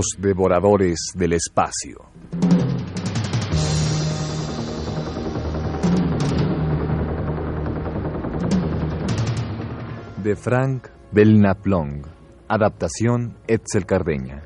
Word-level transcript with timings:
Los 0.00 0.16
devoradores 0.16 0.98
del 1.14 1.34
espacio. 1.34 1.98
De 10.24 10.36
Frank 10.36 10.88
Belknap 11.12 11.66
Long. 11.66 12.06
Adaptación 12.48 13.36
Etzel 13.46 13.84
Cardeña. 13.84 14.39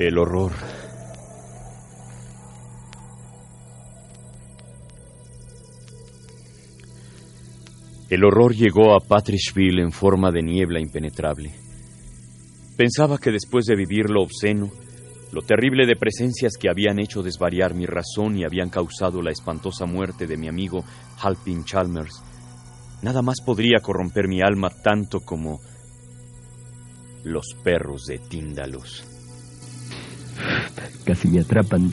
El 0.00 0.16
horror. 0.16 0.52
El 8.08 8.24
horror 8.24 8.54
llegó 8.54 8.94
a 8.94 9.00
Patrishville 9.00 9.82
en 9.82 9.92
forma 9.92 10.30
de 10.30 10.40
niebla 10.40 10.80
impenetrable. 10.80 11.52
Pensaba 12.78 13.18
que 13.18 13.30
después 13.30 13.66
de 13.66 13.76
vivir 13.76 14.08
lo 14.08 14.22
obsceno, 14.22 14.70
lo 15.32 15.42
terrible 15.42 15.86
de 15.86 15.96
presencias 15.96 16.54
que 16.58 16.70
habían 16.70 16.98
hecho 16.98 17.22
desvariar 17.22 17.74
mi 17.74 17.84
razón 17.84 18.38
y 18.38 18.44
habían 18.44 18.70
causado 18.70 19.20
la 19.20 19.32
espantosa 19.32 19.84
muerte 19.84 20.26
de 20.26 20.38
mi 20.38 20.48
amigo 20.48 20.82
Halpin 21.20 21.62
Chalmers, 21.66 22.22
nada 23.02 23.20
más 23.20 23.42
podría 23.44 23.80
corromper 23.82 24.28
mi 24.28 24.40
alma 24.40 24.70
tanto 24.70 25.20
como 25.20 25.60
los 27.22 27.48
perros 27.62 28.06
de 28.06 28.16
Tíndalos. 28.16 29.19
Casi 31.10 31.26
me 31.26 31.40
atrapan. 31.40 31.92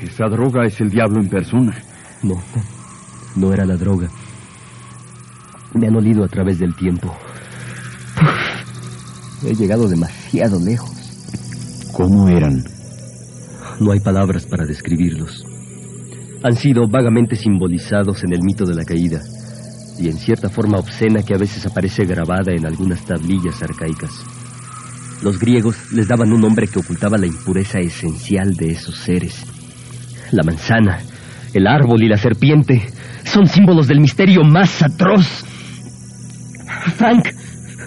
Esa 0.00 0.26
droga 0.28 0.64
es 0.64 0.80
el 0.80 0.88
diablo 0.88 1.18
en 1.18 1.28
persona. 1.28 1.76
No, 2.22 2.34
no, 2.34 2.62
no 3.34 3.52
era 3.52 3.64
la 3.64 3.74
droga. 3.74 4.08
Me 5.74 5.88
han 5.88 5.96
olido 5.96 6.22
a 6.22 6.28
través 6.28 6.60
del 6.60 6.72
tiempo. 6.76 7.12
He 9.44 9.52
llegado 9.56 9.88
demasiado 9.88 10.60
lejos. 10.60 10.92
¿Cómo 11.92 12.28
eran? 12.28 12.62
No 13.80 13.90
hay 13.90 13.98
palabras 13.98 14.46
para 14.46 14.64
describirlos. 14.64 15.44
Han 16.44 16.54
sido 16.54 16.86
vagamente 16.86 17.34
simbolizados 17.34 18.22
en 18.22 18.32
el 18.32 18.44
mito 18.44 18.64
de 18.64 18.76
la 18.76 18.84
caída 18.84 19.20
y 19.98 20.08
en 20.08 20.18
cierta 20.18 20.48
forma 20.48 20.78
obscena 20.78 21.24
que 21.24 21.34
a 21.34 21.38
veces 21.38 21.66
aparece 21.66 22.04
grabada 22.04 22.52
en 22.52 22.64
algunas 22.64 23.04
tablillas 23.04 23.60
arcaicas. 23.60 24.12
Los 25.22 25.38
griegos 25.38 25.92
les 25.92 26.08
daban 26.08 26.32
un 26.32 26.40
nombre 26.40 26.66
que 26.66 26.80
ocultaba 26.80 27.16
la 27.16 27.26
impureza 27.26 27.78
esencial 27.78 28.54
de 28.54 28.72
esos 28.72 28.96
seres. 28.96 29.44
La 30.32 30.42
manzana, 30.42 30.98
el 31.54 31.66
árbol 31.66 32.02
y 32.02 32.08
la 32.08 32.16
serpiente 32.16 32.86
son 33.24 33.46
símbolos 33.46 33.86
del 33.86 34.00
misterio 34.00 34.42
más 34.42 34.82
atroz. 34.82 35.44
Frank, 36.96 37.28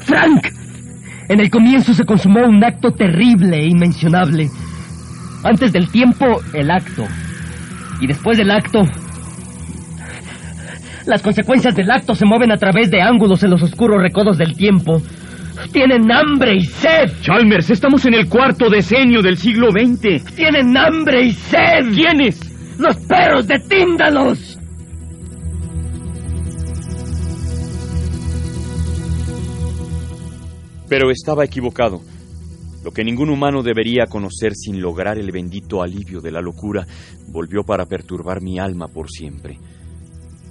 Frank, 0.06 0.48
en 1.28 1.40
el 1.40 1.50
comienzo 1.50 1.94
se 1.94 2.06
consumó 2.06 2.42
un 2.46 2.64
acto 2.64 2.92
terrible 2.92 3.58
e 3.58 3.68
inmencionable. 3.68 4.50
Antes 5.44 5.74
del 5.74 5.90
tiempo, 5.90 6.26
el 6.54 6.72
acto. 6.72 7.06
Y 8.00 8.08
después 8.08 8.38
del 8.38 8.52
acto, 8.52 8.82
las 11.06 11.22
consecuencias 11.22 11.76
del 11.76 11.92
acto 11.92 12.16
se 12.16 12.26
mueven 12.26 12.52
a 12.52 12.58
través 12.58 12.90
de 12.90 13.02
ángulos 13.02 13.44
en 13.44 13.52
los 13.52 13.62
oscuros 13.62 14.02
recodos 14.02 14.38
del 14.38 14.56
tiempo. 14.56 15.02
Tienen 15.72 16.12
hambre 16.12 16.56
y 16.56 16.62
sed. 16.66 17.12
Chalmers, 17.22 17.70
estamos 17.70 18.06
en 18.06 18.14
el 18.14 18.30
cuarto 18.30 18.70
decenio 18.70 19.22
del 19.22 19.38
siglo 19.38 19.72
XX. 19.72 20.36
Tienen 20.36 20.76
hambre 20.78 21.26
y 21.26 21.32
sed. 21.32 21.94
¿Quiénes? 21.94 22.78
Los 22.80 22.98
perros 22.98 23.48
de 23.48 23.60
Tíndalos. 23.60 24.60
Pero 30.88 31.10
estaba 31.10 31.44
equivocado. 31.44 32.02
Lo 32.84 32.92
que 32.92 33.04
ningún 33.04 33.30
humano 33.30 33.64
debería 33.64 34.06
conocer 34.06 34.54
sin 34.54 34.80
lograr 34.80 35.18
el 35.18 35.32
bendito 35.32 35.82
alivio 35.82 36.22
de 36.22 36.32
la 36.32 36.42
locura 36.42 36.86
volvió 37.28 37.64
para 37.64 37.86
perturbar 37.86 38.42
mi 38.42 38.60
alma 38.60 38.88
por 38.88 39.10
siempre. 39.10 39.58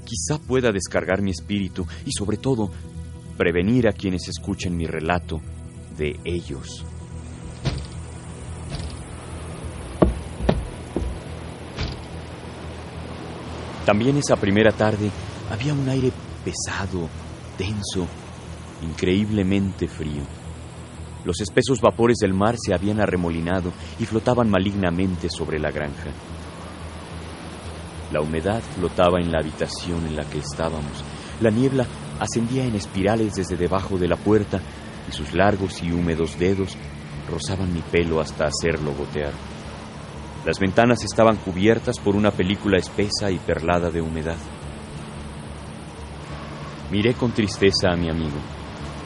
Quizá 0.04 0.38
pueda 0.38 0.72
descargar 0.72 1.22
mi 1.22 1.30
espíritu 1.30 1.86
y 2.04 2.10
sobre 2.10 2.36
todo 2.36 2.70
prevenir 3.36 3.88
a 3.88 3.92
quienes 3.92 4.28
escuchen 4.28 4.76
mi 4.76 4.86
relato 4.86 5.40
de 5.96 6.18
ellos. 6.24 6.84
También 13.84 14.16
esa 14.16 14.36
primera 14.36 14.72
tarde 14.72 15.10
había 15.50 15.74
un 15.74 15.86
aire 15.88 16.10
pesado, 16.44 17.08
denso, 17.58 18.06
increíblemente 18.82 19.88
frío. 19.88 20.22
Los 21.24 21.40
espesos 21.40 21.80
vapores 21.80 22.18
del 22.18 22.32
mar 22.34 22.56
se 22.58 22.74
habían 22.74 23.00
arremolinado 23.00 23.72
y 23.98 24.06
flotaban 24.06 24.50
malignamente 24.50 25.28
sobre 25.28 25.58
la 25.58 25.70
granja. 25.70 26.10
La 28.12 28.20
humedad 28.20 28.62
flotaba 28.76 29.20
en 29.20 29.32
la 29.32 29.40
habitación 29.40 30.06
en 30.06 30.16
la 30.16 30.24
que 30.24 30.38
estábamos. 30.38 31.02
La 31.40 31.50
niebla 31.50 31.86
ascendía 32.20 32.64
en 32.64 32.74
espirales 32.74 33.34
desde 33.34 33.56
debajo 33.56 33.98
de 33.98 34.08
la 34.08 34.16
puerta 34.16 34.60
y 35.08 35.12
sus 35.12 35.32
largos 35.34 35.82
y 35.82 35.92
húmedos 35.92 36.38
dedos 36.38 36.76
rozaban 37.28 37.72
mi 37.72 37.80
pelo 37.80 38.20
hasta 38.20 38.46
hacerlo 38.46 38.92
gotear. 38.94 39.32
Las 40.44 40.58
ventanas 40.58 41.02
estaban 41.04 41.36
cubiertas 41.36 41.98
por 41.98 42.16
una 42.16 42.30
película 42.30 42.78
espesa 42.78 43.30
y 43.30 43.38
perlada 43.38 43.90
de 43.90 44.02
humedad. 44.02 44.36
Miré 46.90 47.14
con 47.14 47.32
tristeza 47.32 47.90
a 47.92 47.96
mi 47.96 48.10
amigo. 48.10 48.36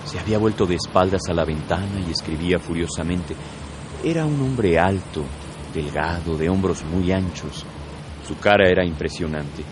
Se 0.04 0.18
había 0.18 0.38
vuelto 0.38 0.66
de 0.66 0.74
espaldas 0.74 1.22
a 1.28 1.34
la 1.34 1.44
ventana 1.44 2.00
y 2.06 2.10
escribía 2.10 2.58
furiosamente. 2.58 3.36
Era 4.02 4.24
un 4.24 4.40
hombre 4.42 4.78
alto, 4.78 5.24
delgado, 5.72 6.36
de 6.36 6.48
hombros 6.48 6.84
muy 6.84 7.12
anchos. 7.12 7.64
Su 8.26 8.36
cara 8.36 8.68
era 8.68 8.84
impresionante. 8.84 9.62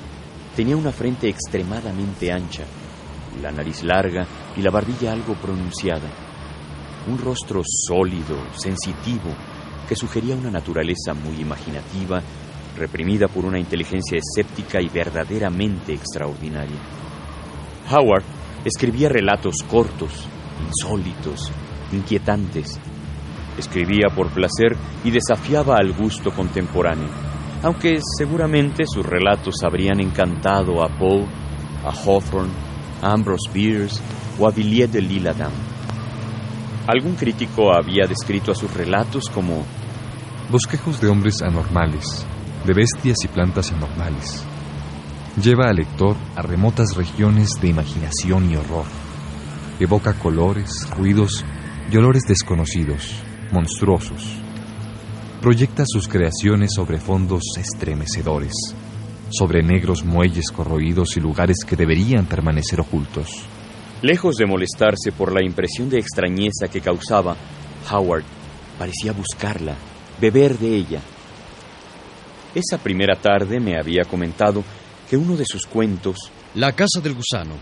Tenía 0.54 0.76
una 0.76 0.92
frente 0.92 1.28
extremadamente 1.28 2.32
ancha, 2.32 2.64
la 3.40 3.50
nariz 3.50 3.82
larga 3.82 4.26
y 4.56 4.62
la 4.62 4.70
barbilla 4.70 5.12
algo 5.12 5.34
pronunciada. 5.34 6.08
Un 7.08 7.18
rostro 7.18 7.62
sólido, 7.64 8.36
sensitivo, 8.56 9.30
que 9.88 9.94
sugería 9.94 10.34
una 10.34 10.50
naturaleza 10.50 11.14
muy 11.14 11.40
imaginativa, 11.40 12.20
reprimida 12.76 13.28
por 13.28 13.44
una 13.44 13.58
inteligencia 13.58 14.18
escéptica 14.18 14.80
y 14.80 14.88
verdaderamente 14.88 15.94
extraordinaria. 15.94 16.78
Howard, 17.90 18.24
Escribía 18.66 19.08
relatos 19.08 19.62
cortos, 19.62 20.26
insólitos, 20.66 21.52
inquietantes. 21.92 22.80
Escribía 23.56 24.08
por 24.12 24.28
placer 24.30 24.76
y 25.04 25.12
desafiaba 25.12 25.76
al 25.76 25.92
gusto 25.92 26.32
contemporáneo, 26.32 27.06
aunque 27.62 28.00
seguramente 28.18 28.82
sus 28.84 29.06
relatos 29.06 29.62
habrían 29.62 30.00
encantado 30.00 30.82
a 30.82 30.88
Poe, 30.88 31.26
a 31.84 31.92
Hawthorne, 31.92 32.50
Ambrose 33.02 33.50
Bierce 33.52 34.00
o 34.38 34.46
a 34.46 34.50
Villiers 34.50 34.92
de 34.92 35.00
l'Isle-Adam. 35.00 35.52
Algún 36.86 37.14
crítico 37.16 37.74
había 37.74 38.06
descrito 38.06 38.52
a 38.52 38.54
sus 38.54 38.72
relatos 38.72 39.24
como 39.32 39.64
bosquejos 40.50 41.00
de 41.00 41.08
hombres 41.08 41.42
anormales, 41.42 42.24
de 42.64 42.72
bestias 42.72 43.16
y 43.24 43.28
plantas 43.28 43.72
anormales. 43.72 44.44
Lleva 45.42 45.68
al 45.68 45.76
lector 45.76 46.16
a 46.36 46.42
remotas 46.42 46.94
regiones 46.96 47.50
de 47.60 47.68
imaginación 47.68 48.50
y 48.50 48.56
horror. 48.56 48.86
Evoca 49.80 50.14
colores, 50.14 50.88
ruidos 50.96 51.44
y 51.90 51.96
olores 51.96 52.22
desconocidos, 52.26 53.16
monstruosos. 53.52 54.38
Proyecta 55.42 55.84
sus 55.86 56.08
creaciones 56.08 56.72
sobre 56.74 56.98
fondos 56.98 57.42
estremecedores, 57.58 58.54
sobre 59.30 59.62
negros 59.62 60.04
muelles 60.04 60.50
corroídos 60.50 61.16
y 61.16 61.20
lugares 61.20 61.58
que 61.66 61.76
deberían 61.76 62.26
permanecer 62.26 62.80
ocultos. 62.80 63.42
Lejos 64.02 64.36
de 64.36 64.46
molestarse 64.46 65.12
por 65.12 65.32
la 65.32 65.44
impresión 65.44 65.88
de 65.88 65.98
extrañeza 65.98 66.68
que 66.70 66.80
causaba, 66.80 67.36
Howard 67.90 68.24
parecía 68.78 69.12
buscarla, 69.12 69.74
beber 70.20 70.58
de 70.58 70.76
ella. 70.76 71.00
Esa 72.54 72.78
primera 72.78 73.16
tarde 73.16 73.60
me 73.60 73.78
había 73.78 74.04
comentado 74.04 74.62
que 75.08 75.16
uno 75.16 75.36
de 75.36 75.44
sus 75.44 75.66
cuentos, 75.66 76.16
La 76.54 76.72
Casa 76.72 77.00
del 77.02 77.14
Gusano, 77.14 77.54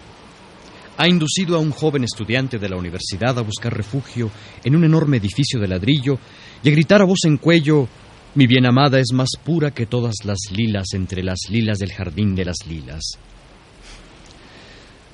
ha 0.97 1.09
inducido 1.09 1.57
a 1.57 1.61
un 1.61 1.73
joven 1.73 2.05
estudiante 2.05 2.59
de 2.59 2.69
la 2.69 2.77
universidad 2.77 3.37
a 3.39 3.43
buscar 3.43 3.77
refugio 3.77 4.31
en 4.63 4.77
un 4.77 4.85
enorme 4.85 5.17
edificio 5.17 5.59
de 5.59 5.69
ladrillo 5.69 6.19
y 6.63 6.69
a 6.69 6.73
gritar 6.73 7.03
a 7.03 7.05
voz 7.05 7.25
en 7.25 7.37
cuello 7.39 7.89
Mi 8.37 8.49
bien 8.49 8.67
amada 8.67 8.99
es 8.99 9.13
más 9.13 9.29
pura 9.45 9.71
que 9.71 9.87
todas 9.87 10.25
las 10.25 10.39
lilas 10.51 10.87
entre 10.95 11.23
las 11.23 11.39
lilas 11.49 11.79
del 11.79 11.93
jardín 11.93 12.35
de 12.35 12.45
las 12.45 12.67
lilas. 12.67 13.03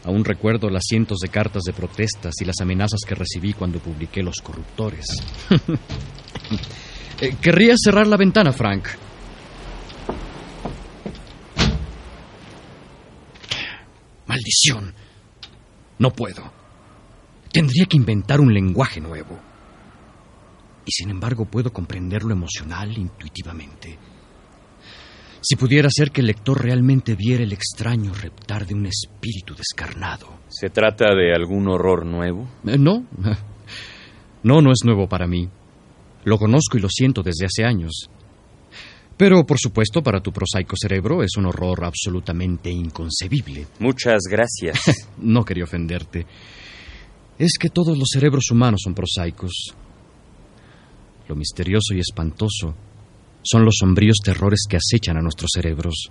Aún 0.04 0.24
recuerdo 0.24 0.70
las 0.70 0.84
cientos 0.88 1.18
de 1.18 1.28
cartas 1.28 1.64
de 1.64 1.74
protestas 1.74 2.32
y 2.40 2.46
las 2.46 2.56
amenazas 2.62 3.00
que 3.06 3.14
recibí 3.14 3.52
cuando 3.52 3.78
publiqué 3.78 4.22
Los 4.22 4.40
Corruptores. 4.40 5.06
Eh, 7.22 7.36
querría 7.38 7.74
cerrar 7.76 8.06
la 8.06 8.16
ventana, 8.16 8.50
Frank. 8.50 8.88
Maldición. 14.26 14.94
No 15.98 16.10
puedo. 16.12 16.50
Tendría 17.52 17.84
que 17.84 17.98
inventar 17.98 18.40
un 18.40 18.54
lenguaje 18.54 19.02
nuevo. 19.02 19.38
Y 20.90 20.92
sin 20.92 21.10
embargo 21.10 21.44
puedo 21.44 21.72
comprenderlo 21.72 22.32
emocional 22.32 22.98
intuitivamente. 22.98 23.96
Si 25.40 25.54
pudiera 25.54 25.88
ser 25.88 26.10
que 26.10 26.20
el 26.20 26.26
lector 26.26 26.60
realmente 26.60 27.14
viera 27.14 27.44
el 27.44 27.52
extraño 27.52 28.12
reptar 28.12 28.66
de 28.66 28.74
un 28.74 28.86
espíritu 28.86 29.54
descarnado. 29.54 30.40
¿se 30.48 30.68
trata 30.68 31.14
de 31.14 31.32
algún 31.32 31.68
horror 31.68 32.04
nuevo? 32.04 32.48
Eh, 32.66 32.76
no. 32.76 33.06
No, 34.42 34.62
no 34.62 34.72
es 34.72 34.78
nuevo 34.86 35.06
para 35.06 35.26
mí. 35.26 35.50
Lo 36.24 36.38
conozco 36.38 36.78
y 36.78 36.80
lo 36.80 36.88
siento 36.88 37.22
desde 37.22 37.44
hace 37.44 37.62
años. 37.62 38.08
Pero, 39.18 39.44
por 39.44 39.58
supuesto, 39.58 40.02
para 40.02 40.22
tu 40.22 40.32
prosaico 40.32 40.76
cerebro 40.80 41.22
es 41.22 41.36
un 41.36 41.44
horror 41.44 41.84
absolutamente 41.84 42.70
inconcebible. 42.70 43.66
Muchas 43.80 44.22
gracias. 44.30 44.80
No 45.18 45.44
quería 45.44 45.64
ofenderte. 45.64 46.26
Es 47.38 47.58
que 47.58 47.68
todos 47.68 47.98
los 47.98 48.08
cerebros 48.10 48.50
humanos 48.50 48.80
son 48.82 48.94
prosaicos. 48.94 49.74
Lo 51.30 51.36
misterioso 51.36 51.94
y 51.94 52.00
espantoso 52.00 52.74
son 53.44 53.64
los 53.64 53.76
sombríos 53.78 54.16
terrores 54.16 54.64
que 54.68 54.76
acechan 54.76 55.16
a 55.16 55.20
nuestros 55.20 55.50
cerebros. 55.54 56.10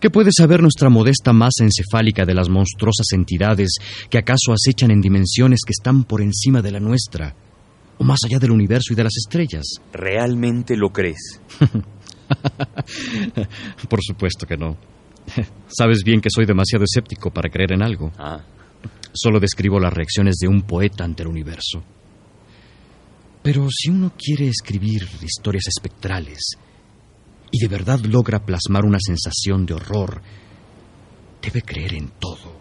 ¿Qué 0.00 0.08
puede 0.08 0.30
saber 0.30 0.62
nuestra 0.62 0.88
modesta 0.88 1.32
masa 1.32 1.64
encefálica 1.64 2.24
de 2.24 2.34
las 2.34 2.48
monstruosas 2.48 3.08
entidades 3.10 3.78
que 4.08 4.18
acaso 4.18 4.52
acechan 4.52 4.92
en 4.92 5.00
dimensiones 5.00 5.62
que 5.66 5.72
están 5.72 6.04
por 6.04 6.22
encima 6.22 6.62
de 6.62 6.70
la 6.70 6.78
nuestra, 6.78 7.34
o 7.98 8.04
más 8.04 8.20
allá 8.24 8.38
del 8.38 8.52
universo 8.52 8.92
y 8.92 8.96
de 8.96 9.02
las 9.02 9.16
estrellas? 9.16 9.64
¿Realmente 9.92 10.76
lo 10.76 10.90
crees? 10.90 11.40
Por 13.88 14.00
supuesto 14.00 14.46
que 14.46 14.56
no. 14.56 14.76
Sabes 15.66 16.04
bien 16.04 16.20
que 16.20 16.30
soy 16.30 16.46
demasiado 16.46 16.84
escéptico 16.84 17.32
para 17.32 17.50
creer 17.50 17.72
en 17.72 17.82
algo. 17.82 18.12
Ah, 18.16 18.44
Solo 19.12 19.40
describo 19.40 19.80
las 19.80 19.92
reacciones 19.92 20.36
de 20.36 20.46
un 20.46 20.62
poeta 20.62 21.02
ante 21.02 21.24
el 21.24 21.30
universo. 21.30 21.82
Pero 23.46 23.68
si 23.70 23.90
uno 23.90 24.12
quiere 24.18 24.48
escribir 24.48 25.08
historias 25.22 25.68
espectrales 25.68 26.56
y 27.52 27.60
de 27.60 27.68
verdad 27.68 28.00
logra 28.00 28.44
plasmar 28.44 28.84
una 28.84 28.98
sensación 28.98 29.64
de 29.64 29.74
horror, 29.74 30.20
debe 31.40 31.62
creer 31.62 31.94
en 31.94 32.08
todo 32.18 32.58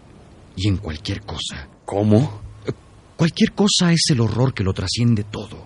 y 0.56 0.68
en 0.68 0.78
cualquier 0.78 1.22
cosa. 1.22 1.68
¿cómo? 1.86 2.40
Cualquier 3.16 3.54
cosa 3.54 3.92
es 3.94 4.04
el 4.12 4.22
horror 4.22 4.54
que 4.54 4.64
lo 4.64 4.74
trasciende 4.74 5.24
todo, 5.24 5.66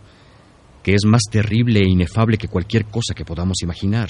que 0.82 0.94
es 0.94 1.02
más 1.06 1.24
terrible 1.30 1.82
e 1.82 1.90
inefable 1.90 2.38
que 2.38 2.48
cualquier 2.48 2.86
cosa 2.86 3.14
que 3.14 3.26
podamos 3.26 3.62
imaginar. 3.62 4.10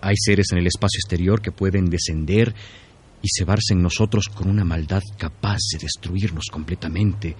Hay 0.00 0.14
seres 0.16 0.46
en 0.52 0.58
el 0.58 0.68
espacio 0.68 1.00
exterior 1.00 1.42
que 1.42 1.52
pueden 1.52 1.90
descender 1.90 2.54
y 3.20 3.28
cebarse 3.28 3.74
en 3.74 3.82
nosotros 3.82 4.30
con 4.30 4.48
una 4.48 4.64
maldad 4.64 5.02
capaz 5.18 5.58
de 5.74 5.80
destruirnos 5.80 6.46
completamente, 6.50 7.36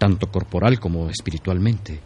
tanto 0.00 0.28
corporal 0.28 0.80
como 0.80 1.10
espiritualmente. 1.10 2.00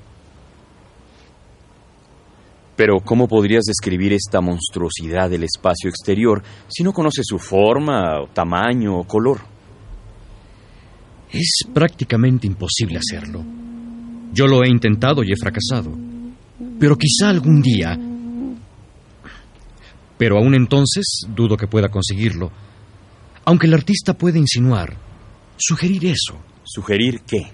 Pero 2.75 2.99
¿cómo 2.99 3.29
podrías 3.29 3.63
describir 3.63 4.13
esta 4.13 4.41
monstruosidad 4.41 5.31
del 5.31 5.45
espacio 5.45 5.89
exterior 5.89 6.43
si 6.67 6.83
no 6.83 6.93
conoces 6.93 7.25
su 7.25 7.39
forma, 7.39 8.21
o 8.21 8.27
tamaño 8.27 8.99
o 8.99 9.05
color? 9.05 9.39
Es 11.31 11.61
prácticamente 11.73 12.49
imposible 12.49 12.99
hacerlo. 12.99 13.45
Yo 14.33 14.49
lo 14.49 14.65
he 14.65 14.69
intentado 14.69 15.23
y 15.23 15.31
he 15.31 15.37
fracasado. 15.37 15.97
Pero 16.81 16.97
quizá 16.97 17.29
algún 17.29 17.63
día... 17.63 17.97
Pero 20.17 20.39
aún 20.39 20.55
entonces 20.55 21.05
dudo 21.29 21.57
que 21.57 21.67
pueda 21.69 21.89
conseguirlo. 21.89 22.51
Aunque 23.45 23.67
el 23.67 23.75
artista 23.75 24.15
puede 24.15 24.39
insinuar, 24.39 24.97
sugerir 25.57 26.07
eso, 26.07 26.39
¿Sugerir 26.65 27.21
qué? 27.27 27.51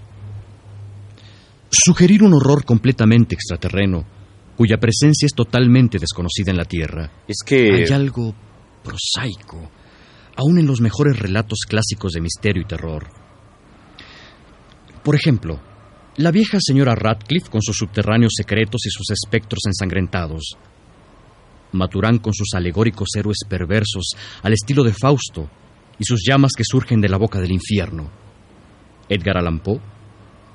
Sugerir 1.71 2.23
un 2.23 2.35
horror 2.35 2.65
completamente 2.65 3.35
extraterreno, 3.35 4.05
cuya 4.57 4.79
presencia 4.79 5.27
es 5.27 5.33
totalmente 5.33 5.99
desconocida 5.99 6.51
en 6.51 6.57
la 6.57 6.65
Tierra. 6.65 7.11
Es 7.27 7.39
que... 7.45 7.73
Hay 7.73 7.93
algo 7.93 8.35
prosaico, 8.83 9.71
aún 10.37 10.59
en 10.59 10.67
los 10.67 10.81
mejores 10.81 11.19
relatos 11.19 11.61
clásicos 11.69 12.13
de 12.13 12.21
misterio 12.21 12.63
y 12.63 12.67
terror. 12.67 13.09
Por 15.03 15.15
ejemplo, 15.15 15.61
la 16.17 16.31
vieja 16.31 16.59
señora 16.61 16.95
Radcliffe 16.95 17.51
con 17.51 17.63
sus 17.63 17.77
subterráneos 17.77 18.33
secretos 18.37 18.85
y 18.85 18.91
sus 18.91 19.11
espectros 19.11 19.61
ensangrentados. 19.67 20.57
Maturán 21.73 22.19
con 22.19 22.35
sus 22.35 22.53
alegóricos 22.55 23.09
héroes 23.17 23.39
perversos 23.49 24.11
al 24.43 24.53
estilo 24.53 24.83
de 24.83 24.93
Fausto 24.93 25.49
y 25.99 26.05
sus 26.05 26.23
llamas 26.27 26.53
que 26.57 26.65
surgen 26.65 27.01
de 27.01 27.09
la 27.09 27.17
boca 27.17 27.41
del 27.41 27.53
infierno. 27.53 28.11
Edgar 29.09 29.39
Allan 29.39 29.61
Poe 29.61 29.81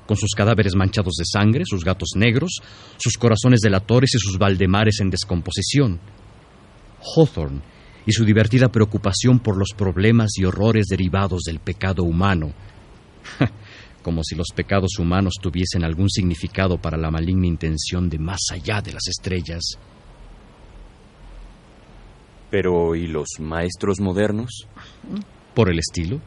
con 0.06 0.16
sus 0.16 0.32
cadáveres 0.32 0.74
manchados 0.74 1.14
de 1.14 1.24
sangre, 1.24 1.64
sus 1.66 1.84
gatos 1.84 2.10
negros, 2.16 2.60
sus 2.96 3.14
corazones 3.18 3.60
delatores 3.60 4.14
y 4.14 4.18
sus 4.18 4.38
valdemares 4.38 5.00
en 5.00 5.10
descomposición. 5.10 6.00
Hawthorne 7.14 7.60
y 8.06 8.12
su 8.12 8.24
divertida 8.24 8.68
preocupación 8.68 9.40
por 9.40 9.58
los 9.58 9.70
problemas 9.76 10.38
y 10.38 10.44
horrores 10.44 10.86
derivados 10.86 11.42
del 11.42 11.58
pecado 11.58 12.04
humano. 12.04 12.52
Como 14.02 14.22
si 14.22 14.36
los 14.36 14.48
pecados 14.54 14.98
humanos 15.00 15.34
tuviesen 15.42 15.84
algún 15.84 16.08
significado 16.08 16.78
para 16.78 16.96
la 16.96 17.10
maligna 17.10 17.48
intención 17.48 18.08
de 18.08 18.18
más 18.18 18.40
allá 18.52 18.80
de 18.80 18.92
las 18.92 19.08
estrellas. 19.08 19.76
Pero 22.48 22.94
¿y 22.94 23.08
los 23.08 23.26
maestros 23.40 24.00
modernos? 24.00 24.68
Por 25.54 25.68
el 25.68 25.80
estilo. 25.80 26.20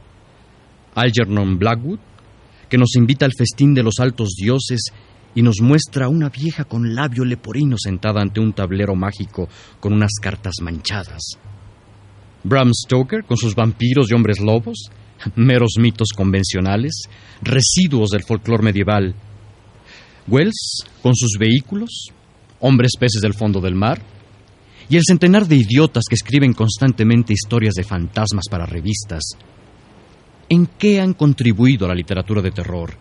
Algernon 0.95 1.57
Blackwood, 1.57 1.99
que 2.69 2.77
nos 2.77 2.95
invita 2.95 3.25
al 3.25 3.33
festín 3.33 3.73
de 3.73 3.83
los 3.83 3.95
altos 3.99 4.29
dioses 4.37 4.91
y 5.35 5.41
nos 5.41 5.61
muestra 5.61 6.09
una 6.09 6.29
vieja 6.29 6.65
con 6.65 6.95
labio 6.95 7.25
leporino 7.25 7.75
sentada 7.77 8.21
ante 8.21 8.39
un 8.39 8.53
tablero 8.53 8.95
mágico 8.95 9.47
con 9.79 9.93
unas 9.93 10.11
cartas 10.21 10.55
manchadas. 10.61 11.37
Bram 12.43 12.71
Stoker 12.73 13.25
con 13.25 13.37
sus 13.37 13.55
vampiros 13.55 14.09
y 14.09 14.13
hombres 14.13 14.39
lobos, 14.39 14.89
meros 15.35 15.73
mitos 15.79 16.09
convencionales, 16.15 17.03
residuos 17.41 18.09
del 18.09 18.23
folclore 18.23 18.63
medieval. 18.63 19.13
Wells 20.27 20.83
con 21.01 21.15
sus 21.15 21.37
vehículos, 21.39 22.07
hombres 22.59 22.91
peces 22.99 23.21
del 23.21 23.33
fondo 23.33 23.59
del 23.59 23.75
mar, 23.75 24.01
y 24.89 24.97
el 24.97 25.03
centenar 25.05 25.47
de 25.47 25.55
idiotas 25.55 26.03
que 26.09 26.15
escriben 26.15 26.53
constantemente 26.53 27.33
historias 27.33 27.75
de 27.75 27.83
fantasmas 27.83 28.45
para 28.49 28.65
revistas. 28.65 29.23
¿En 30.49 30.65
qué 30.65 30.99
han 30.99 31.13
contribuido 31.13 31.85
a 31.85 31.89
la 31.89 31.95
literatura 31.95 32.41
de 32.41 32.51
terror? 32.51 32.91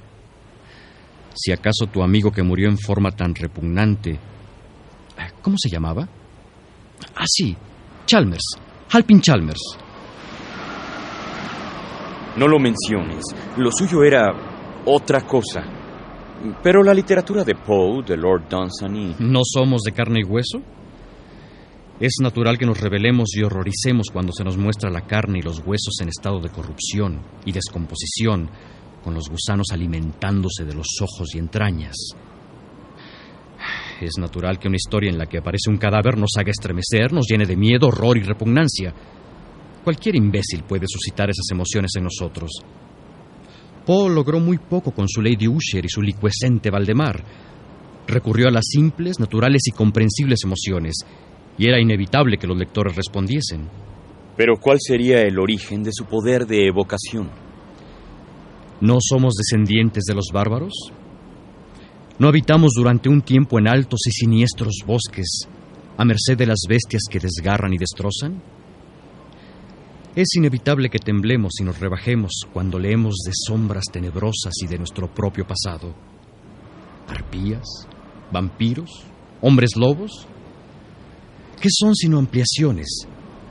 Si 1.34 1.50
acaso 1.50 1.86
tu 1.86 2.02
amigo 2.02 2.30
que 2.30 2.42
murió 2.42 2.68
en 2.68 2.78
forma 2.78 3.10
tan 3.10 3.34
repugnante... 3.34 4.18
¿Cómo 5.40 5.56
se 5.58 5.70
llamaba? 5.70 6.06
Ah, 7.16 7.24
sí, 7.26 7.56
Chalmers, 8.06 8.44
Halpin 8.90 9.20
Chalmers. 9.20 9.78
No 12.36 12.46
lo 12.46 12.58
menciones. 12.58 13.24
Lo 13.56 13.72
suyo 13.72 14.04
era 14.04 14.32
otra 14.84 15.22
cosa. 15.22 15.62
Pero 16.62 16.82
la 16.82 16.94
literatura 16.94 17.44
de 17.44 17.54
Poe, 17.54 18.02
de 18.02 18.16
Lord 18.16 18.48
Dunsany... 18.48 19.16
¿No 19.18 19.40
somos 19.42 19.82
de 19.82 19.92
carne 19.92 20.20
y 20.20 20.24
hueso? 20.24 20.62
Es 22.00 22.12
natural 22.22 22.58
que 22.58 22.66
nos 22.66 22.80
rebelemos 22.80 23.30
y 23.34 23.42
horroricemos 23.42 24.06
cuando 24.12 24.32
se 24.32 24.44
nos 24.44 24.56
muestra 24.56 24.88
la 24.88 25.04
carne 25.04 25.40
y 25.40 25.42
los 25.42 25.58
huesos 25.58 25.96
en 26.00 26.08
estado 26.08 26.38
de 26.38 26.48
corrupción 26.48 27.20
y 27.44 27.50
descomposición, 27.50 28.48
con 29.02 29.14
los 29.14 29.28
gusanos 29.28 29.66
alimentándose 29.72 30.64
de 30.64 30.74
los 30.74 30.86
ojos 31.00 31.34
y 31.34 31.38
entrañas. 31.38 31.96
Es 34.00 34.12
natural 34.16 34.60
que 34.60 34.68
una 34.68 34.76
historia 34.76 35.10
en 35.10 35.18
la 35.18 35.26
que 35.26 35.38
aparece 35.38 35.70
un 35.70 35.78
cadáver 35.78 36.16
nos 36.16 36.30
haga 36.38 36.52
estremecer, 36.52 37.12
nos 37.12 37.26
llene 37.28 37.46
de 37.46 37.56
miedo, 37.56 37.88
horror 37.88 38.16
y 38.16 38.22
repugnancia. 38.22 38.94
Cualquier 39.82 40.14
imbécil 40.14 40.62
puede 40.62 40.86
suscitar 40.86 41.28
esas 41.30 41.50
emociones 41.50 41.90
en 41.96 42.04
nosotros. 42.04 42.50
Poe 43.84 44.14
logró 44.14 44.38
muy 44.38 44.58
poco 44.58 44.92
con 44.92 45.08
su 45.08 45.20
Lady 45.20 45.48
Usher 45.48 45.84
y 45.84 45.88
su 45.88 46.00
licuescente 46.00 46.70
Valdemar. 46.70 47.24
Recurrió 48.06 48.46
a 48.46 48.52
las 48.52 48.66
simples, 48.66 49.18
naturales 49.18 49.62
y 49.66 49.72
comprensibles 49.72 50.40
emociones, 50.44 50.94
y 51.58 51.68
era 51.68 51.80
inevitable 51.80 52.38
que 52.38 52.46
los 52.46 52.56
lectores 52.56 52.96
respondiesen. 52.96 53.68
Pero 54.36 54.54
¿cuál 54.56 54.78
sería 54.80 55.22
el 55.22 55.38
origen 55.38 55.82
de 55.82 55.92
su 55.92 56.04
poder 56.04 56.46
de 56.46 56.66
evocación? 56.66 57.28
¿No 58.80 58.98
somos 59.00 59.34
descendientes 59.34 60.04
de 60.04 60.14
los 60.14 60.28
bárbaros? 60.32 60.72
¿No 62.20 62.28
habitamos 62.28 62.72
durante 62.74 63.08
un 63.08 63.22
tiempo 63.22 63.58
en 63.58 63.68
altos 63.68 64.00
y 64.06 64.12
siniestros 64.12 64.84
bosques, 64.86 65.48
a 65.96 66.04
merced 66.04 66.38
de 66.38 66.46
las 66.46 66.60
bestias 66.68 67.02
que 67.10 67.18
desgarran 67.18 67.74
y 67.74 67.78
destrozan? 67.78 68.40
Es 70.14 70.28
inevitable 70.36 70.88
que 70.90 70.98
temblemos 70.98 71.54
y 71.60 71.64
nos 71.64 71.80
rebajemos 71.80 72.32
cuando 72.52 72.78
leemos 72.78 73.16
de 73.24 73.32
sombras 73.34 73.84
tenebrosas 73.92 74.52
y 74.62 74.68
de 74.68 74.78
nuestro 74.78 75.12
propio 75.12 75.44
pasado. 75.46 75.94
¿Arpías? 77.08 77.66
¿Vampiros? 78.32 79.04
¿Hombres 79.40 79.76
lobos? 79.76 80.26
¿Qué 81.60 81.68
son 81.70 81.94
sino 81.94 82.18
ampliaciones, 82.18 83.08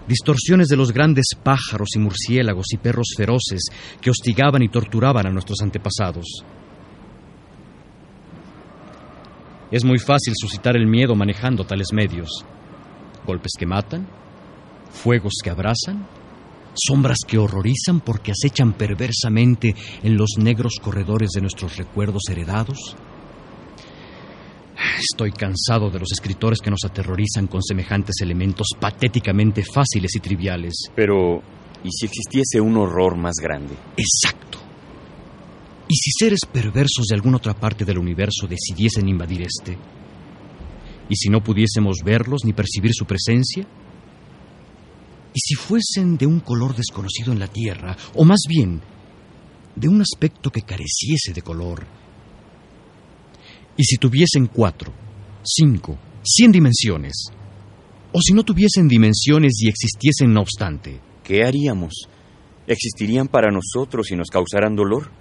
distorsiones 0.07 0.69
de 0.69 0.77
los 0.77 0.93
grandes 0.93 1.25
pájaros 1.43 1.89
y 1.95 1.99
murciélagos 1.99 2.67
y 2.71 2.77
perros 2.77 3.07
feroces 3.17 3.65
que 3.99 4.09
hostigaban 4.09 4.63
y 4.63 4.69
torturaban 4.69 5.27
a 5.27 5.31
nuestros 5.31 5.61
antepasados? 5.61 6.25
Es 9.69 9.83
muy 9.83 9.99
fácil 9.99 10.33
suscitar 10.37 10.77
el 10.77 10.87
miedo 10.87 11.15
manejando 11.15 11.65
tales 11.65 11.91
medios. 11.91 12.29
Golpes 13.25 13.51
que 13.59 13.65
matan, 13.65 14.07
fuegos 14.89 15.33
que 15.43 15.49
abrazan, 15.49 16.07
sombras 16.73 17.17
que 17.27 17.37
horrorizan 17.37 17.99
porque 17.99 18.31
acechan 18.31 18.71
perversamente 18.71 19.75
en 20.03 20.15
los 20.15 20.37
negros 20.37 20.75
corredores 20.81 21.31
de 21.31 21.41
nuestros 21.41 21.75
recuerdos 21.75 22.23
heredados. 22.29 22.95
Estoy 24.99 25.31
cansado 25.31 25.89
de 25.89 25.99
los 25.99 26.11
escritores 26.11 26.59
que 26.59 26.69
nos 26.69 26.83
aterrorizan 26.85 27.47
con 27.47 27.63
semejantes 27.63 28.15
elementos 28.21 28.67
patéticamente 28.79 29.63
fáciles 29.63 30.15
y 30.15 30.19
triviales. 30.19 30.73
Pero, 30.95 31.41
¿y 31.83 31.89
si 31.91 32.05
existiese 32.05 32.61
un 32.61 32.77
horror 32.77 33.17
más 33.17 33.35
grande? 33.41 33.75
Exacto. 33.97 34.59
¿Y 35.89 35.95
si 35.95 36.11
seres 36.11 36.41
perversos 36.51 37.07
de 37.07 37.15
alguna 37.15 37.37
otra 37.37 37.53
parte 37.53 37.85
del 37.85 37.97
universo 37.97 38.45
decidiesen 38.47 39.07
invadir 39.07 39.41
este? 39.43 39.77
¿Y 41.09 41.15
si 41.15 41.29
no 41.29 41.41
pudiésemos 41.41 41.99
verlos 42.03 42.41
ni 42.43 42.53
percibir 42.53 42.91
su 42.93 43.05
presencia? 43.05 43.65
¿Y 45.33 45.39
si 45.39 45.55
fuesen 45.55 46.17
de 46.17 46.25
un 46.25 46.41
color 46.41 46.75
desconocido 46.75 47.31
en 47.31 47.39
la 47.39 47.47
Tierra, 47.47 47.95
o 48.15 48.25
más 48.25 48.41
bien, 48.49 48.81
de 49.75 49.87
un 49.87 50.01
aspecto 50.01 50.51
que 50.51 50.63
careciese 50.63 51.33
de 51.33 51.41
color? 51.41 51.85
¿Y 53.77 53.83
si 53.83 53.97
tuviesen 53.97 54.47
cuatro, 54.47 54.91
cinco, 55.43 55.97
cien 56.23 56.51
dimensiones? 56.51 57.27
¿O 58.11 58.19
si 58.19 58.33
no 58.33 58.43
tuviesen 58.43 58.87
dimensiones 58.87 59.61
y 59.61 59.69
existiesen 59.69 60.33
no 60.33 60.41
obstante? 60.41 60.99
¿Qué 61.23 61.43
haríamos? 61.43 61.93
¿Existirían 62.65 63.27
para 63.27 63.51
nosotros 63.51 64.11
y 64.11 64.15
nos 64.15 64.29
causaran 64.29 64.75
dolor? 64.75 65.11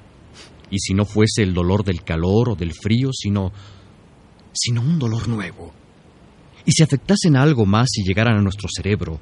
¿Y 0.70 0.78
si 0.78 0.94
no 0.94 1.04
fuese 1.04 1.42
el 1.42 1.52
dolor 1.52 1.84
del 1.84 2.02
calor 2.02 2.50
o 2.50 2.54
del 2.54 2.72
frío, 2.72 3.10
sino 3.12 3.52
sino 4.52 4.80
un 4.80 4.98
dolor 4.98 5.28
nuevo? 5.28 5.74
¿Y 6.64 6.72
si 6.72 6.82
afectasen 6.82 7.36
a 7.36 7.42
algo 7.42 7.66
más 7.66 7.88
y 7.98 8.04
llegaran 8.04 8.38
a 8.38 8.42
nuestro 8.42 8.68
cerebro, 8.74 9.20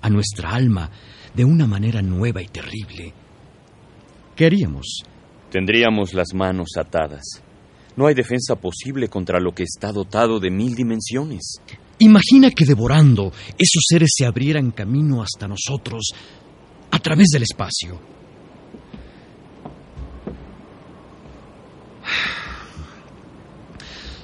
a 0.00 0.08
nuestra 0.08 0.50
alma, 0.54 0.90
de 1.34 1.44
una 1.44 1.66
manera 1.66 2.02
nueva 2.02 2.40
y 2.40 2.46
terrible? 2.46 3.12
¿Qué 4.36 4.46
haríamos? 4.46 5.02
Tendríamos 5.50 6.14
las 6.14 6.28
manos 6.34 6.68
atadas. 6.78 7.42
No 7.96 8.06
hay 8.06 8.14
defensa 8.14 8.56
posible 8.56 9.08
contra 9.08 9.40
lo 9.40 9.52
que 9.52 9.62
está 9.62 9.90
dotado 9.90 10.38
de 10.38 10.50
mil 10.50 10.74
dimensiones. 10.74 11.60
Imagina 11.98 12.50
que 12.50 12.66
devorando 12.66 13.32
esos 13.58 13.84
seres 13.88 14.10
se 14.14 14.26
abrieran 14.26 14.70
camino 14.70 15.22
hasta 15.22 15.48
nosotros 15.48 16.12
a 16.90 16.98
través 16.98 17.28
del 17.28 17.42
espacio. 17.42 17.98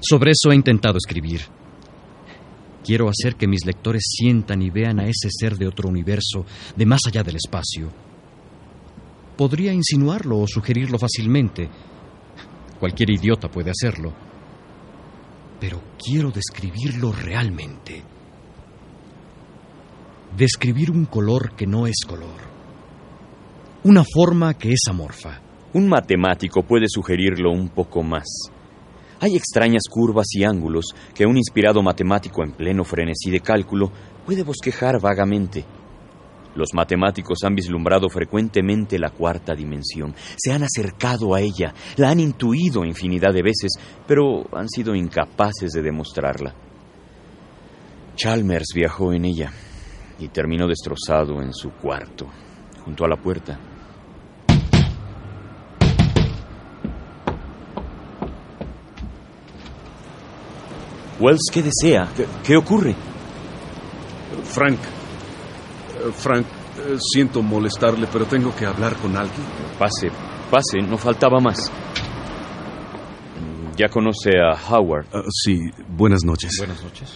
Sobre 0.01 0.33
eso 0.33 0.51
he 0.51 0.55
intentado 0.55 0.99
escribir. 0.99 1.41
Quiero 2.85 3.09
hacer 3.09 3.37
que 3.37 3.47
mis 3.47 3.65
lectores 3.65 4.03
sientan 4.05 4.61
y 4.61 4.69
vean 4.69 4.99
a 5.01 5.07
ese 5.07 5.29
ser 5.31 5.57
de 5.57 5.69
otro 5.69 5.89
universo, 5.89 6.45
de 6.77 6.85
más 6.85 7.01
allá 7.07 7.23
del 7.23 7.37
espacio. 7.37 7.89
Podría 9.37 9.73
insinuarlo 9.73 10.41
o 10.41 10.47
sugerirlo 10.47 10.99
fácilmente. 10.99 11.71
Cualquier 12.83 13.11
idiota 13.11 13.49
puede 13.49 13.71
hacerlo. 13.71 14.13
Pero 15.61 15.81
quiero 15.97 16.33
describirlo 16.33 17.13
realmente. 17.13 18.03
Describir 20.37 20.91
un 20.91 21.05
color 21.05 21.55
que 21.55 21.65
no 21.65 21.87
es 21.87 21.99
color. 22.05 22.41
Una 23.85 24.03
forma 24.03 24.55
que 24.55 24.73
es 24.73 24.81
amorfa. 24.91 25.41
Un 25.75 25.89
matemático 25.89 26.65
puede 26.65 26.87
sugerirlo 26.89 27.53
un 27.53 27.69
poco 27.69 28.03
más. 28.03 28.27
Hay 29.21 29.37
extrañas 29.37 29.85
curvas 29.89 30.35
y 30.35 30.43
ángulos 30.43 30.87
que 31.15 31.25
un 31.25 31.37
inspirado 31.37 31.85
matemático 31.85 32.43
en 32.43 32.51
pleno 32.51 32.83
frenesí 32.83 33.31
de 33.31 33.39
cálculo 33.39 33.93
puede 34.27 34.43
bosquejar 34.43 35.01
vagamente. 35.01 35.65
Los 36.55 36.75
matemáticos 36.75 37.39
han 37.45 37.55
vislumbrado 37.55 38.09
frecuentemente 38.09 38.99
la 38.99 39.11
cuarta 39.11 39.55
dimensión, 39.55 40.15
se 40.37 40.53
han 40.53 40.63
acercado 40.63 41.35
a 41.35 41.41
ella, 41.41 41.73
la 41.97 42.11
han 42.11 42.21
intuido 42.21 42.85
infinidad 42.85 43.33
de 43.33 43.43
veces, 43.43 43.73
pero 44.07 44.45
han 44.53 44.69
sido 44.69 44.95
incapaces 44.95 45.73
de 45.73 45.83
demostrarla. 45.83 46.55
Chalmers 48.15 48.73
viajó 48.75 49.13
en 49.13 49.25
ella 49.25 49.51
y 50.19 50.29
terminó 50.29 50.67
destrozado 50.67 51.41
en 51.41 51.53
su 51.55 51.71
cuarto, 51.71 52.27
junto 52.85 53.05
a 53.05 53.09
la 53.09 53.17
puerta. 53.17 53.59
Wells, 61.19 61.51
¿qué 61.53 61.63
desea? 61.63 62.09
¿Qué, 62.17 62.27
qué 62.45 62.57
ocurre? 62.57 62.95
Frank. 64.45 64.81
Frank, 66.11 66.47
eh, 66.79 66.97
siento 66.99 67.43
molestarle, 67.43 68.09
pero 68.13 68.27
tengo 68.27 68.55
que 68.55 68.67
hablar 68.67 68.97
con 68.97 69.17
alguien. 69.17 69.47
Pase, 69.79 70.11
pase, 70.51 70.79
no 70.81 70.97
faltaba 70.99 71.39
más. 71.41 71.71
¿Ya 73.77 73.89
conoce 73.89 74.33
a 74.39 74.53
Howard? 74.71 75.07
Ah, 75.13 75.23
sí, 75.31 75.59
buenas 75.89 76.25
noches. 76.25 76.51
Buenas 76.59 76.83
noches. 76.83 77.11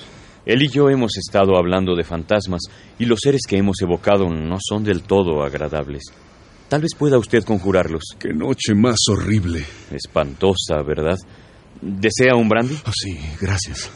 Él 0.47 0.63
y 0.63 0.69
yo 0.69 0.89
hemos 0.89 1.17
estado 1.19 1.57
hablando 1.57 1.95
de 1.97 2.05
fantasmas 2.05 2.63
y 2.99 3.05
los 3.05 3.19
seres 3.21 3.43
que 3.49 3.59
hemos 3.59 3.81
evocado 3.83 4.29
no 4.31 4.59
son 4.61 4.85
del 4.85 5.03
todo 5.03 5.43
agradables. 5.43 6.05
Tal 6.69 6.83
vez 6.83 6.95
pueda 6.97 7.19
usted 7.19 7.43
conjurarlos. 7.45 8.03
Qué 8.19 8.33
noche 8.33 8.75
más 8.75 8.97
horrible. 9.09 9.65
Espantosa, 9.91 10.83
¿verdad? 10.87 11.17
¿Desea 11.81 12.35
un 12.37 12.49
brandy? 12.49 12.77
Oh, 12.87 12.93
sí, 12.93 13.19
gracias. 13.41 13.91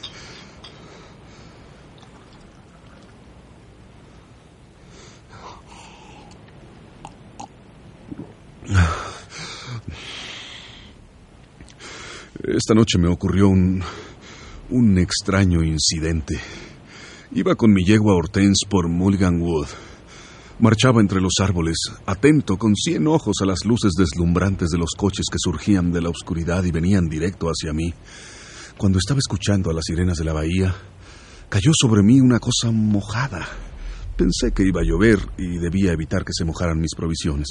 Esta 12.43 12.75
noche 12.75 12.99
me 12.99 13.09
ocurrió 13.09 13.49
un, 13.49 13.83
un 14.71 14.99
extraño 14.99 15.62
incidente. 15.62 16.41
Iba 17.33 17.55
con 17.55 17.73
mi 17.73 17.85
yegua 17.85 18.15
Hortense 18.15 18.67
por 18.69 18.89
Mulligan 18.89 19.41
Wood. 19.41 19.69
Marchaba 20.59 21.00
entre 21.00 21.21
los 21.21 21.35
árboles, 21.41 21.77
atento 22.07 22.59
con 22.59 22.75
cien 22.77 23.07
ojos 23.07 23.37
a 23.41 23.47
las 23.47 23.65
luces 23.65 23.93
deslumbrantes 23.97 24.69
de 24.69 24.79
los 24.79 24.91
coches 24.97 25.27
que 25.31 25.39
surgían 25.39 25.93
de 25.93 26.03
la 26.03 26.11
oscuridad 26.11 26.65
y 26.65 26.71
venían 26.71 27.09
directo 27.09 27.47
hacia 27.49 27.73
mí. 27.73 27.95
Cuando 28.77 28.99
estaba 28.99 29.19
escuchando 29.19 29.71
a 29.71 29.75
las 29.75 29.85
sirenas 29.87 30.19
de 30.19 30.25
la 30.25 30.33
bahía, 30.33 30.75
cayó 31.49 31.73
sobre 31.75 32.03
mí 32.03 32.21
una 32.21 32.41
cosa 32.41 32.71
mojada. 32.71 33.47
Pensé 34.17 34.53
que 34.53 34.65
iba 34.65 34.81
a 34.81 34.85
llover 34.85 35.19
y 35.39 35.59
debía 35.59 35.93
evitar 35.93 36.25
que 36.25 36.33
se 36.33 36.45
mojaran 36.45 36.79
mis 36.79 36.95
provisiones. 36.95 37.49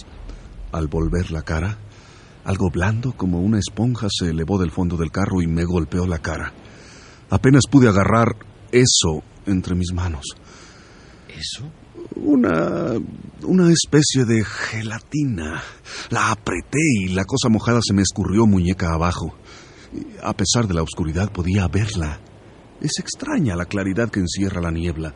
Al 0.72 0.88
volver 0.88 1.32
la 1.32 1.42
cara, 1.42 1.78
algo 2.46 2.70
blando 2.70 3.14
como 3.14 3.42
una 3.42 3.60
esponja 3.60 4.08
se 4.10 4.30
elevó 4.30 4.58
del 4.60 4.72
fondo 4.72 4.98
del 4.98 5.12
carro 5.12 5.42
y 5.42 5.48
me 5.48 5.66
golpeó 5.66 6.06
la 6.08 6.20
cara. 6.20 6.54
Apenas 7.30 7.64
pude 7.70 7.88
agarrar 7.88 8.36
eso 8.72 9.24
entre 9.46 9.76
mis 9.76 9.94
manos. 9.94 10.26
¿Eso? 11.28 11.72
Una. 12.16 12.94
una 13.44 13.72
especie 13.72 14.26
de 14.26 14.44
gelatina. 14.44 15.62
La 16.10 16.32
apreté 16.32 16.80
y 17.02 17.10
la 17.10 17.26
cosa 17.26 17.50
mojada 17.50 17.82
se 17.84 17.94
me 17.94 18.02
escurrió 18.02 18.46
muñeca 18.46 18.94
abajo. 18.94 19.36
A 20.24 20.34
pesar 20.34 20.68
de 20.68 20.74
la 20.74 20.84
oscuridad 20.84 21.32
podía 21.32 21.68
verla. 21.68 22.20
Es 22.82 23.00
extraña 23.00 23.56
la 23.56 23.66
claridad 23.66 24.10
que 24.10 24.22
encierra 24.22 24.62
la 24.62 24.72
niebla. 24.72 25.14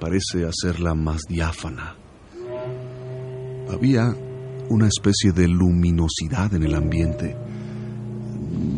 Parece 0.00 0.44
hacerla 0.44 0.94
más 0.94 1.20
diáfana. 1.28 1.96
Había 3.70 4.14
una 4.68 4.86
especie 4.86 5.32
de 5.32 5.48
luminosidad 5.48 6.54
en 6.54 6.62
el 6.62 6.74
ambiente. 6.74 7.36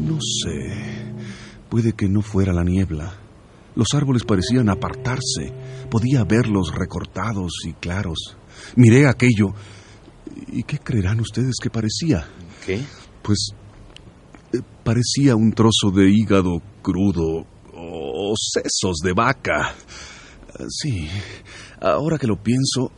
No 0.07 0.19
sé. 0.21 1.15
Puede 1.69 1.93
que 1.93 2.09
no 2.09 2.23
fuera 2.23 2.53
la 2.53 2.65
niebla. 2.65 3.15
Los 3.75 3.89
árboles 3.95 4.25
parecían 4.25 4.69
apartarse. 4.69 5.53
Podía 5.91 6.25
verlos 6.25 6.73
recortados 6.75 7.53
y 7.67 7.73
claros. 7.75 8.37
Miré 8.77 9.09
aquello. 9.09 9.55
¿Y 10.49 10.63
qué 10.63 10.79
creerán 10.79 11.21
ustedes 11.21 11.57
que 11.61 11.71
parecía? 11.71 12.27
¿Qué? 12.65 12.81
Pues 13.23 13.51
eh, 14.53 14.61
parecía 14.83 15.37
un 15.37 15.53
trozo 15.53 15.91
de 15.91 16.11
hígado 16.11 16.63
crudo 16.83 17.47
o 17.73 18.35
sesos 18.37 18.99
de 19.03 19.13
vaca. 19.13 19.75
Eh, 20.59 20.65
Sí, 20.69 21.09
ahora 21.81 22.17
que 22.17 22.29
lo 22.29 22.41
pienso, 22.41 22.93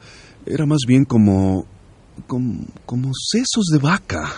era 0.44 0.66
más 0.66 0.80
bien 0.86 1.04
como, 1.04 1.66
como, 2.26 2.64
como 2.84 3.10
sesos 3.14 3.66
de 3.72 3.78
vaca. 3.78 4.32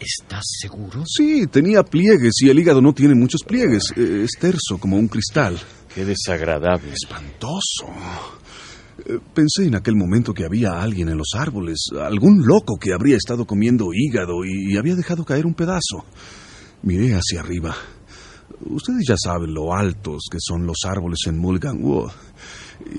¿Estás 0.00 0.42
seguro? 0.60 1.04
Sí, 1.06 1.46
tenía 1.46 1.82
pliegues 1.84 2.34
y 2.42 2.48
el 2.50 2.58
hígado 2.58 2.80
no 2.82 2.92
tiene 2.92 3.14
muchos 3.14 3.42
pliegues. 3.46 3.92
eh, 3.96 4.24
Es 4.24 4.32
terso 4.40 4.78
como 4.78 4.96
un 4.96 5.06
cristal. 5.08 5.58
Qué 5.94 6.04
desagradable. 6.04 6.92
Espantoso. 6.92 7.86
Eh, 9.06 9.18
Pensé 9.32 9.66
en 9.66 9.76
aquel 9.76 9.94
momento 9.94 10.34
que 10.34 10.44
había 10.44 10.80
alguien 10.82 11.08
en 11.08 11.18
los 11.18 11.28
árboles, 11.34 11.86
algún 12.00 12.44
loco 12.46 12.76
que 12.80 12.92
habría 12.92 13.16
estado 13.16 13.46
comiendo 13.46 13.90
hígado 13.94 14.44
y 14.44 14.76
había 14.76 14.96
dejado 14.96 15.24
caer 15.24 15.46
un 15.46 15.54
pedazo. 15.54 16.04
Miré 16.82 17.14
hacia 17.14 17.40
arriba. 17.40 17.76
Ustedes 18.64 19.04
ya 19.08 19.14
saben 19.16 19.54
lo 19.54 19.74
altos 19.74 20.24
que 20.30 20.38
son 20.40 20.66
los 20.66 20.78
árboles 20.84 21.20
en 21.26 21.38
Mulgan 21.38 21.82
Wood. 21.82 22.10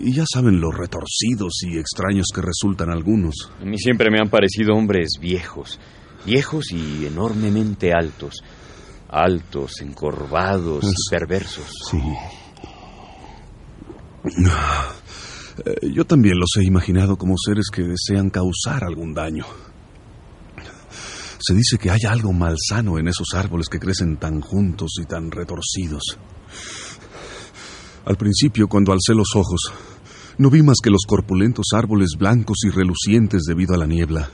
Y 0.02 0.14
ya 0.14 0.24
saben 0.32 0.60
lo 0.62 0.72
retorcidos 0.72 1.54
y 1.64 1.78
extraños 1.78 2.28
que 2.34 2.42
resultan 2.42 2.90
algunos. 2.90 3.52
A 3.62 3.66
mí 3.66 3.78
siempre 3.78 4.10
me 4.10 4.20
han 4.20 4.30
parecido 4.30 4.74
hombres 4.76 5.14
viejos. 5.20 5.80
Viejos 6.26 6.72
y 6.72 7.06
enormemente 7.06 7.92
altos. 7.94 8.44
Altos, 9.10 9.82
encorvados 9.82 10.84
y 10.86 11.10
perversos. 11.10 11.70
Sí. 11.90 12.02
Eh, 15.66 15.92
Yo 15.94 16.06
también 16.06 16.40
los 16.40 16.50
he 16.58 16.64
imaginado 16.64 17.18
como 17.18 17.36
seres 17.38 17.68
que 17.72 17.84
desean 17.84 18.30
causar 18.30 18.84
algún 18.84 19.14
daño. 19.14 19.46
Se 21.40 21.54
dice 21.54 21.78
que 21.78 21.92
hay 21.92 22.00
algo 22.08 22.32
malsano 22.32 22.98
en 22.98 23.10
esos 23.10 23.28
árboles 23.36 23.68
que 23.68 23.80
crecen 23.80 24.16
tan 24.18 24.40
juntos 24.40 24.94
y 25.02 25.06
tan 25.06 25.30
retorcidos. 25.30 26.18
Al 28.06 28.18
principio, 28.18 28.68
cuando 28.68 28.92
alcé 28.92 29.14
los 29.16 29.36
ojos, 29.36 29.72
no 30.38 30.50
vi 30.50 30.62
más 30.62 30.78
que 30.84 30.90
los 30.90 31.04
corpulentos 31.08 31.68
árboles 31.74 32.12
blancos 32.18 32.58
y 32.66 32.70
relucientes 32.70 33.44
debido 33.44 33.74
a 33.74 33.78
la 33.78 33.86
niebla, 33.86 34.30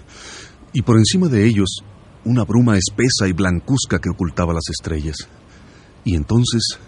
y 0.74 0.82
por 0.82 0.98
encima 0.98 1.28
de 1.28 1.46
ellos 1.46 1.84
una 2.26 2.44
bruma 2.44 2.78
espesa 2.78 3.28
y 3.28 3.34
blancuzca 3.34 4.00
que 4.00 4.10
ocultaba 4.10 4.54
las 4.54 4.70
estrellas. 4.70 5.28
Y 6.04 6.16
entonces 6.16 6.80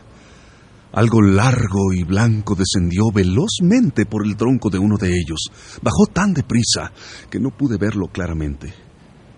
algo 0.93 1.21
largo 1.21 1.93
y 1.93 2.03
blanco 2.03 2.53
descendió 2.53 3.11
velozmente 3.13 4.05
por 4.05 4.25
el 4.25 4.35
tronco 4.35 4.69
de 4.69 4.77
uno 4.77 4.97
de 4.97 5.07
ellos. 5.07 5.49
Bajó 5.81 6.07
tan 6.11 6.33
deprisa 6.33 6.91
que 7.29 7.39
no 7.39 7.49
pude 7.55 7.77
verlo 7.77 8.07
claramente. 8.07 8.73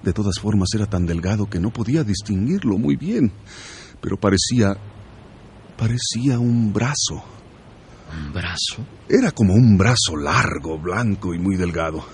De 0.02 0.14
todas 0.14 0.40
formas 0.40 0.70
era 0.74 0.88
tan 0.88 1.06
delgado 1.06 1.50
que 1.50 1.60
no 1.60 1.72
podía 1.72 2.04
distinguirlo 2.04 2.78
muy 2.78 2.96
bien, 2.96 3.32
pero 4.02 4.18
parecía... 4.18 4.78
parecía 5.84 6.40
un 6.40 6.72
brazo. 6.72 7.22
¿Un 8.18 8.32
brazo? 8.32 8.86
Era 9.10 9.32
como 9.32 9.54
un 9.54 9.78
brazo 9.78 10.16
largo, 10.16 10.80
blanco 10.80 11.34
y 11.34 11.40
muy 11.40 11.58
delgado. 11.58 12.06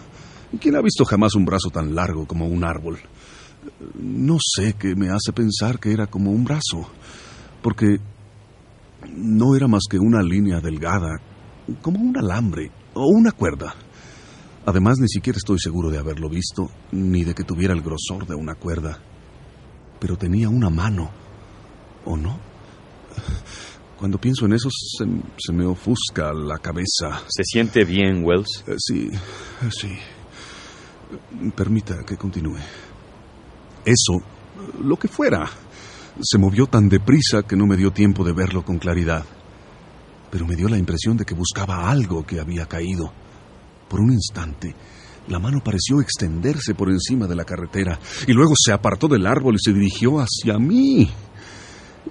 ¿Quién 0.60 0.76
ha 0.76 0.82
visto 0.82 1.06
jamás 1.06 1.36
un 1.36 1.46
brazo 1.46 1.70
tan 1.70 1.94
largo 1.94 2.26
como 2.26 2.48
un 2.48 2.64
árbol? 2.64 2.98
No 3.94 4.38
sé 4.42 4.74
qué 4.74 4.96
me 4.96 5.10
hace 5.10 5.34
pensar 5.34 5.80
que 5.80 5.92
era 5.92 6.08
como 6.08 6.32
un 6.32 6.46
brazo, 6.46 6.90
porque 7.62 8.00
no 9.16 9.56
era 9.56 9.68
más 9.68 9.84
que 9.88 10.00
una 10.00 10.24
línea 10.24 10.60
delgada, 10.62 11.22
como 11.84 12.00
un 12.00 12.18
alambre 12.18 12.72
o 12.96 13.06
una 13.06 13.34
cuerda. 13.34 13.76
Además, 14.66 14.98
ni 15.00 15.10
siquiera 15.10 15.38
estoy 15.38 15.60
seguro 15.60 15.92
de 15.92 16.00
haberlo 16.00 16.28
visto, 16.28 16.72
ni 16.92 17.24
de 17.24 17.36
que 17.36 17.44
tuviera 17.44 17.76
el 17.76 17.84
grosor 17.84 18.26
de 18.26 18.34
una 18.34 18.56
cuerda. 18.56 18.98
Pero 20.00 20.18
tenía 20.18 20.50
una 20.50 20.72
mano, 20.72 21.12
¿o 22.06 22.18
no? 22.18 22.49
Cuando 23.98 24.18
pienso 24.18 24.46
en 24.46 24.54
eso, 24.54 24.70
se, 24.72 25.06
se 25.38 25.52
me 25.54 25.66
ofusca 25.66 26.32
la 26.34 26.58
cabeza. 26.58 27.22
¿Se 27.28 27.44
siente 27.44 27.84
bien, 27.84 28.24
Wells? 28.24 28.64
Eh, 28.68 28.76
Sí, 28.78 29.10
eh, 29.12 29.70
sí. 29.70 29.98
Permita 31.56 32.04
que 32.06 32.16
continúe. 32.16 32.58
Eso, 33.84 34.14
lo 34.82 34.98
que 34.98 35.08
fuera, 35.08 35.50
se 36.22 36.38
movió 36.38 36.68
tan 36.68 36.88
deprisa 36.88 37.44
que 37.44 37.56
no 37.56 37.66
me 37.66 37.78
dio 37.78 37.92
tiempo 37.92 38.24
de 38.24 38.34
verlo 38.34 38.64
con 38.64 38.78
claridad. 38.78 39.26
Pero 40.32 40.46
me 40.46 40.56
dio 40.56 40.70
la 40.70 40.78
impresión 40.78 41.18
de 41.18 41.26
que 41.26 41.34
buscaba 41.34 41.90
algo 41.90 42.26
que 42.26 42.40
había 42.40 42.68
caído. 42.68 43.12
Por 43.90 44.00
un 44.00 44.14
instante, 44.14 44.76
la 45.28 45.40
mano 45.40 45.62
pareció 45.64 46.00
extenderse 46.02 46.76
por 46.76 46.90
encima 46.90 47.28
de 47.28 47.36
la 47.36 47.46
carretera 47.46 48.00
y 48.28 48.34
luego 48.34 48.54
se 48.56 48.72
apartó 48.72 49.08
del 49.08 49.26
árbol 49.26 49.56
y 49.56 49.60
se 49.60 49.74
dirigió 49.74 50.20
hacia 50.20 50.60
mí. 50.60 51.12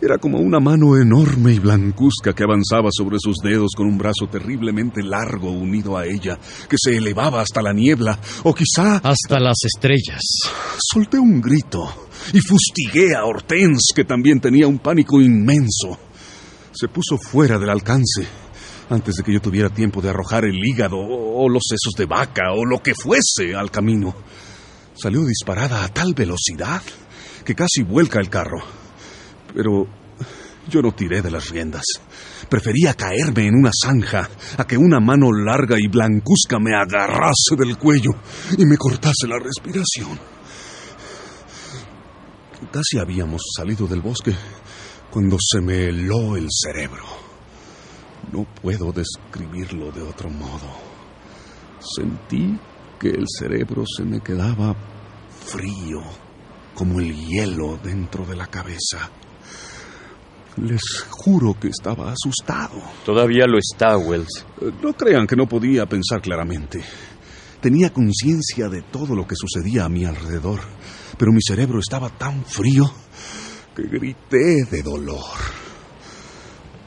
Era 0.00 0.18
como 0.18 0.38
una 0.38 0.60
mano 0.60 0.96
enorme 0.96 1.54
y 1.54 1.58
blancuzca 1.58 2.32
que 2.32 2.44
avanzaba 2.44 2.88
sobre 2.92 3.18
sus 3.18 3.38
dedos 3.38 3.72
con 3.76 3.86
un 3.86 3.98
brazo 3.98 4.28
terriblemente 4.30 5.02
largo 5.02 5.50
unido 5.50 5.96
a 5.96 6.06
ella, 6.06 6.38
que 6.68 6.76
se 6.78 6.96
elevaba 6.96 7.40
hasta 7.40 7.62
la 7.62 7.72
niebla, 7.72 8.18
o 8.44 8.54
quizá 8.54 8.98
Hasta 8.98 9.40
las 9.40 9.56
estrellas. 9.64 10.22
solté 10.78 11.18
un 11.18 11.40
grito 11.40 12.08
y 12.32 12.40
fustigué 12.40 13.16
a 13.16 13.24
Hortense, 13.24 13.92
que 13.94 14.04
también 14.04 14.40
tenía 14.40 14.68
un 14.68 14.78
pánico 14.78 15.20
inmenso. 15.20 15.98
Se 16.72 16.86
puso 16.88 17.18
fuera 17.18 17.58
del 17.58 17.70
alcance 17.70 18.26
antes 18.90 19.16
de 19.16 19.22
que 19.24 19.32
yo 19.32 19.40
tuviera 19.40 19.68
tiempo 19.68 20.00
de 20.00 20.10
arrojar 20.10 20.44
el 20.44 20.56
hígado 20.64 20.96
o 20.96 21.28
o 21.38 21.48
los 21.48 21.62
sesos 21.68 21.94
de 21.96 22.06
vaca 22.06 22.52
o 22.52 22.64
lo 22.64 22.82
que 22.82 22.94
fuese 22.94 23.54
al 23.54 23.70
camino. 23.70 24.14
Salió 24.94 25.24
disparada 25.24 25.84
a 25.84 25.88
tal 25.88 26.14
velocidad 26.14 26.82
que 27.44 27.54
casi 27.54 27.82
vuelca 27.82 28.18
el 28.18 28.28
carro. 28.28 28.87
Pero 29.54 29.86
yo 30.68 30.82
no 30.82 30.92
tiré 30.92 31.22
de 31.22 31.30
las 31.30 31.48
riendas. 31.48 31.84
Prefería 32.48 32.94
caerme 32.94 33.46
en 33.46 33.54
una 33.54 33.70
zanja 33.72 34.28
a 34.56 34.66
que 34.66 34.76
una 34.76 35.00
mano 35.00 35.32
larga 35.32 35.76
y 35.78 35.88
blancuzca 35.88 36.58
me 36.58 36.74
agarrase 36.74 37.56
del 37.56 37.76
cuello 37.78 38.10
y 38.56 38.64
me 38.66 38.76
cortase 38.76 39.26
la 39.26 39.38
respiración. 39.38 40.18
Casi 42.72 42.98
habíamos 42.98 43.42
salido 43.56 43.86
del 43.86 44.02
bosque 44.02 44.34
cuando 45.10 45.38
se 45.40 45.60
me 45.60 45.88
heló 45.88 46.36
el 46.36 46.48
cerebro. 46.50 47.04
No 48.32 48.46
puedo 48.60 48.92
describirlo 48.92 49.90
de 49.90 50.02
otro 50.02 50.28
modo. 50.28 50.68
Sentí 51.80 52.58
que 52.98 53.08
el 53.08 53.24
cerebro 53.26 53.84
se 53.86 54.04
me 54.04 54.20
quedaba 54.20 54.74
frío, 55.46 56.00
como 56.74 57.00
el 57.00 57.14
hielo 57.14 57.78
dentro 57.82 58.26
de 58.26 58.36
la 58.36 58.48
cabeza. 58.48 59.10
Les 60.62 60.82
juro 61.10 61.54
que 61.58 61.68
estaba 61.68 62.12
asustado. 62.12 62.82
Todavía 63.04 63.46
lo 63.46 63.58
está, 63.58 63.96
Wells. 63.96 64.44
Eh, 64.60 64.72
No 64.82 64.92
crean 64.94 65.26
que 65.26 65.36
no 65.36 65.46
podía 65.48 65.86
pensar 65.86 66.20
claramente. 66.20 66.82
Tenía 67.60 67.92
conciencia 67.92 68.68
de 68.68 68.82
todo 68.82 69.14
lo 69.14 69.26
que 69.26 69.34
sucedía 69.36 69.84
a 69.84 69.88
mi 69.88 70.04
alrededor, 70.04 70.60
pero 71.18 71.32
mi 71.32 71.40
cerebro 71.42 71.80
estaba 71.80 72.08
tan 72.08 72.44
frío 72.44 72.90
que 73.74 73.82
grité 73.82 74.64
de 74.70 74.82
dolor. 74.82 75.24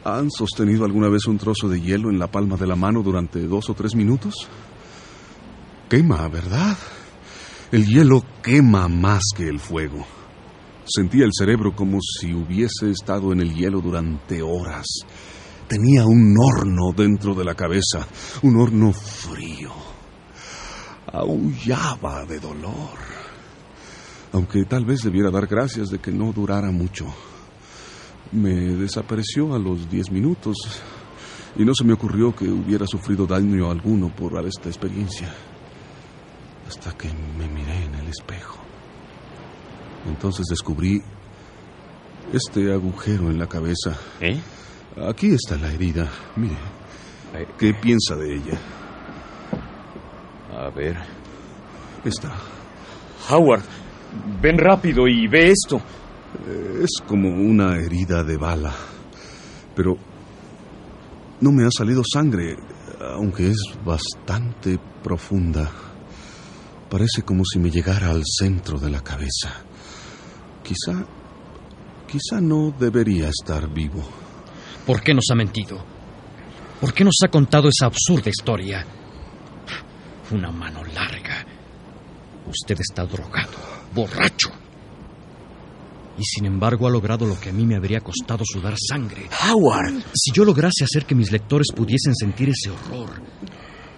¿Han 0.04 0.32
sostenido 0.32 0.86
alguna 0.86 1.10
vez 1.10 1.28
un 1.28 1.38
trozo 1.38 1.70
de 1.70 1.80
hielo 1.80 2.10
en 2.10 2.18
la 2.20 2.32
palma 2.32 2.58
de 2.58 2.68
la 2.68 2.76
mano 2.76 3.04
durante 3.04 3.40
dos 3.42 3.70
o 3.70 3.74
tres 3.74 3.96
minutos? 3.96 4.48
Quema, 5.90 6.28
¿verdad? 6.30 6.78
El 7.72 7.86
hielo 7.86 8.24
quema 8.42 8.88
más 8.88 9.22
que 9.36 9.48
el 9.48 9.60
fuego. 9.60 10.06
Sentía 10.94 11.24
el 11.24 11.32
cerebro 11.32 11.74
como 11.74 12.00
si 12.02 12.34
hubiese 12.34 12.90
estado 12.90 13.32
en 13.32 13.40
el 13.40 13.54
hielo 13.56 13.80
durante 13.80 14.42
horas. 14.42 14.86
Tenía 15.66 16.06
un 16.06 16.36
horno 16.38 16.92
dentro 16.94 17.34
de 17.34 17.46
la 17.46 17.56
cabeza, 17.56 18.06
un 18.42 18.58
horno 18.58 18.92
frío. 18.92 19.72
Aullaba 21.14 22.26
de 22.26 22.42
dolor. 22.42 22.98
Aunque 24.34 24.66
tal 24.66 24.84
vez 24.84 25.02
debiera 25.02 25.32
dar 25.32 25.48
gracias 25.48 25.88
de 25.88 26.00
que 26.00 26.12
no 26.12 26.34
durara 26.34 26.72
mucho. 26.72 27.06
Me 28.34 28.54
desapareció 28.54 29.56
a 29.56 29.60
los 29.60 29.90
diez 29.90 30.12
minutos 30.12 30.58
y 31.56 31.64
no 31.64 31.74
se 31.74 31.86
me 31.86 31.94
ocurrió 31.94 32.36
que 32.36 32.50
hubiera 32.50 32.86
sufrido 32.86 33.26
daño 33.26 33.72
alguno 33.72 34.14
por 34.14 34.46
esta 34.46 34.68
experiencia. 34.68 35.34
Hasta 36.68 36.92
que 36.98 37.08
me 37.38 37.48
miré 37.48 37.86
en 37.86 37.96
el 37.96 38.08
espejo. 38.10 38.61
Entonces 40.08 40.46
descubrí 40.50 41.02
este 42.34 42.72
agujero 42.74 43.30
en 43.30 43.38
la 43.40 43.48
cabeza. 43.48 43.98
¿Eh? 44.20 44.40
Aquí 45.08 45.34
está 45.34 45.58
la 45.58 45.72
herida. 45.72 46.10
Mire. 46.36 46.56
¿Qué 47.58 47.74
piensa 47.74 48.16
de 48.16 48.36
ella? 48.36 48.60
A 50.58 50.70
ver. 50.70 50.98
Está. 52.04 52.34
Howard, 53.30 53.64
ven 54.42 54.58
rápido 54.58 55.08
y 55.08 55.28
ve 55.28 55.52
esto. 55.52 55.78
Eh, 56.48 56.84
Es 56.84 57.02
como 57.08 57.30
una 57.30 57.76
herida 57.78 58.24
de 58.24 58.38
bala. 58.38 58.74
Pero 59.76 59.96
no 61.40 61.52
me 61.52 61.66
ha 61.66 61.72
salido 61.72 62.02
sangre, 62.04 62.58
aunque 63.16 63.50
es 63.52 63.58
bastante 63.86 64.80
profunda. 65.04 65.70
Parece 66.90 67.22
como 67.22 67.44
si 67.46 67.60
me 67.60 67.70
llegara 67.72 68.10
al 68.10 68.24
centro 68.26 68.78
de 68.78 68.90
la 68.90 69.02
cabeza. 69.02 69.64
Quizá... 70.72 71.06
Quizá 72.08 72.40
no 72.40 72.72
debería 72.72 73.28
estar 73.28 73.68
vivo. 73.70 74.02
¿Por 74.86 75.02
qué 75.02 75.14
nos 75.14 75.26
ha 75.30 75.36
mentido? 75.36 75.84
¿Por 76.80 76.94
qué 76.94 77.04
nos 77.04 77.18
ha 77.26 77.28
contado 77.28 77.68
esa 77.68 77.88
absurda 77.88 78.30
historia? 78.30 78.86
Una 80.32 80.50
mano 80.50 80.82
larga. 80.86 81.46
Usted 82.48 82.80
está 82.80 83.06
drogado, 83.06 83.58
borracho. 83.94 84.50
Y 86.18 86.24
sin 86.24 86.46
embargo 86.46 86.88
ha 86.88 86.92
logrado 86.92 87.26
lo 87.26 87.38
que 87.38 87.50
a 87.50 87.54
mí 87.54 87.66
me 87.66 87.76
habría 87.76 88.00
costado 88.00 88.46
sudar 88.46 88.76
sangre. 88.78 89.28
Howard. 89.50 90.04
Si 90.14 90.32
yo 90.32 90.46
lograse 90.46 90.86
hacer 90.86 91.06
que 91.06 91.16
mis 91.16 91.34
lectores 91.34 91.68
pudiesen 91.76 92.16
sentir 92.16 92.50
ese 92.50 92.70
horror, 92.70 93.22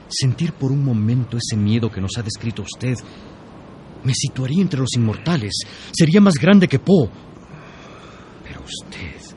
sentir 0.09 0.53
por 0.53 0.71
un 0.71 0.83
momento 0.83 1.37
ese 1.37 1.55
miedo 1.55 1.91
que 1.91 2.01
nos 2.01 2.17
ha 2.17 2.23
descrito 2.23 2.63
usted, 2.63 2.95
me 4.03 4.13
situaría 4.13 4.61
entre 4.61 4.79
los 4.79 4.93
inmortales. 4.95 5.53
Sería 5.91 6.21
más 6.21 6.35
grande 6.35 6.67
que 6.67 6.79
Poe. 6.79 7.09
Pero 8.43 8.61
usted, 8.63 9.35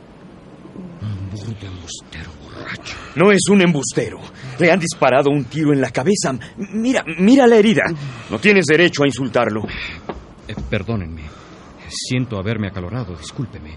un 1.02 1.30
burdo 1.30 1.66
embustero 1.66 2.30
borracho. 2.42 2.96
No 3.14 3.30
es 3.32 3.42
un 3.50 3.62
embustero. 3.62 4.18
Le 4.58 4.70
han 4.70 4.80
disparado 4.80 5.30
un 5.30 5.44
tiro 5.44 5.72
en 5.72 5.80
la 5.80 5.90
cabeza. 5.90 6.36
Mira, 6.72 7.04
mira 7.18 7.46
la 7.46 7.56
herida. 7.56 7.84
No 8.30 8.38
tienes 8.38 8.64
derecho 8.66 9.02
a 9.04 9.06
insultarlo. 9.06 9.62
Eh, 10.48 10.54
perdónenme. 10.68 11.22
Siento 11.88 12.38
haberme 12.38 12.68
acalorado, 12.68 13.16
discúlpeme. 13.16 13.76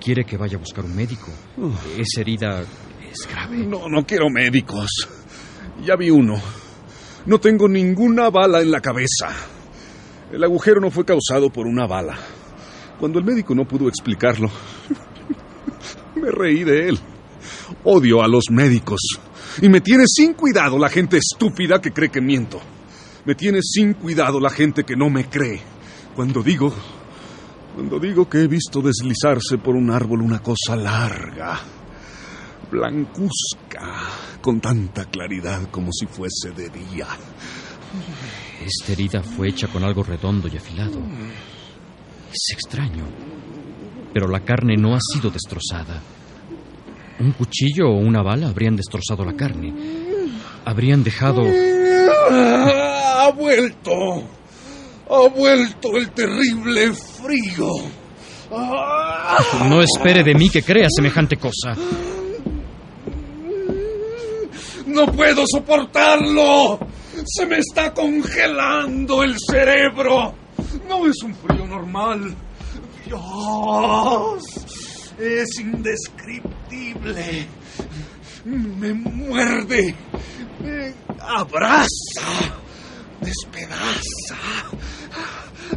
¿Quiere 0.00 0.24
que 0.24 0.36
vaya 0.36 0.56
a 0.56 0.60
buscar 0.60 0.84
un 0.84 0.94
médico? 0.94 1.26
Esa 1.98 2.20
herida 2.20 2.62
es 3.10 3.28
grave. 3.30 3.58
No, 3.58 3.88
no 3.88 4.06
quiero 4.06 4.30
médicos. 4.30 4.88
Ya 5.84 5.96
vi 5.96 6.10
uno. 6.10 6.40
No 7.26 7.38
tengo 7.38 7.68
ninguna 7.68 8.30
bala 8.30 8.60
en 8.60 8.70
la 8.70 8.80
cabeza. 8.80 9.28
El 10.32 10.42
agujero 10.42 10.80
no 10.80 10.90
fue 10.90 11.04
causado 11.04 11.50
por 11.50 11.66
una 11.66 11.86
bala. 11.86 12.16
Cuando 12.98 13.18
el 13.18 13.24
médico 13.24 13.54
no 13.54 13.66
pudo 13.66 13.88
explicarlo, 13.88 14.50
me 16.16 16.30
reí 16.30 16.64
de 16.64 16.88
él. 16.88 16.98
Odio 17.84 18.22
a 18.22 18.28
los 18.28 18.44
médicos. 18.50 19.00
Y 19.60 19.68
me 19.68 19.80
tiene 19.80 20.04
sin 20.06 20.34
cuidado 20.34 20.78
la 20.78 20.88
gente 20.88 21.18
estúpida 21.18 21.80
que 21.80 21.92
cree 21.92 22.10
que 22.10 22.20
miento. 22.20 22.60
Me 23.24 23.34
tiene 23.34 23.60
sin 23.62 23.94
cuidado 23.94 24.40
la 24.40 24.50
gente 24.50 24.84
que 24.84 24.96
no 24.96 25.10
me 25.10 25.28
cree. 25.28 25.60
Cuando 26.14 26.42
digo... 26.42 26.72
Cuando 27.74 27.98
digo 27.98 28.28
que 28.28 28.38
he 28.38 28.46
visto 28.46 28.80
deslizarse 28.80 29.58
por 29.58 29.74
un 29.74 29.90
árbol 29.90 30.22
una 30.22 30.38
cosa 30.38 30.76
larga, 30.76 31.58
blancuzca, 32.70 34.38
con 34.40 34.60
tanta 34.60 35.06
claridad 35.06 35.68
como 35.72 35.90
si 35.90 36.06
fuese 36.06 36.52
de 36.52 36.68
día. 36.68 37.08
Esta 38.64 38.92
herida 38.92 39.22
fue 39.22 39.48
hecha 39.48 39.68
con 39.68 39.84
algo 39.84 40.02
redondo 40.02 40.48
y 40.48 40.56
afilado. 40.56 40.98
Es 42.32 42.54
extraño. 42.54 43.04
Pero 44.12 44.28
la 44.28 44.40
carne 44.40 44.76
no 44.76 44.94
ha 44.94 45.00
sido 45.00 45.30
destrozada. 45.30 46.00
Un 47.20 47.32
cuchillo 47.32 47.88
o 47.90 47.98
una 47.98 48.22
bala 48.22 48.48
habrían 48.48 48.76
destrozado 48.76 49.24
la 49.24 49.34
carne. 49.34 49.72
Habrían 50.64 51.04
dejado... 51.04 51.42
¡Ha 52.30 53.30
vuelto! 53.32 53.92
¡Ha 55.10 55.28
vuelto 55.28 55.96
el 55.96 56.10
terrible 56.10 56.92
frío! 56.94 57.68
No 59.68 59.82
espere 59.82 60.22
de 60.22 60.34
mí 60.34 60.48
que 60.48 60.62
crea 60.62 60.86
semejante 60.88 61.36
cosa. 61.36 61.76
¡No 64.86 65.06
puedo 65.06 65.44
soportarlo! 65.46 66.78
¡Se 67.26 67.46
me 67.46 67.58
está 67.58 67.92
congelando 67.92 69.22
el 69.22 69.36
cerebro! 69.50 70.34
No 70.88 71.06
es 71.06 71.22
un 71.22 71.34
frío 71.34 71.66
normal. 71.66 72.34
¡Dios! 73.06 74.42
Es 75.18 75.48
indescriptible. 75.58 77.46
Me 78.44 78.92
muerde. 78.92 79.94
Me 80.62 80.94
abraza. 81.18 81.88
Despedaza. 83.20 84.36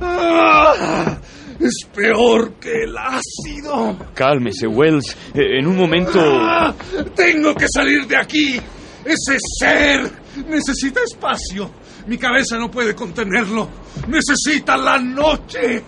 ¡Ah! 0.01 1.17
Es 1.59 1.73
peor 1.93 2.53
que 2.55 2.83
el 2.83 2.95
ácido. 2.97 3.97
Cálmese, 4.13 4.67
Wells. 4.67 5.15
Eh, 5.33 5.59
En 5.59 5.67
un 5.67 5.75
momento... 5.77 6.19
¡Ah! 6.21 6.73
Tengo 7.15 7.55
que 7.55 7.67
salir 7.73 8.05
de 8.05 8.17
aquí. 8.17 8.59
Ese 9.05 9.37
ser 9.59 10.11
necesita 10.45 11.01
espacio. 11.03 11.71
Mi 12.07 12.17
cabeza 12.17 12.57
no 12.57 12.69
puede 12.69 12.93
contenerlo. 12.95 13.69
Necesita 14.07 14.77
la 14.77 14.97
noche. 14.97 15.83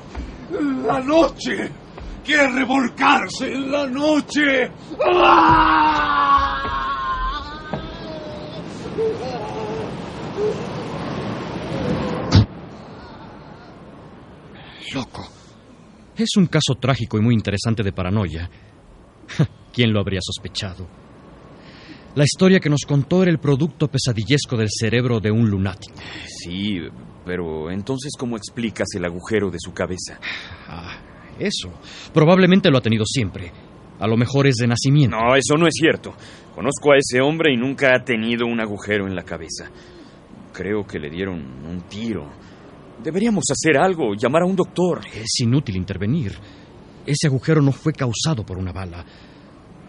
La 0.86 1.00
noche. 1.00 1.72
Quiere 2.24 2.52
revolcarse 2.52 3.52
en 3.52 3.72
la 3.72 3.88
noche. 3.88 4.72
¡Ah! 5.06 6.80
Loco. 14.94 15.28
Es 16.16 16.36
un 16.36 16.48
caso 16.48 16.76
trágico 16.76 17.18
y 17.18 17.22
muy 17.22 17.34
interesante 17.34 17.84
de 17.84 17.94
paranoia. 17.94 18.50
¿Quién 19.74 19.94
lo 19.94 20.00
habría 20.02 20.20
sospechado? 20.22 21.09
La 22.20 22.26
historia 22.26 22.60
que 22.60 22.70
nos 22.70 22.82
contó 22.86 23.22
era 23.24 23.32
el 23.32 23.40
producto 23.40 23.88
pesadillesco 23.88 24.58
del 24.58 24.68
cerebro 24.70 25.22
de 25.22 25.32
un 25.32 25.50
lunático. 25.50 25.96
Sí, 26.28 26.78
pero 27.26 27.72
entonces 27.72 28.12
¿cómo 28.20 28.36
explicas 28.36 28.90
el 28.94 29.06
agujero 29.06 29.50
de 29.50 29.58
su 29.58 29.72
cabeza? 29.72 30.20
Ah, 30.68 30.98
eso. 31.40 31.72
Probablemente 32.14 32.70
lo 32.70 32.78
ha 32.78 32.82
tenido 32.82 33.06
siempre. 33.06 33.54
A 34.02 34.06
lo 34.06 34.18
mejor 34.18 34.48
es 34.48 34.56
de 34.56 34.68
nacimiento. 34.68 35.16
No, 35.16 35.34
eso 35.34 35.56
no 35.56 35.66
es 35.66 35.74
cierto. 35.74 36.14
Conozco 36.54 36.92
a 36.92 36.98
ese 36.98 37.22
hombre 37.22 37.54
y 37.54 37.58
nunca 37.58 37.96
ha 37.96 38.04
tenido 38.04 38.48
un 38.48 38.60
agujero 38.60 39.08
en 39.08 39.16
la 39.16 39.24
cabeza. 39.24 39.72
Creo 40.52 40.86
que 40.86 41.00
le 41.00 41.10
dieron 41.10 41.38
un 41.38 41.84
tiro. 41.88 42.30
Deberíamos 43.02 43.46
hacer 43.50 43.78
algo, 43.78 44.14
llamar 44.14 44.42
a 44.42 44.46
un 44.46 44.58
doctor. 44.58 45.00
Es 45.06 45.40
inútil 45.40 45.78
intervenir. 45.78 46.34
Ese 47.06 47.28
agujero 47.28 47.62
no 47.62 47.72
fue 47.72 47.94
causado 47.94 48.46
por 48.46 48.58
una 48.58 48.74
bala. 48.74 49.06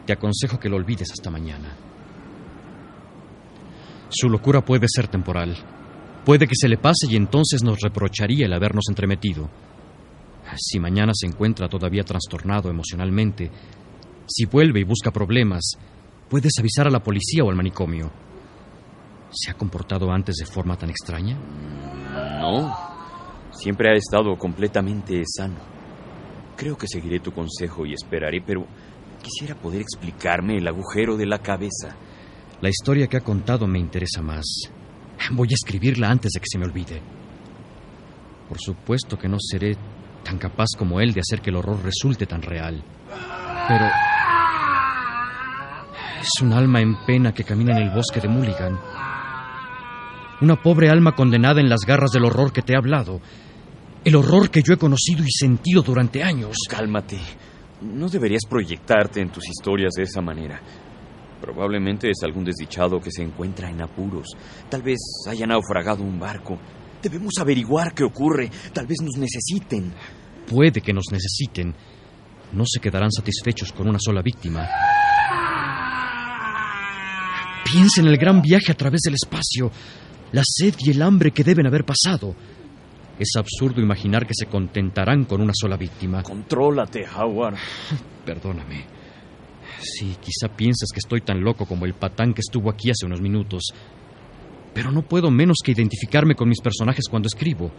Te 0.07 0.13
aconsejo 0.13 0.61
que 0.61 0.69
lo 0.69 0.77
olvides 0.77 1.11
hasta 1.11 1.29
mañana. 1.29 1.90
Su 4.11 4.29
locura 4.29 4.65
puede 4.65 4.87
ser 4.89 5.09
temporal. 5.09 5.57
Puede 6.25 6.47
que 6.47 6.55
se 6.55 6.69
le 6.69 6.77
pase 6.77 7.07
y 7.09 7.17
entonces 7.17 7.63
nos 7.63 7.81
reprocharía 7.81 8.47
el 8.47 8.53
habernos 8.53 8.85
entremetido. 8.89 9.49
Si 10.57 10.81
mañana 10.81 11.13
se 11.15 11.27
encuentra 11.27 11.69
todavía 11.69 12.03
trastornado 12.03 12.69
emocionalmente, 12.71 13.51
si 14.27 14.47
vuelve 14.47 14.81
y 14.81 14.85
busca 14.85 15.13
problemas, 15.13 15.73
puedes 16.29 16.53
avisar 16.59 16.89
a 16.89 16.91
la 16.91 17.03
policía 17.03 17.45
o 17.45 17.51
al 17.51 17.57
manicomio. 17.57 18.11
¿Se 19.31 19.51
ha 19.51 19.55
comportado 19.55 20.11
antes 20.11 20.37
de 20.37 20.47
forma 20.47 20.77
tan 20.77 20.91
extraña? 20.91 21.39
No. 22.41 22.77
Siempre 23.53 23.91
ha 23.91 23.95
estado 23.95 24.37
completamente 24.37 25.23
sano. 25.25 25.57
Creo 26.57 26.77
que 26.77 26.89
seguiré 26.89 27.21
tu 27.21 27.33
consejo 27.33 27.87
y 27.87 27.95
esperaré, 27.95 28.43
pero 28.45 28.67
quisiera 29.23 29.55
poder 29.55 29.81
explicarme 29.83 30.59
el 30.59 30.67
agujero 30.67 31.17
de 31.17 31.27
la 31.27 31.39
cabeza. 31.39 31.97
La 32.61 32.69
historia 32.69 33.07
que 33.07 33.17
ha 33.17 33.23
contado 33.23 33.67
me 33.67 33.79
interesa 33.79 34.21
más. 34.21 34.45
Voy 35.31 35.49
a 35.51 35.55
escribirla 35.55 36.11
antes 36.11 36.33
de 36.33 36.41
que 36.41 36.47
se 36.47 36.59
me 36.59 36.67
olvide. 36.67 37.01
Por 38.49 38.59
supuesto 38.61 39.17
que 39.17 39.29
no 39.29 39.39
seré 39.41 39.77
tan 40.23 40.37
capaz 40.37 40.67
como 40.77 41.01
él 41.01 41.15
de 41.15 41.21
hacer 41.21 41.41
que 41.41 41.49
el 41.49 41.57
horror 41.57 41.83
resulte 41.83 42.27
tan 42.27 42.43
real. 42.43 42.83
Pero... 43.67 43.87
Es 46.21 46.43
un 46.43 46.53
alma 46.53 46.83
en 46.83 46.97
pena 47.07 47.33
que 47.33 47.45
camina 47.45 47.75
en 47.75 47.89
el 47.89 47.95
bosque 47.95 48.21
de 48.21 48.29
Mulligan. 48.29 48.79
Una 50.43 50.57
pobre 50.57 50.91
alma 50.91 51.13
condenada 51.13 51.63
en 51.63 51.71
las 51.71 51.81
garras 51.87 52.11
del 52.11 52.27
horror 52.27 52.53
que 52.53 52.61
te 52.61 52.75
he 52.75 52.77
hablado. 52.77 53.23
El 54.05 54.17
horror 54.17 54.51
que 54.51 54.63
yo 54.63 54.75
he 54.75 54.79
conocido 54.79 55.25
y 55.25 55.31
sentido 55.31 55.81
durante 55.81 56.23
años. 56.23 56.57
Cálmate. 56.69 57.19
No 57.81 58.09
deberías 58.11 58.43
proyectarte 58.47 59.23
en 59.23 59.31
tus 59.31 59.49
historias 59.49 59.93
de 59.97 60.03
esa 60.03 60.21
manera. 60.21 60.61
Probablemente 61.41 62.11
es 62.11 62.23
algún 62.23 62.45
desdichado 62.45 63.01
que 63.01 63.11
se 63.11 63.23
encuentra 63.23 63.71
en 63.71 63.81
apuros. 63.81 64.29
Tal 64.69 64.83
vez 64.83 64.99
haya 65.29 65.47
naufragado 65.47 66.03
un 66.03 66.19
barco. 66.19 66.59
Debemos 67.03 67.35
averiguar 67.39 67.95
qué 67.95 68.05
ocurre. 68.05 68.51
Tal 68.73 68.87
vez 68.87 68.99
nos 69.01 69.17
necesiten. 69.17 69.93
Puede 70.47 70.81
que 70.81 70.93
nos 70.93 71.07
necesiten. 71.11 71.75
No 72.53 72.65
se 72.67 72.81
quedarán 72.81 73.11
satisfechos 73.11 73.73
con 73.73 73.89
una 73.89 73.99
sola 73.99 74.23
víctima. 74.23 74.69
Piensa 77.65 78.01
en 78.01 78.09
el 78.09 78.17
gran 78.17 78.43
viaje 78.43 78.73
a 78.73 78.77
través 78.77 79.01
del 79.03 79.15
espacio, 79.15 79.71
la 80.33 80.43
sed 80.45 80.75
y 80.81 80.91
el 80.91 81.03
hambre 81.03 81.31
que 81.31 81.45
deben 81.45 81.67
haber 81.67 81.85
pasado. 81.85 82.35
Es 83.17 83.31
absurdo 83.37 83.81
imaginar 83.81 84.27
que 84.27 84.35
se 84.35 84.47
contentarán 84.47 85.25
con 85.25 85.41
una 85.41 85.53
sola 85.55 85.77
víctima. 85.77 86.23
Contrólate, 86.23 87.07
Howard. 87.07 87.57
Perdóname. 88.27 89.00
Sí, 89.83 90.17
quizá 90.21 90.55
piensas 90.55 90.91
que 90.93 90.99
estoy 90.99 91.23
tan 91.23 91.41
loco 91.41 91.67
como 91.67 91.87
el 91.87 91.95
patán 91.95 92.35
que 92.35 92.41
estuvo 92.41 92.71
aquí 92.71 92.91
hace 92.91 93.07
unos 93.07 93.21
minutos. 93.21 93.73
Pero 94.75 94.93
no 94.93 95.03
puedo 95.03 95.31
menos 95.31 95.59
que 95.65 95.73
identificarme 95.73 96.35
con 96.35 96.49
mis 96.49 96.61
personajes 96.61 97.07
cuando 97.09 97.27
escribo. 97.27 97.71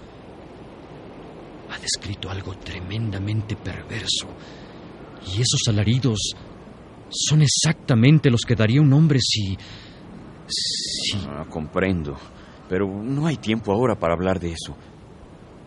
Ha 1.69 1.79
descrito 1.79 2.29
algo 2.29 2.55
tremendamente 2.57 3.55
perverso. 3.55 4.27
Y 5.27 5.41
esos 5.41 5.61
alaridos 5.67 6.33
son 7.09 7.41
exactamente 7.41 8.29
los 8.29 8.41
que 8.41 8.55
daría 8.55 8.81
un 8.81 8.91
hombre 8.93 9.19
si... 9.21 9.57
si... 10.47 11.17
Ah, 11.27 11.45
comprendo. 11.49 12.17
Pero 12.67 12.87
no 12.87 13.27
hay 13.27 13.37
tiempo 13.37 13.71
ahora 13.71 13.95
para 13.95 14.13
hablar 14.13 14.39
de 14.39 14.53
eso. 14.53 14.75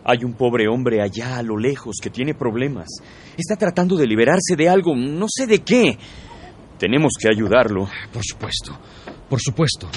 Hay 0.03 0.23
un 0.23 0.33
pobre 0.33 0.67
hombre 0.67 1.01
allá 1.01 1.37
a 1.37 1.43
lo 1.43 1.57
lejos 1.57 1.95
que 2.01 2.11
tiene 2.11 2.35
problemas. 2.35 2.87
Está 3.37 3.55
tratando 3.55 3.95
de 3.95 4.05
liberarse 4.05 4.55
de 4.55 4.69
algo, 4.69 4.95
no 4.95 5.25
sé 5.27 5.47
de 5.47 5.63
qué. 5.63 5.97
Tenemos 6.85 7.13
que 7.19 7.27
ayudarlo. 7.27 7.89
Por 8.13 8.21
supuesto, 8.23 8.77
por 9.27 9.41
supuesto. 9.41 9.89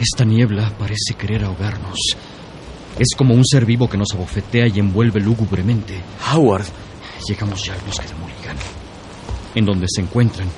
Esta 0.00 0.24
niebla 0.24 0.72
parece 0.78 1.12
querer 1.18 1.44
ahogarnos. 1.44 1.98
Es 2.98 3.14
como 3.14 3.34
un 3.34 3.44
ser 3.44 3.66
vivo 3.66 3.86
que 3.86 3.98
nos 3.98 4.14
abofetea 4.14 4.68
y 4.68 4.78
envuelve 4.78 5.20
lúgubremente. 5.20 6.00
Howard. 6.32 6.64
Llegamos 7.28 7.62
ya 7.62 7.74
al 7.74 7.80
bosque 7.82 8.08
de 8.08 8.14
Mulligan, 8.14 8.56
en 9.54 9.66
donde 9.66 9.88
se 9.90 10.00
encuentran. 10.00 10.48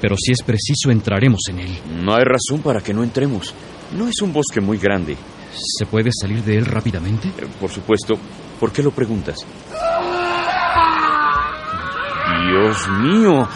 Pero 0.00 0.16
si 0.16 0.32
es 0.32 0.42
preciso, 0.44 0.90
entraremos 0.90 1.42
en 1.48 1.60
él. 1.60 1.78
No 2.02 2.12
hay 2.16 2.24
razón 2.24 2.60
para 2.60 2.80
que 2.80 2.92
no 2.92 3.04
entremos. 3.04 3.54
No 3.96 4.08
es 4.08 4.20
un 4.20 4.32
bosque 4.32 4.60
muy 4.60 4.78
grande. 4.78 5.16
¿Se 5.54 5.86
puede 5.86 6.10
salir 6.12 6.42
de 6.42 6.58
él 6.58 6.66
rápidamente? 6.66 7.28
Eh, 7.28 7.46
por 7.60 7.70
supuesto. 7.70 8.14
¿Por 8.58 8.72
qué 8.72 8.82
lo 8.82 8.90
preguntas? 8.90 9.36
Dios 12.48 12.88
mío, 13.00 13.48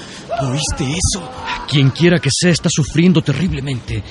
¿oíste 0.43 0.85
eso? 0.85 1.31
Quien 1.69 1.91
quiera 1.91 2.19
que 2.19 2.31
sea 2.33 2.51
está 2.51 2.69
sufriendo 2.71 3.23
terriblemente. 3.23 4.03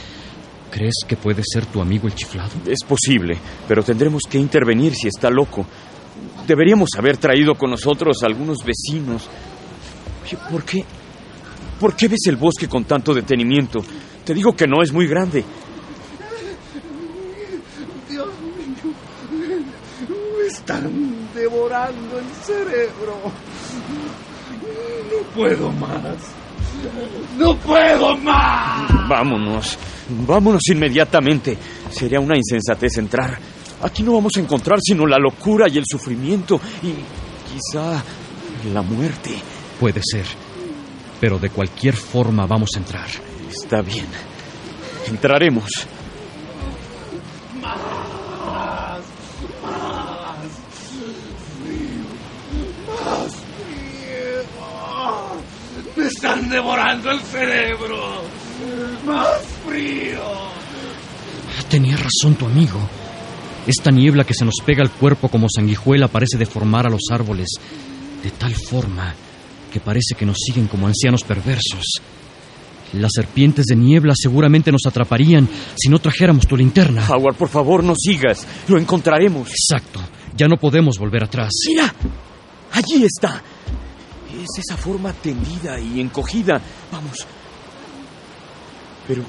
¿Crees 0.71 0.95
que 1.07 1.17
puede 1.17 1.41
ser 1.43 1.65
tu 1.65 1.81
amigo 1.81 2.07
el 2.07 2.15
chiflado? 2.15 2.51
Es 2.65 2.83
posible, 2.87 3.37
pero 3.67 3.83
tendremos 3.83 4.23
que 4.29 4.37
intervenir 4.37 4.93
si 4.95 5.07
está 5.07 5.29
loco. 5.29 5.65
Deberíamos 6.47 6.89
haber 6.97 7.17
traído 7.17 7.55
con 7.55 7.71
nosotros 7.71 8.21
a 8.23 8.27
algunos 8.27 8.59
vecinos. 8.63 9.27
Oye, 10.23 10.37
¿por 10.49 10.63
qué? 10.63 10.85
¿Por 11.79 11.95
qué 11.95 12.07
ves 12.07 12.27
el 12.27 12.35
bosque 12.35 12.67
con 12.67 12.85
tanto 12.85 13.13
detenimiento? 13.13 13.83
Te 14.23 14.33
digo 14.33 14.55
que 14.55 14.67
no 14.67 14.81
es 14.83 14.91
muy 14.91 15.07
grande. 15.07 15.43
Dios 18.09 18.27
mío, 18.27 18.93
me 20.37 20.47
están 20.47 21.27
devorando 21.33 22.19
el 22.19 22.25
cerebro. 22.49 23.15
No 25.11 25.23
puedo 25.35 25.71
más. 25.73 26.17
No 27.37 27.55
puedo 27.57 28.17
más. 28.17 29.07
Vámonos. 29.07 29.77
Vámonos 30.27 30.61
inmediatamente. 30.69 31.57
Sería 31.91 32.19
una 32.19 32.35
insensatez 32.35 32.97
entrar. 32.97 33.37
Aquí 33.81 34.03
no 34.03 34.13
vamos 34.13 34.33
a 34.35 34.39
encontrar 34.39 34.79
sino 34.81 35.05
la 35.05 35.17
locura 35.17 35.67
y 35.69 35.77
el 35.77 35.85
sufrimiento 35.85 36.59
y 36.83 36.93
quizá 37.51 38.03
la 38.73 38.81
muerte. 38.81 39.31
Puede 39.79 40.01
ser. 40.03 40.25
Pero 41.19 41.37
de 41.37 41.49
cualquier 41.49 41.95
forma 41.95 42.45
vamos 42.45 42.71
a 42.75 42.79
entrar. 42.79 43.07
Está 43.49 43.81
bien. 43.81 44.05
Entraremos. 45.07 45.69
Más, 47.61 47.77
más, 48.45 48.99
más 49.63 50.41
frío. 51.63 52.05
Me 55.95 56.08
están 56.19 56.49
devorando 56.49 57.11
el 57.11 57.21
cerebro. 57.21 58.21
Más 59.05 59.41
frío. 59.65 60.21
Tenía 61.69 61.95
razón 61.95 62.35
tu 62.35 62.45
amigo. 62.45 62.77
Esta 63.65 63.89
niebla 63.89 64.25
que 64.25 64.33
se 64.33 64.43
nos 64.43 64.55
pega 64.65 64.83
al 64.83 64.91
cuerpo 64.91 65.29
como 65.29 65.47
sanguijuela 65.49 66.09
parece 66.09 66.37
deformar 66.37 66.87
a 66.87 66.89
los 66.89 67.03
árboles 67.09 67.47
de 68.21 68.31
tal 68.31 68.53
forma 68.53 69.15
que 69.71 69.79
parece 69.79 70.13
que 70.17 70.25
nos 70.25 70.35
siguen 70.45 70.67
como 70.67 70.87
ancianos 70.87 71.23
perversos. 71.23 71.85
Las 72.91 73.11
serpientes 73.15 73.67
de 73.67 73.77
niebla 73.77 74.13
seguramente 74.13 74.73
nos 74.73 74.85
atraparían 74.87 75.47
si 75.77 75.87
no 75.87 75.99
trajéramos 75.99 76.45
tu 76.45 76.57
linterna. 76.57 77.07
Howard, 77.09 77.35
por 77.35 77.47
favor, 77.47 77.81
no 77.81 77.93
sigas. 77.95 78.45
Lo 78.67 78.77
encontraremos. 78.77 79.47
Exacto. 79.51 80.01
Ya 80.35 80.47
no 80.47 80.57
podemos 80.57 80.97
volver 80.99 81.23
atrás. 81.23 81.51
Mira, 81.69 81.93
allí 82.73 83.05
está. 83.05 83.41
Es 84.51 84.63
esa 84.65 84.77
forma 84.77 85.13
tendida 85.13 85.79
y 85.79 85.99
encogida. 85.99 86.61
Vamos. 86.91 87.25
Pero, 89.07 89.23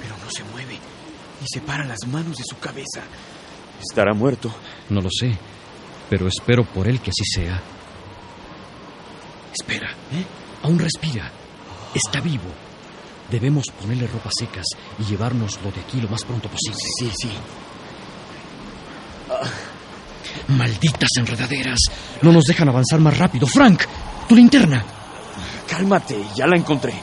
pero 0.00 0.16
no 0.24 0.30
se 0.30 0.44
mueve. 0.44 0.78
Ni 1.40 1.46
separa 1.52 1.84
las 1.84 2.06
manos 2.06 2.36
de 2.36 2.44
su 2.48 2.58
cabeza. 2.58 3.02
¿Estará 3.80 4.14
muerto? 4.14 4.50
No 4.88 5.00
lo 5.00 5.10
sé, 5.10 5.36
pero 6.08 6.28
espero 6.28 6.64
por 6.64 6.88
él 6.88 7.00
que 7.00 7.10
así 7.10 7.24
sea. 7.24 7.62
Espera, 9.52 9.90
¿eh? 10.12 10.24
Aún 10.62 10.78
respira. 10.78 11.30
Está 11.94 12.20
vivo. 12.20 12.44
Debemos 13.30 13.66
ponerle 13.80 14.06
ropas 14.06 14.32
secas 14.38 14.66
y 14.98 15.04
llevárnoslo 15.04 15.70
de 15.72 15.80
aquí 15.80 16.00
lo 16.00 16.08
más 16.08 16.24
pronto 16.24 16.48
posible. 16.48 16.78
Sí, 16.98 17.10
sí. 17.16 17.30
Malditas 20.48 21.08
enredaderas. 21.18 21.80
No 22.22 22.32
nos 22.32 22.44
dejan 22.44 22.68
avanzar 22.68 23.00
más 23.00 23.18
rápido. 23.18 23.46
Frank, 23.46 23.82
tu 24.28 24.34
linterna. 24.34 24.84
Cálmate, 25.68 26.24
ya 26.34 26.46
la 26.46 26.56
encontré. 26.56 26.94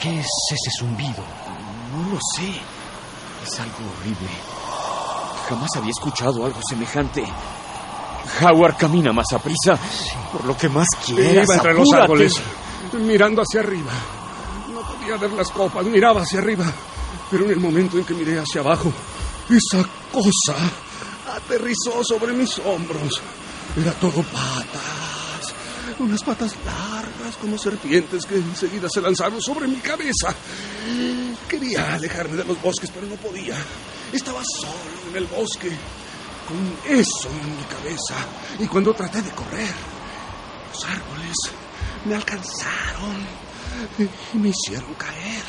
¿Qué 0.00 0.20
es 0.20 0.26
ese 0.52 0.70
zumbido? 0.78 1.22
No 1.92 2.14
lo 2.14 2.18
sé. 2.36 2.48
Es 3.44 3.60
algo 3.60 3.90
horrible. 3.98 4.28
Jamás 5.48 5.70
había 5.76 5.90
escuchado 5.90 6.44
algo 6.44 6.60
semejante. 6.68 7.24
Howard 8.40 8.76
camina 8.76 9.12
más 9.12 9.26
a 9.32 9.38
prisa. 9.38 9.78
Por 10.32 10.44
lo 10.44 10.56
que 10.56 10.68
más 10.68 10.86
quieras. 11.04 11.44
Iba 11.44 11.54
entre 11.54 11.74
los 11.74 11.92
árboles, 11.92 12.32
mirando 12.92 13.42
hacia 13.42 13.60
arriba. 13.60 13.92
No 14.72 14.80
podía 14.82 15.16
ver 15.16 15.32
las 15.32 15.50
copas, 15.50 15.84
miraba 15.86 16.22
hacia 16.22 16.38
arriba. 16.38 16.64
Pero 17.30 17.44
en 17.44 17.50
el 17.50 17.60
momento 17.60 17.98
en 17.98 18.04
que 18.04 18.14
miré 18.14 18.38
hacia 18.38 18.60
abajo, 18.60 18.92
esa 19.48 19.84
cosa 20.12 20.56
aterrizó 21.36 22.02
sobre 22.04 22.32
mis 22.32 22.58
hombros. 22.60 23.20
Era 23.76 23.92
todo 23.92 24.22
patas. 24.22 25.09
Unas 26.00 26.22
patas 26.22 26.56
largas 26.64 27.36
como 27.36 27.58
serpientes 27.58 28.24
que 28.24 28.36
enseguida 28.36 28.88
se 28.92 29.02
lanzaron 29.02 29.40
sobre 29.42 29.68
mi 29.68 29.76
cabeza. 29.76 30.34
Quería 31.46 31.94
alejarme 31.94 32.36
de 32.36 32.44
los 32.44 32.60
bosques, 32.62 32.90
pero 32.90 33.06
no 33.06 33.16
podía. 33.16 33.54
Estaba 34.10 34.40
solo 34.42 35.10
en 35.10 35.16
el 35.16 35.26
bosque, 35.26 35.70
con 36.48 36.96
eso 36.96 37.28
en 37.28 37.56
mi 37.56 37.62
cabeza. 37.64 38.14
Y 38.58 38.66
cuando 38.66 38.94
traté 38.94 39.20
de 39.20 39.30
correr, 39.32 39.74
los 40.72 40.84
árboles 40.84 41.36
me 42.06 42.14
alcanzaron 42.14 43.26
y 44.34 44.38
me 44.38 44.48
hicieron 44.48 44.94
caer. 44.94 45.42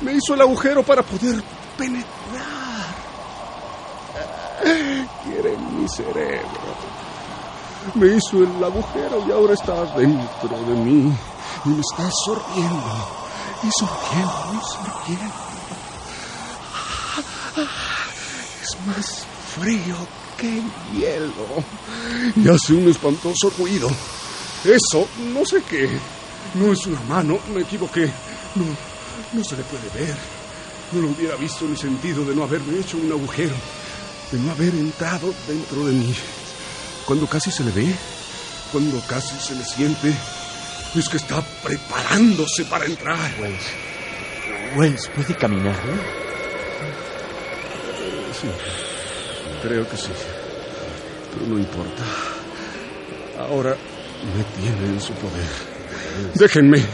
Me 0.00 0.14
hizo 0.14 0.32
el 0.34 0.40
agujero 0.40 0.82
para 0.82 1.02
poder 1.02 1.42
penetrar. 1.76 2.96
Quieren 5.22 5.82
mi 5.82 5.88
cerebro. 5.88 6.79
Me 7.94 8.06
hizo 8.08 8.42
el 8.42 8.62
agujero 8.62 9.24
y 9.26 9.32
ahora 9.32 9.54
estás 9.54 9.96
dentro 9.96 10.48
de 10.48 10.74
mí. 10.74 11.12
Y 11.64 11.68
me 11.68 11.80
estás 11.80 12.12
sorbiendo. 12.24 13.18
Y 13.62 13.68
sorbiendo, 13.78 14.52
y 14.54 14.60
sorbiendo. 14.66 15.34
Es 18.62 18.86
más 18.86 19.26
frío 19.56 19.96
que 20.36 20.62
hielo. 20.94 21.64
Y 22.36 22.48
hace 22.48 22.74
un 22.74 22.88
espantoso 22.88 23.50
ruido. 23.58 23.88
Eso, 24.64 25.08
no 25.32 25.44
sé 25.44 25.62
qué. 25.68 25.88
No 26.54 26.72
es 26.72 26.86
una 26.86 27.00
mano, 27.02 27.38
me 27.54 27.62
equivoqué. 27.62 28.10
No, 28.54 28.64
no 29.32 29.44
se 29.44 29.56
le 29.56 29.62
puede 29.64 29.88
ver. 29.94 30.16
No 30.92 31.02
lo 31.02 31.08
hubiera 31.08 31.36
visto 31.36 31.64
ni 31.66 31.76
sentido 31.76 32.24
de 32.24 32.34
no 32.34 32.42
haberme 32.42 32.78
hecho 32.78 32.98
un 32.98 33.10
agujero, 33.10 33.54
de 34.32 34.38
no 34.38 34.50
haber 34.50 34.74
entrado 34.74 35.32
dentro 35.46 35.86
de 35.86 35.92
mí. 35.92 36.14
Cuando 37.06 37.26
casi 37.26 37.50
se 37.50 37.64
le 37.64 37.70
ve, 37.72 37.94
cuando 38.72 39.00
casi 39.08 39.34
se 39.36 39.54
le 39.54 39.64
siente, 39.64 40.14
es 40.94 41.08
que 41.08 41.16
está 41.16 41.42
preparándose 41.62 42.64
para 42.64 42.84
entrar. 42.86 43.18
Wells. 43.40 43.64
Wells, 44.76 45.10
¿puede 45.14 45.34
caminar? 45.34 45.74
¿eh? 45.74 46.20
Sí, 48.40 48.48
creo 49.62 49.88
que 49.88 49.96
sí. 49.96 50.10
Pero 51.34 51.46
no 51.46 51.58
importa. 51.58 52.02
Ahora 53.38 53.76
me 54.36 54.62
tiene 54.62 54.94
en 54.94 55.00
su 55.00 55.12
poder. 55.14 55.46
Déjenme. 56.34 56.84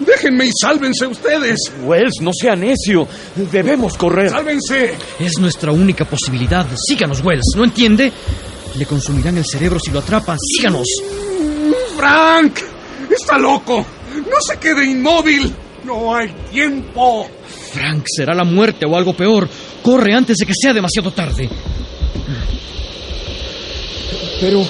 Déjenme 0.00 0.46
y 0.46 0.50
sálvense 0.58 1.06
ustedes. 1.06 1.58
Wells, 1.82 2.14
no 2.20 2.32
sea 2.32 2.56
necio. 2.56 3.06
Debemos 3.52 3.96
correr. 3.96 4.30
¡Sálvense! 4.30 4.94
Es 5.20 5.38
nuestra 5.38 5.70
única 5.70 6.04
posibilidad. 6.04 6.66
Síganos, 6.88 7.22
Wells. 7.22 7.44
¿No 7.56 7.64
entiende? 7.64 8.12
Le 8.76 8.84
consumirán 8.84 9.38
el 9.38 9.44
cerebro 9.44 9.78
si 9.78 9.90
lo 9.90 10.00
atrapan. 10.00 10.36
Síganos. 10.38 10.86
¡Frank! 11.96 12.58
¡Está 13.10 13.38
loco! 13.38 13.84
¡No 14.16 14.40
se 14.40 14.58
quede 14.58 14.84
inmóvil! 14.84 15.52
¡No 15.84 16.14
hay 16.14 16.28
tiempo! 16.50 17.28
Frank, 17.72 18.04
será 18.06 18.34
la 18.34 18.44
muerte 18.44 18.84
o 18.86 18.96
algo 18.96 19.16
peor. 19.16 19.48
Corre 19.82 20.14
antes 20.14 20.36
de 20.36 20.46
que 20.46 20.52
sea 20.54 20.74
demasiado 20.74 21.10
tarde. 21.12 21.48
Pero... 24.40 24.66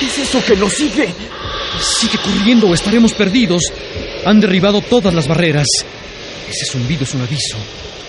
¿Qué 0.00 0.06
es 0.06 0.18
eso 0.18 0.42
que 0.44 0.56
nos 0.56 0.72
sigue? 0.72 1.08
Sigue 1.80 2.18
corriendo 2.18 2.68
o 2.68 2.74
estaremos 2.74 3.12
perdidos. 3.12 3.62
Han 4.24 4.40
derribado 4.40 4.80
todas 4.80 5.14
las 5.14 5.28
barreras. 5.28 5.66
Ese 6.48 6.66
zumbido 6.66 7.04
es 7.04 7.14
un 7.14 7.20
aviso. 7.20 7.56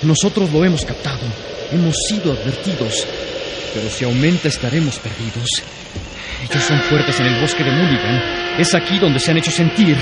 Nosotros 0.01 0.51
lo 0.51 0.65
hemos 0.65 0.83
captado. 0.83 1.19
Hemos 1.71 1.95
sido 2.07 2.31
advertidos. 2.31 3.05
Pero 3.73 3.89
si 3.89 4.05
aumenta 4.05 4.47
estaremos 4.47 4.99
perdidos. 4.99 5.47
Ellos 6.43 6.63
son 6.63 6.79
fuertes 6.81 7.19
en 7.19 7.27
el 7.27 7.39
bosque 7.39 7.63
de 7.63 7.71
Mulligan. 7.71 8.21
Es 8.57 8.73
aquí 8.75 8.99
donde 8.99 9.19
se 9.19 9.31
han 9.31 9.37
hecho 9.37 9.51
sentir. 9.51 9.95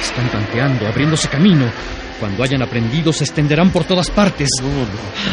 Están 0.00 0.30
tanteando, 0.30 0.86
abriéndose 0.86 1.28
camino. 1.28 1.70
Cuando 2.20 2.42
hayan 2.42 2.62
aprendido, 2.62 3.12
se 3.12 3.24
extenderán 3.24 3.70
por 3.70 3.84
todas 3.84 4.10
partes. 4.10 4.50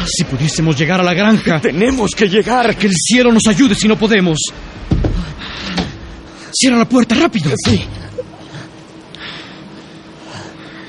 Si 0.05 0.23
pudiésemos 0.23 0.77
llegar 0.77 0.99
a 1.01 1.03
la 1.03 1.13
granja. 1.13 1.59
Tenemos 1.59 2.11
que 2.11 2.27
llegar. 2.27 2.75
Que 2.75 2.87
el 2.87 2.93
cielo 2.93 3.31
nos 3.31 3.45
ayude 3.47 3.75
si 3.75 3.87
no 3.87 3.97
podemos. 3.97 4.37
Cierra 6.51 6.77
la 6.77 6.87
puerta, 6.87 7.15
rápido. 7.15 7.51
Sí. 7.65 7.85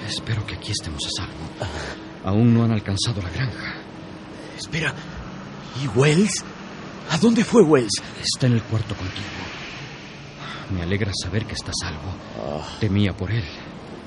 Espero 0.07 0.47
que 0.47 0.55
aquí 0.55 0.71
estemos 0.71 1.05
a 1.07 1.23
salvo. 1.23 1.33
Aún 2.25 2.55
no 2.55 2.65
han 2.65 2.73
alcanzado 2.73 3.21
la 3.23 3.31
granja. 3.31 3.75
Espera. 4.57 4.95
¿Y 5.83 5.89
Wells? 5.89 6.45
¿A 7.11 7.19
dónde 7.19 7.45
fue 7.45 7.63
Wells? 7.63 8.03
Está 8.23 8.47
en 8.47 8.55
el 8.55 8.63
cuarto 8.63 8.95
contigo. 8.95 9.27
Me 10.71 10.83
alegra 10.83 11.13
saber 11.23 11.47
que 11.47 11.55
está 11.55 11.73
salvo. 11.81 12.61
Temía 12.81 13.13
por 13.17 13.31
él. 13.31 13.45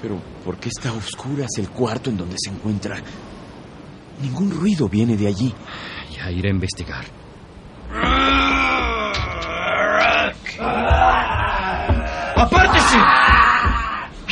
Pero, 0.02 0.22
¿por 0.44 0.58
qué 0.58 0.70
está 0.70 0.90
a 0.90 0.94
oscuras 0.94 1.50
el 1.58 1.70
cuarto 1.70 2.10
en 2.10 2.18
donde 2.18 2.36
se 2.38 2.50
encuentra? 2.50 2.98
Ningún 4.22 4.52
ruido 4.52 4.88
viene 4.90 5.16
de 5.16 5.28
allí. 5.28 5.54
Ya 6.16 6.32
iré 6.32 6.50
a 6.50 6.54
investigar. 6.54 7.06
¡Apártese! 12.36 12.98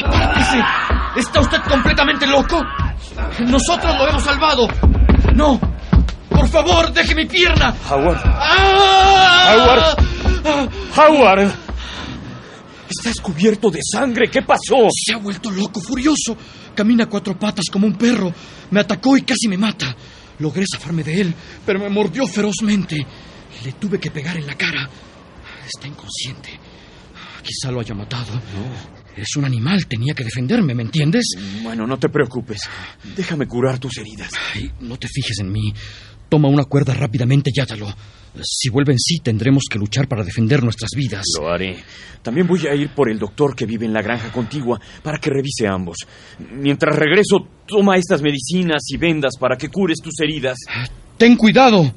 ¡Apártese! 0.06 0.64
¿Está 1.16 1.40
usted 1.42 1.62
completamente 1.70 2.28
loco? 2.28 2.62
Nosotros 3.40 3.96
lo 3.98 4.08
hemos 4.08 4.24
salvado. 4.24 4.68
No. 5.34 5.60
Por 6.38 6.48
favor, 6.50 6.94
deje 6.94 7.16
mi 7.16 7.26
pierna. 7.26 7.76
Howard. 7.90 8.22
¡Ah! 8.24 9.96
Howard. 10.46 10.72
Howard. 10.96 11.52
Estás 12.88 13.16
cubierto 13.20 13.72
de 13.72 13.80
sangre. 13.82 14.30
¿Qué 14.30 14.44
pasó? 14.44 14.88
Se 14.92 15.16
ha 15.16 15.18
vuelto 15.18 15.50
loco, 15.50 15.82
furioso. 15.82 16.38
Camina 16.76 17.06
a 17.06 17.10
cuatro 17.10 17.38
patas 17.40 17.66
como 17.72 17.88
un 17.88 17.98
perro. 17.98 18.32
Me 18.70 18.80
atacó 18.80 19.18
y 19.18 19.24
casi 19.24 19.48
me 19.48 19.58
mata. 19.58 19.96
Logré 20.38 20.64
zafarme 20.72 21.04
de 21.04 21.22
él, 21.22 21.34
pero 21.66 21.80
me 21.80 21.90
mordió 21.90 22.28
ferozmente. 22.28 22.96
Le 23.66 23.72
tuve 23.74 24.00
que 24.00 24.12
pegar 24.12 24.38
en 24.38 24.46
la 24.46 24.56
cara. 24.56 24.88
Está 25.66 25.88
inconsciente. 25.88 26.52
Quizá 27.42 27.72
lo 27.72 27.80
haya 27.80 27.96
matado. 27.96 28.40
Es 29.16 29.36
un 29.36 29.46
animal, 29.46 29.88
tenía 29.88 30.14
que 30.14 30.24
defenderme, 30.24 30.76
¿me 30.76 30.84
entiendes? 30.84 31.26
Bueno, 31.64 31.88
no 31.88 31.98
te 31.98 32.10
preocupes. 32.10 32.70
Déjame 33.16 33.48
curar 33.48 33.80
tus 33.80 33.98
heridas. 33.98 34.30
Ay, 34.54 34.72
no 34.82 34.98
te 34.98 35.08
fijes 35.08 35.40
en 35.40 35.52
mí. 35.52 35.74
Toma 36.30 36.50
una 36.50 36.66
cuerda 36.66 36.94
rápidamente 36.94 37.52
y 37.54 37.60
átalo. 37.60 37.88
Si 38.42 38.70
vuelve 38.70 38.94
en 38.94 39.00
sí, 39.00 39.20
tendremos 39.20 39.64
que 39.70 39.80
luchar 39.80 40.08
para 40.08 40.24
defender 40.24 40.64
nuestras 40.64 40.92
vidas. 40.96 41.24
Lo 41.40 41.50
haré. 41.50 41.78
También 42.22 42.46
voy 42.46 42.68
a 42.68 42.76
ir 42.76 42.90
por 42.90 43.10
el 43.10 43.18
doctor 43.18 43.56
que 43.56 43.66
vive 43.66 43.86
en 43.86 43.94
la 43.94 44.02
granja 44.02 44.32
contigua 44.32 44.80
para 45.02 45.18
que 45.18 45.30
revise 45.30 45.68
a 45.68 45.74
ambos. 45.74 45.98
Mientras 46.52 46.96
regreso, 46.96 47.48
toma 47.66 47.98
estas 47.98 48.22
medicinas 48.22 48.84
y 48.90 48.98
vendas 48.98 49.34
para 49.40 49.58
que 49.58 49.70
cures 49.70 49.98
tus 50.04 50.20
heridas. 50.20 50.58
Ten 51.18 51.36
cuidado. 51.36 51.92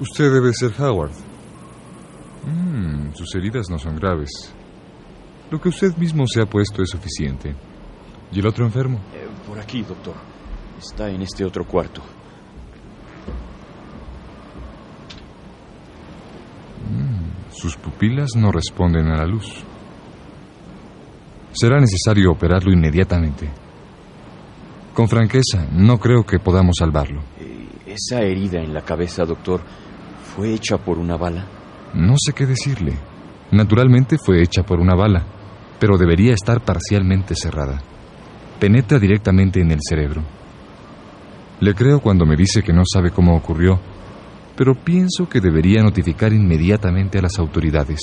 Usted 0.00 0.32
debe 0.32 0.52
ser 0.52 0.72
Howard. 0.80 1.10
Mm, 2.46 3.12
sus 3.14 3.34
heridas 3.34 3.68
no 3.68 3.78
son 3.78 3.96
graves. 3.96 4.30
Lo 5.50 5.60
que 5.60 5.70
usted 5.70 5.96
mismo 5.96 6.26
se 6.26 6.40
ha 6.40 6.46
puesto 6.46 6.82
es 6.82 6.90
suficiente. 6.90 7.54
¿Y 8.30 8.38
el 8.38 8.46
otro 8.46 8.64
enfermo? 8.64 9.00
Eh, 9.14 9.26
por 9.46 9.58
aquí, 9.58 9.82
doctor. 9.82 10.14
Está 10.78 11.10
en 11.10 11.22
este 11.22 11.44
otro 11.44 11.64
cuarto. 11.66 12.00
Mm, 16.88 17.52
sus 17.52 17.76
pupilas 17.76 18.30
no 18.36 18.52
responden 18.52 19.08
a 19.08 19.16
la 19.16 19.26
luz. 19.26 19.64
Será 21.52 21.80
necesario 21.80 22.30
operarlo 22.30 22.72
inmediatamente. 22.72 23.48
Con 24.94 25.08
franqueza, 25.08 25.66
no 25.72 25.98
creo 25.98 26.24
que 26.24 26.38
podamos 26.38 26.76
salvarlo. 26.78 27.20
Eh, 27.40 27.68
esa 27.86 28.20
herida 28.20 28.60
en 28.60 28.72
la 28.72 28.82
cabeza, 28.82 29.24
doctor, 29.24 29.60
¿fue 30.38 30.54
hecha 30.54 30.78
por 30.78 31.00
una 31.00 31.16
bala? 31.16 31.44
No 31.94 32.14
sé 32.16 32.32
qué 32.32 32.46
decirle. 32.46 32.96
Naturalmente 33.50 34.18
fue 34.24 34.40
hecha 34.40 34.62
por 34.62 34.78
una 34.78 34.94
bala, 34.94 35.26
pero 35.80 35.98
debería 35.98 36.32
estar 36.32 36.60
parcialmente 36.60 37.34
cerrada. 37.34 37.82
Penetra 38.60 39.00
directamente 39.00 39.60
en 39.60 39.72
el 39.72 39.80
cerebro. 39.82 40.22
Le 41.58 41.74
creo 41.74 41.98
cuando 41.98 42.24
me 42.24 42.36
dice 42.36 42.62
que 42.62 42.72
no 42.72 42.84
sabe 42.86 43.10
cómo 43.10 43.36
ocurrió, 43.36 43.80
pero 44.54 44.76
pienso 44.76 45.28
que 45.28 45.40
debería 45.40 45.82
notificar 45.82 46.32
inmediatamente 46.32 47.18
a 47.18 47.22
las 47.22 47.36
autoridades. 47.40 47.98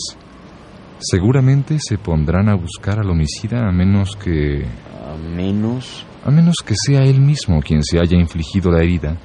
Seguramente 0.99 1.77
se 1.79 1.97
pondrán 1.97 2.49
a 2.49 2.55
buscar 2.55 2.99
al 2.99 3.09
homicida 3.09 3.65
a 3.65 3.71
menos 3.71 4.17
que... 4.17 4.65
A 4.65 5.15
menos... 5.15 6.05
A 6.25 6.31
menos 6.31 6.55
que 6.65 6.73
sea 6.75 7.05
él 7.05 7.21
mismo 7.21 7.61
quien 7.61 7.81
se 7.81 7.97
haya 7.97 8.19
infligido 8.19 8.71
la 8.71 8.83
herida. 8.83 9.15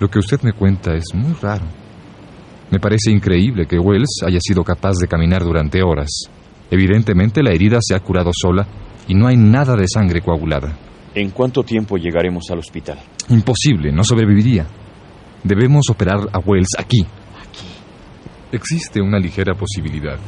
Lo 0.00 0.08
que 0.08 0.18
usted 0.18 0.40
me 0.40 0.54
cuenta 0.54 0.94
es 0.94 1.12
muy 1.12 1.34
raro. 1.34 1.81
Me 2.72 2.80
parece 2.80 3.10
increíble 3.10 3.66
que 3.66 3.78
Wells 3.78 4.22
haya 4.26 4.38
sido 4.40 4.64
capaz 4.64 4.94
de 4.98 5.06
caminar 5.06 5.44
durante 5.44 5.82
horas. 5.82 6.08
Evidentemente 6.70 7.42
la 7.42 7.50
herida 7.52 7.78
se 7.82 7.94
ha 7.94 8.00
curado 8.00 8.30
sola 8.32 8.66
y 9.06 9.14
no 9.14 9.26
hay 9.26 9.36
nada 9.36 9.76
de 9.76 9.84
sangre 9.86 10.22
coagulada. 10.22 10.74
¿En 11.14 11.32
cuánto 11.32 11.62
tiempo 11.64 11.98
llegaremos 11.98 12.44
al 12.50 12.60
hospital? 12.60 12.98
Imposible, 13.28 13.92
no 13.92 14.02
sobreviviría. 14.02 14.66
Debemos 15.44 15.90
operar 15.90 16.20
a 16.32 16.38
Wells 16.38 16.70
aquí. 16.78 17.02
Aquí. 17.02 17.66
Existe 18.52 19.02
una 19.02 19.18
ligera 19.18 19.52
posibilidad. 19.54 20.18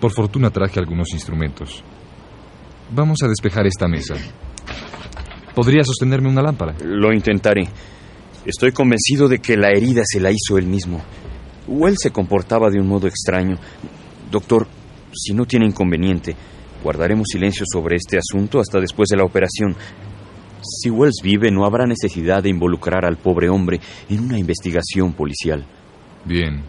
Por 0.00 0.12
fortuna 0.12 0.50
traje 0.50 0.78
algunos 0.78 1.08
instrumentos. 1.12 1.82
Vamos 2.92 3.18
a 3.24 3.26
despejar 3.26 3.66
esta 3.66 3.88
mesa. 3.88 4.14
¿Podría 5.56 5.82
sostenerme 5.82 6.28
una 6.28 6.42
lámpara? 6.42 6.76
Lo 6.84 7.12
intentaré. 7.12 7.68
Estoy 8.46 8.70
convencido 8.70 9.26
de 9.26 9.40
que 9.40 9.56
la 9.56 9.70
herida 9.70 10.02
se 10.06 10.20
la 10.20 10.30
hizo 10.30 10.56
él 10.56 10.68
mismo. 10.68 11.02
Wells 11.68 11.98
se 12.02 12.10
comportaba 12.10 12.70
de 12.70 12.80
un 12.80 12.88
modo 12.88 13.06
extraño. 13.06 13.56
Doctor, 14.30 14.66
si 15.12 15.34
no 15.34 15.44
tiene 15.44 15.66
inconveniente, 15.66 16.34
guardaremos 16.82 17.26
silencio 17.30 17.64
sobre 17.70 17.96
este 17.96 18.18
asunto 18.18 18.58
hasta 18.58 18.80
después 18.80 19.08
de 19.08 19.16
la 19.16 19.24
operación. 19.24 19.76
Si 20.62 20.90
Wells 20.90 21.20
vive, 21.22 21.50
no 21.50 21.64
habrá 21.64 21.86
necesidad 21.86 22.42
de 22.42 22.50
involucrar 22.50 23.04
al 23.04 23.16
pobre 23.16 23.48
hombre 23.48 23.80
en 24.08 24.20
una 24.20 24.38
investigación 24.38 25.12
policial. 25.12 25.64
Bien. 26.24 26.62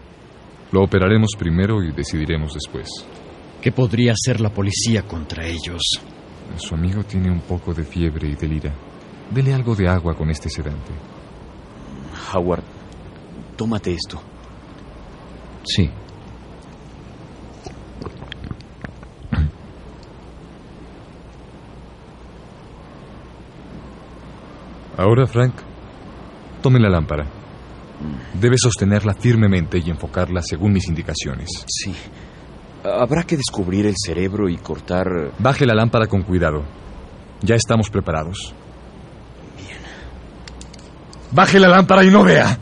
Lo 0.72 0.84
operaremos 0.84 1.30
primero 1.36 1.82
y 1.82 1.92
decidiremos 1.92 2.54
después. 2.54 2.88
¿Qué 3.60 3.72
podría 3.72 4.12
hacer 4.12 4.40
la 4.40 4.50
policía 4.50 5.02
contra 5.02 5.44
ellos? 5.44 5.82
Su 6.56 6.74
amigo 6.74 7.02
tiene 7.02 7.30
un 7.30 7.40
poco 7.40 7.74
de 7.74 7.84
fiebre 7.84 8.28
y 8.28 8.36
delira. 8.36 8.72
Dele 9.30 9.52
algo 9.52 9.74
de 9.74 9.88
agua 9.88 10.14
con 10.14 10.30
este 10.30 10.48
sedante. 10.48 10.92
Howard, 12.32 12.62
tómate 13.56 13.92
esto. 13.92 14.22
Sí. 15.64 15.90
Ahora, 24.96 25.26
Frank, 25.26 25.54
tome 26.62 26.78
la 26.78 26.90
lámpara. 26.90 27.26
Debe 28.34 28.56
sostenerla 28.58 29.14
firmemente 29.14 29.78
y 29.78 29.90
enfocarla 29.90 30.42
según 30.42 30.72
mis 30.72 30.88
indicaciones. 30.88 31.48
Sí. 31.66 31.94
Habrá 32.84 33.24
que 33.24 33.36
descubrir 33.36 33.86
el 33.86 33.94
cerebro 33.96 34.48
y 34.48 34.56
cortar... 34.56 35.32
Baje 35.38 35.66
la 35.66 35.74
lámpara 35.74 36.06
con 36.06 36.22
cuidado. 36.22 36.64
Ya 37.42 37.54
estamos 37.54 37.90
preparados. 37.90 38.54
Bien. 39.56 39.78
Baje 41.30 41.58
la 41.58 41.68
lámpara 41.68 42.04
y 42.04 42.10
no 42.10 42.22
vea. 42.24 42.58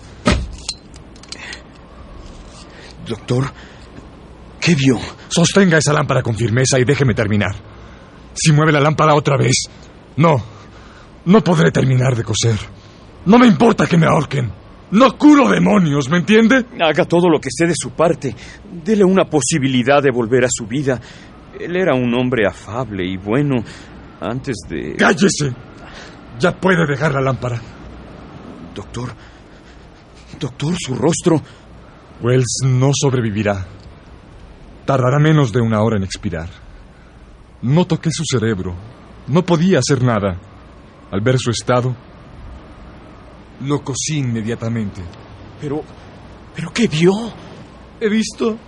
Doctor, 3.08 3.44
¿qué 4.60 4.74
vio? 4.74 4.98
Sostenga 5.28 5.78
esa 5.78 5.92
lámpara 5.92 6.22
con 6.22 6.34
firmeza 6.34 6.78
y 6.78 6.84
déjeme 6.84 7.14
terminar. 7.14 7.54
Si 8.34 8.52
mueve 8.52 8.72
la 8.72 8.80
lámpara 8.80 9.14
otra 9.14 9.36
vez, 9.36 9.64
no, 10.16 10.42
no 11.24 11.42
podré 11.42 11.70
terminar 11.70 12.14
de 12.14 12.24
coser. 12.24 12.58
No 13.26 13.38
me 13.38 13.46
importa 13.46 13.86
que 13.86 13.98
me 13.98 14.06
ahorquen. 14.06 14.52
No 14.90 15.18
curo 15.18 15.48
demonios, 15.48 16.08
¿me 16.08 16.18
entiende? 16.18 16.64
Haga 16.80 17.04
todo 17.04 17.28
lo 17.28 17.40
que 17.40 17.48
esté 17.48 17.66
de 17.66 17.74
su 17.76 17.90
parte. 17.90 18.34
Dele 18.84 19.04
una 19.04 19.24
posibilidad 19.24 20.02
de 20.02 20.10
volver 20.10 20.44
a 20.44 20.48
su 20.50 20.66
vida. 20.66 21.00
Él 21.58 21.76
era 21.76 21.94
un 21.94 22.14
hombre 22.14 22.46
afable 22.46 23.04
y 23.04 23.16
bueno 23.16 23.56
antes 24.20 24.56
de... 24.68 24.94
¡Cállese! 24.96 25.52
Ya 26.38 26.52
puede 26.52 26.86
dejar 26.86 27.12
la 27.12 27.20
lámpara. 27.20 27.60
Doctor. 28.74 29.10
Doctor, 30.38 30.74
su 30.78 30.94
rostro. 30.94 31.42
Wells 32.20 32.62
no 32.64 32.90
sobrevivirá. 32.92 33.64
Tardará 34.84 35.18
menos 35.18 35.52
de 35.52 35.60
una 35.60 35.82
hora 35.82 35.96
en 35.96 36.02
expirar. 36.02 36.48
No 37.62 37.86
toqué 37.86 38.10
su 38.12 38.24
cerebro. 38.24 38.74
No 39.28 39.44
podía 39.44 39.78
hacer 39.78 40.02
nada. 40.02 40.38
Al 41.10 41.20
ver 41.20 41.38
su 41.38 41.50
estado, 41.50 41.94
lo 43.60 43.82
cosí 43.82 44.18
inmediatamente. 44.18 45.02
Pero... 45.60 45.82
¿Pero 46.54 46.72
qué 46.72 46.88
vio? 46.88 47.12
He 48.00 48.08
visto... 48.08 48.58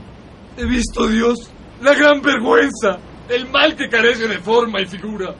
He 0.56 0.66
visto, 0.66 1.06
Dios, 1.06 1.50
la 1.80 1.94
gran 1.94 2.20
vergüenza, 2.20 2.98
el 3.28 3.48
mal 3.48 3.76
que 3.76 3.88
carece 3.88 4.28
de 4.28 4.38
forma 4.38 4.80
y 4.80 4.86
figura. 4.86 5.34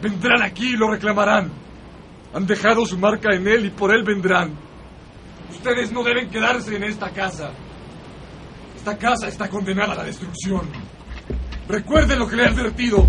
Vendrán 0.00 0.42
aquí 0.42 0.70
y 0.70 0.76
lo 0.76 0.90
reclamarán. 0.90 1.50
Han 2.32 2.46
dejado 2.46 2.86
su 2.86 2.96
marca 2.96 3.34
en 3.34 3.46
él 3.46 3.66
y 3.66 3.70
por 3.70 3.94
él 3.94 4.02
vendrán. 4.04 4.69
Ustedes 5.50 5.92
no 5.92 6.02
deben 6.02 6.30
quedarse 6.30 6.76
en 6.76 6.84
esta 6.84 7.10
casa. 7.10 7.50
Esta 8.76 8.96
casa 8.96 9.28
está 9.28 9.48
condenada 9.48 9.92
a 9.92 9.96
la 9.96 10.04
destrucción. 10.04 10.62
Recuerden 11.68 12.18
lo 12.18 12.26
que 12.28 12.36
le 12.36 12.44
he 12.44 12.46
advertido. 12.46 13.06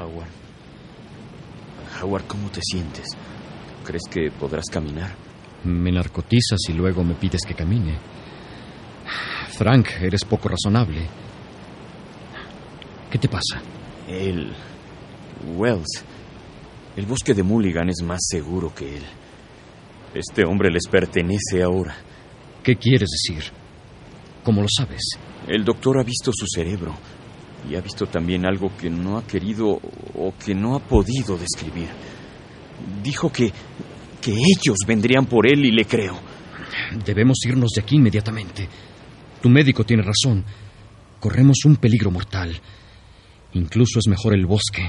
Howard. 0.00 0.28
Howard, 2.02 2.24
¿cómo 2.26 2.50
te 2.50 2.60
sientes? 2.62 3.08
¿Crees 3.84 4.02
que 4.10 4.30
podrás 4.30 4.66
caminar? 4.66 5.14
Me 5.64 5.90
narcotizas 5.90 6.60
y 6.68 6.72
luego 6.72 7.02
me 7.04 7.14
pides 7.14 7.42
que 7.46 7.54
camine. 7.54 7.96
Frank, 9.56 9.88
eres 10.00 10.24
poco 10.24 10.48
razonable. 10.48 11.06
¿Qué 13.10 13.18
te 13.18 13.28
pasa? 13.28 13.60
Él... 14.08 14.52
Wells. 15.56 16.04
El 16.96 17.06
bosque 17.06 17.34
de 17.34 17.42
Mulligan 17.42 17.88
es 17.88 18.02
más 18.02 18.20
seguro 18.26 18.74
que 18.74 18.96
él. 18.96 19.02
Este 20.14 20.44
hombre 20.44 20.70
les 20.70 20.86
pertenece 20.88 21.62
ahora. 21.62 21.96
¿Qué 22.62 22.76
quieres 22.76 23.10
decir? 23.10 23.44
¿Cómo 24.42 24.62
lo 24.62 24.68
sabes? 24.68 25.02
El 25.46 25.64
doctor 25.64 25.98
ha 25.98 26.02
visto 26.02 26.32
su 26.34 26.46
cerebro 26.46 26.94
y 27.70 27.74
ha 27.74 27.80
visto 27.80 28.06
también 28.06 28.46
algo 28.46 28.74
que 28.76 28.88
no 28.88 29.18
ha 29.18 29.26
querido 29.26 29.68
o 29.68 30.34
que 30.44 30.54
no 30.54 30.74
ha 30.74 30.80
podido 30.80 31.36
describir. 31.36 31.88
Dijo 33.02 33.30
que 33.30 33.52
que 34.26 34.32
ellos 34.32 34.78
vendrían 34.84 35.26
por 35.26 35.46
él 35.46 35.64
y 35.64 35.70
le 35.70 35.84
creo. 35.84 36.18
Debemos 37.04 37.38
irnos 37.46 37.70
de 37.76 37.82
aquí 37.82 37.94
inmediatamente. 37.94 38.68
Tu 39.40 39.48
médico 39.48 39.84
tiene 39.84 40.02
razón. 40.02 40.44
Corremos 41.20 41.58
un 41.64 41.76
peligro 41.76 42.10
mortal. 42.10 42.60
Incluso 43.52 44.00
es 44.00 44.08
mejor 44.08 44.34
el 44.34 44.44
bosque. 44.44 44.82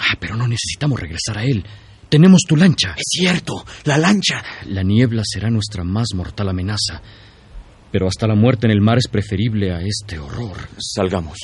Ah, 0.00 0.16
pero 0.18 0.34
no 0.34 0.48
necesitamos 0.48 0.98
regresar 0.98 1.38
a 1.38 1.44
él. 1.44 1.64
Tenemos 2.08 2.42
tu 2.48 2.56
lancha. 2.56 2.94
Es 2.96 3.06
cierto, 3.06 3.64
la 3.84 3.98
lancha. 3.98 4.42
La 4.66 4.82
niebla 4.82 5.22
será 5.24 5.50
nuestra 5.50 5.84
más 5.84 6.08
mortal 6.14 6.48
amenaza. 6.48 7.00
Pero 7.92 8.08
hasta 8.08 8.26
la 8.26 8.34
muerte 8.34 8.66
en 8.66 8.72
el 8.72 8.80
mar 8.80 8.98
es 8.98 9.08
preferible 9.08 9.72
a 9.72 9.80
este 9.80 10.18
horror. 10.18 10.56
Salgamos. 10.78 11.38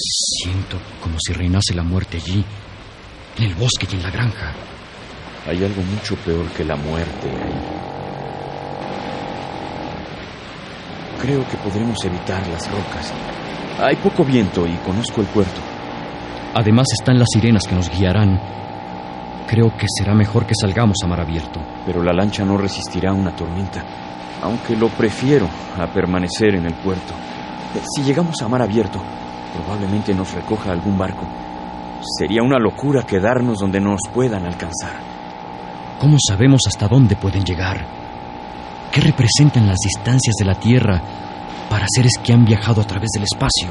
Siento 0.00 0.78
como 1.00 1.17
si 1.28 1.34
reinase 1.34 1.74
la 1.74 1.82
muerte 1.82 2.16
allí, 2.16 2.42
en 3.36 3.44
el 3.44 3.54
bosque 3.54 3.86
y 3.92 3.96
en 3.96 4.02
la 4.02 4.10
granja. 4.10 4.54
Hay 5.46 5.62
algo 5.62 5.82
mucho 5.82 6.16
peor 6.16 6.46
que 6.56 6.64
la 6.64 6.74
muerte 6.74 7.28
ahí. 7.28 7.52
Creo 11.20 11.46
que 11.46 11.58
podremos 11.58 12.02
evitar 12.02 12.46
las 12.48 12.70
rocas. 12.70 13.12
Hay 13.78 13.96
poco 13.96 14.24
viento 14.24 14.66
y 14.66 14.74
conozco 14.78 15.20
el 15.20 15.26
puerto. 15.26 15.60
Además 16.54 16.86
están 16.98 17.18
las 17.18 17.28
sirenas 17.30 17.64
que 17.68 17.74
nos 17.74 17.90
guiarán. 17.90 18.40
Creo 19.46 19.76
que 19.76 19.84
será 19.98 20.14
mejor 20.14 20.46
que 20.46 20.54
salgamos 20.58 20.96
a 21.04 21.08
mar 21.08 21.20
abierto. 21.20 21.60
Pero 21.84 22.02
la 22.02 22.14
lancha 22.14 22.42
no 22.42 22.56
resistirá 22.56 23.12
una 23.12 23.36
tormenta, 23.36 23.84
aunque 24.42 24.74
lo 24.74 24.88
prefiero 24.88 25.46
a 25.78 25.86
permanecer 25.88 26.54
en 26.54 26.64
el 26.64 26.74
puerto. 26.74 27.12
Si 27.94 28.02
llegamos 28.02 28.40
a 28.40 28.48
mar 28.48 28.62
abierto, 28.62 29.04
probablemente 29.54 30.14
nos 30.14 30.32
recoja 30.32 30.72
algún 30.72 30.96
barco. 30.96 31.26
Sería 32.18 32.42
una 32.42 32.58
locura 32.58 33.02
quedarnos 33.02 33.58
donde 33.58 33.80
no 33.80 33.90
nos 33.90 34.02
puedan 34.12 34.44
alcanzar. 34.46 34.92
¿Cómo 35.98 36.16
sabemos 36.24 36.60
hasta 36.66 36.86
dónde 36.86 37.16
pueden 37.16 37.44
llegar? 37.44 37.84
¿Qué 38.92 39.00
representan 39.00 39.66
las 39.66 39.78
distancias 39.78 40.36
de 40.38 40.44
la 40.44 40.54
Tierra 40.54 41.02
para 41.68 41.86
seres 41.88 42.12
que 42.22 42.32
han 42.32 42.44
viajado 42.44 42.80
a 42.80 42.84
través 42.84 43.10
del 43.10 43.24
espacio? 43.24 43.68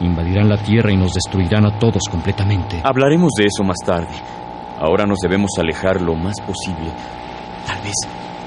Invadirán 0.00 0.48
la 0.48 0.56
Tierra 0.56 0.90
y 0.90 0.96
nos 0.96 1.12
destruirán 1.12 1.66
a 1.66 1.78
todos 1.78 2.02
completamente. 2.10 2.80
Hablaremos 2.82 3.32
de 3.36 3.44
eso 3.44 3.62
más 3.62 3.78
tarde. 3.84 4.14
Ahora 4.80 5.04
nos 5.06 5.18
debemos 5.20 5.50
alejar 5.58 6.00
lo 6.00 6.14
más 6.16 6.40
posible. 6.40 6.90
Tal 7.66 7.80
vez 7.82 7.94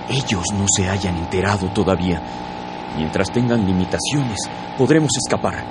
ellos 0.10 0.44
no 0.58 0.66
se 0.68 0.90
hayan 0.90 1.18
enterado 1.18 1.68
todavía. 1.70 2.22
Mientras 2.96 3.30
tengan 3.32 3.66
limitaciones, 3.66 4.40
podremos 4.78 5.12
escapar. 5.18 5.64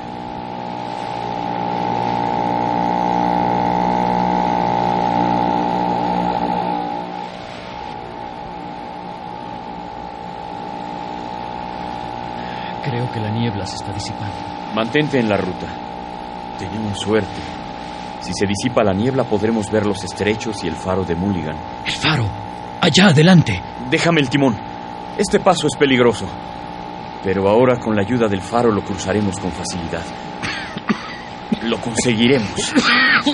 Creo 12.84 13.10
que 13.12 13.20
la 13.20 13.30
niebla 13.30 13.66
se 13.66 13.76
está 13.76 13.92
disipando. 13.92 14.36
Mantente 14.74 15.18
en 15.18 15.28
la 15.28 15.36
ruta. 15.36 15.66
Tenemos 16.58 16.98
suerte. 16.98 17.40
Si 18.20 18.32
se 18.32 18.46
disipa 18.46 18.84
la 18.84 18.92
niebla 18.92 19.24
podremos 19.24 19.70
ver 19.70 19.86
los 19.86 20.02
estrechos 20.04 20.62
y 20.64 20.68
el 20.68 20.74
faro 20.76 21.04
de 21.04 21.14
Mulligan. 21.14 21.56
¡El 21.84 21.92
faro! 21.92 22.28
Allá 22.80 23.08
adelante. 23.08 23.60
Déjame 23.90 24.20
el 24.20 24.28
timón. 24.28 24.56
Este 25.18 25.40
paso 25.40 25.66
es 25.66 25.76
peligroso. 25.76 26.26
Pero 27.26 27.48
ahora 27.48 27.76
con 27.80 27.96
la 27.96 28.02
ayuda 28.02 28.28
del 28.28 28.40
faro 28.40 28.70
lo 28.70 28.84
cruzaremos 28.84 29.36
con 29.40 29.50
facilidad. 29.50 30.04
Lo 31.62 31.80
conseguiremos. 31.80 32.72
¿Qué, 33.24 33.32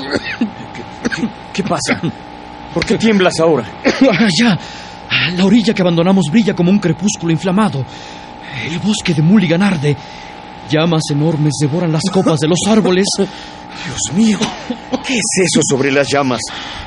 qué- 1.14 1.28
qué 1.52 1.62
pasa? 1.62 2.00
¿Por 2.72 2.86
qué 2.86 2.96
tiemblas 2.96 3.38
ahora? 3.38 3.66
Allá. 4.18 4.58
La 5.36 5.44
orilla 5.44 5.74
que 5.74 5.82
abandonamos 5.82 6.24
brilla 6.30 6.54
como 6.54 6.70
un 6.70 6.78
crepúsculo 6.78 7.32
inflamado. 7.32 7.84
El 8.64 8.78
bosque 8.78 9.12
de 9.12 9.20
Mulligan 9.20 9.62
arde. 9.62 9.94
Llamas 10.70 11.02
enormes 11.10 11.52
devoran 11.60 11.92
las 11.92 12.04
copas 12.10 12.38
de 12.38 12.48
los 12.48 12.60
árboles. 12.66 13.04
Dios 13.18 14.16
mío, 14.16 14.38
¿qué 15.06 15.16
es 15.16 15.44
eso 15.44 15.60
sobre 15.68 15.92
las 15.92 16.08
llamas? 16.10 16.40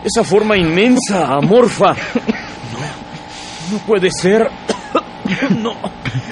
Esa 0.03 0.23
forma 0.23 0.57
inmensa, 0.57 1.27
amorfa. 1.35 1.93
No, 1.93 3.73
no 3.73 3.77
puede 3.85 4.09
ser. 4.11 4.49
No, 5.61 5.75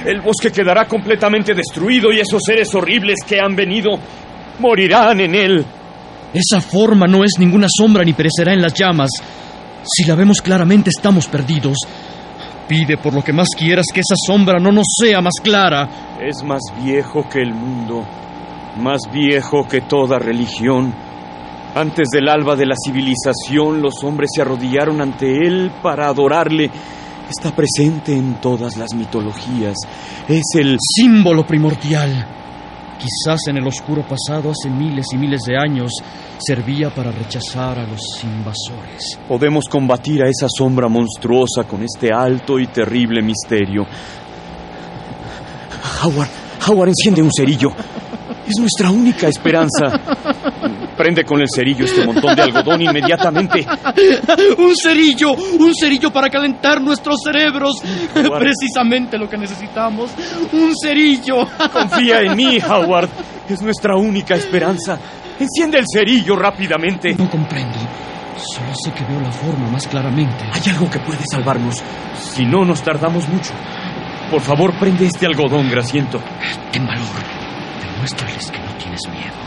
el 0.06 0.22
bosque 0.22 0.52
quedará 0.52 0.86
completamente 0.86 1.54
destruido 1.54 2.12
y 2.12 2.20
esos 2.20 2.42
seres 2.46 2.74
horribles 2.76 3.20
que 3.26 3.40
han 3.40 3.56
venido 3.56 3.92
morirán 4.60 5.20
en 5.22 5.36
él. 5.36 5.66
Esa 6.34 6.62
forma 6.62 7.06
no 7.06 7.24
es 7.24 7.34
ninguna 7.38 7.68
sombra 7.70 8.04
ni 8.04 8.14
perecerá 8.14 8.54
en 8.54 8.62
las 8.62 8.74
llamas. 8.74 9.10
Si 9.84 10.06
la 10.06 10.16
vemos 10.16 10.42
claramente 10.42 10.90
estamos 10.90 11.28
perdidos. 11.28 11.78
Pide 12.68 12.98
por 12.98 13.14
lo 13.14 13.22
que 13.22 13.34
más 13.34 13.50
quieras 13.58 13.86
que 13.94 14.00
esa 14.00 14.16
sombra 14.26 14.58
no 14.58 14.72
nos 14.72 14.88
sea 15.00 15.22
más 15.22 15.34
clara. 15.44 15.90
Es 16.22 16.42
más 16.44 16.62
viejo 16.82 17.28
que 17.30 17.40
el 17.40 17.54
mundo, 17.54 18.06
más 18.78 19.02
viejo 19.12 19.68
que 19.68 19.82
toda 19.82 20.18
religión. 20.18 20.94
Antes 21.76 22.08
del 22.10 22.30
alba 22.30 22.56
de 22.56 22.66
la 22.66 22.76
civilización, 22.76 23.82
los 23.82 24.04
hombres 24.04 24.30
se 24.34 24.42
arrodillaron 24.42 25.02
ante 25.02 25.46
él 25.46 25.72
para 25.82 26.08
adorarle. 26.08 26.70
Está 27.30 27.56
presente 27.56 28.16
en 28.16 28.36
todas 28.36 28.78
las 28.78 28.94
mitologías. 28.94 29.76
Es 30.28 30.44
el 30.56 30.78
símbolo 30.80 31.46
primordial. 31.46 32.28
Quizás 32.98 33.48
en 33.48 33.58
el 33.58 33.68
oscuro 33.68 34.06
pasado, 34.08 34.52
hace 34.52 34.70
miles 34.70 35.08
y 35.14 35.18
miles 35.18 35.42
de 35.42 35.58
años, 35.58 35.92
servía 36.38 36.90
para 36.90 37.12
rechazar 37.12 37.80
a 37.80 37.88
los 37.88 38.24
invasores. 38.24 39.20
Podemos 39.28 39.66
combatir 39.70 40.24
a 40.24 40.30
esa 40.30 40.48
sombra 40.50 40.88
monstruosa 40.88 41.64
con 41.68 41.84
este 41.84 42.14
alto 42.14 42.60
y 42.60 42.68
terrible 42.68 43.22
misterio. 43.22 43.86
Howard, 46.04 46.30
Howard, 46.68 46.90
enciende 46.90 47.22
un 47.22 47.32
cerillo. 47.36 47.72
Es 48.48 48.60
nuestra 48.60 48.92
única 48.92 49.28
esperanza. 49.28 50.00
Prende 50.98 51.24
con 51.24 51.40
el 51.42 51.48
cerillo 51.54 51.86
este 51.86 52.06
montón 52.06 52.36
de 52.36 52.42
algodón 52.44 52.82
inmediatamente. 52.82 53.66
¡Un 54.58 54.76
cerillo! 54.76 55.34
¡Un 55.34 55.74
cerillo 55.74 56.12
para 56.12 56.30
calentar 56.30 56.82
nuestros 56.82 57.22
cerebros! 57.24 57.82
Precisamente 58.14 59.18
lo 59.18 59.30
que 59.30 59.38
necesitamos. 59.38 60.12
¡Un 60.52 60.74
cerillo! 60.82 61.48
Confía 61.74 62.22
en 62.22 62.36
mí, 62.36 62.60
Howard. 62.60 63.10
Es 63.50 63.62
nuestra 63.62 63.96
única 63.96 64.36
esperanza. 64.36 64.98
Enciende 65.40 65.80
el 65.80 65.86
cerillo 65.92 66.36
rápidamente. 66.36 67.14
No 67.16 67.30
comprendo. 67.30 67.78
Solo 68.38 68.74
sé 68.84 68.92
que 68.92 69.04
veo 69.06 69.20
la 69.20 69.32
forma 69.32 69.70
más 69.70 69.88
claramente. 69.88 70.46
Hay 70.52 70.72
algo 70.72 70.90
que 70.90 71.00
puede 71.00 71.22
salvarnos. 71.30 71.82
Si 72.16 72.46
no, 72.46 72.64
nos 72.66 72.82
tardamos 72.82 73.28
mucho. 73.30 73.54
Por 74.32 74.42
favor, 74.42 74.74
prende 74.80 75.06
este 75.06 75.26
algodón, 75.26 75.70
grasiento. 75.70 76.20
Ten 76.72 76.86
valor. 76.86 77.04
Demuéstrales 77.82 78.52
que 78.52 78.60
no 78.60 78.74
tienes 78.78 79.02
miedo. 79.10 79.43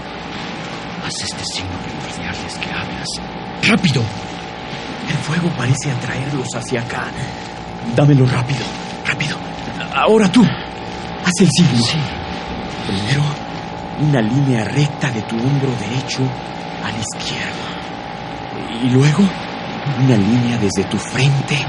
Haz 1.06 1.22
este 1.22 1.44
signo 1.44 1.70
primordial 1.84 2.34
que 2.60 2.72
hablas. 2.72 3.06
¡Rápido! 3.62 4.02
El 5.08 5.16
fuego 5.18 5.48
parece 5.56 5.92
atraerlos 5.92 6.48
hacia 6.52 6.80
acá. 6.80 7.04
Dámelo 7.94 8.26
rápido, 8.26 8.64
rápido. 9.06 9.36
Ahora 9.94 10.30
tú. 10.32 10.42
Haz 10.42 11.32
el 11.38 11.48
signo. 11.48 11.78
Sí. 11.78 11.98
Primero, 12.88 13.22
una 14.00 14.20
línea 14.20 14.64
recta 14.64 15.12
de 15.12 15.22
tu 15.22 15.36
hombro 15.36 15.70
derecho 15.78 16.22
a 16.82 16.90
la 16.90 16.98
izquierda. 16.98 18.82
Y 18.82 18.90
luego, 18.90 19.22
una 20.04 20.16
línea 20.16 20.58
desde 20.58 20.82
tu 20.90 20.98
frente 20.98 21.64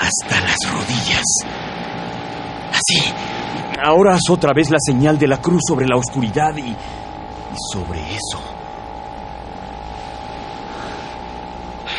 hasta 0.00 0.40
las 0.40 0.56
rodillas. 0.72 1.24
Así. 2.72 3.12
Ahora 3.84 4.14
haz 4.14 4.22
otra 4.30 4.54
vez 4.54 4.70
la 4.70 4.78
señal 4.80 5.18
de 5.18 5.28
la 5.28 5.36
cruz 5.36 5.60
sobre 5.68 5.86
la 5.86 5.96
oscuridad 5.96 6.56
y 6.56 6.74
sobre 7.72 8.00
eso. 8.14 8.40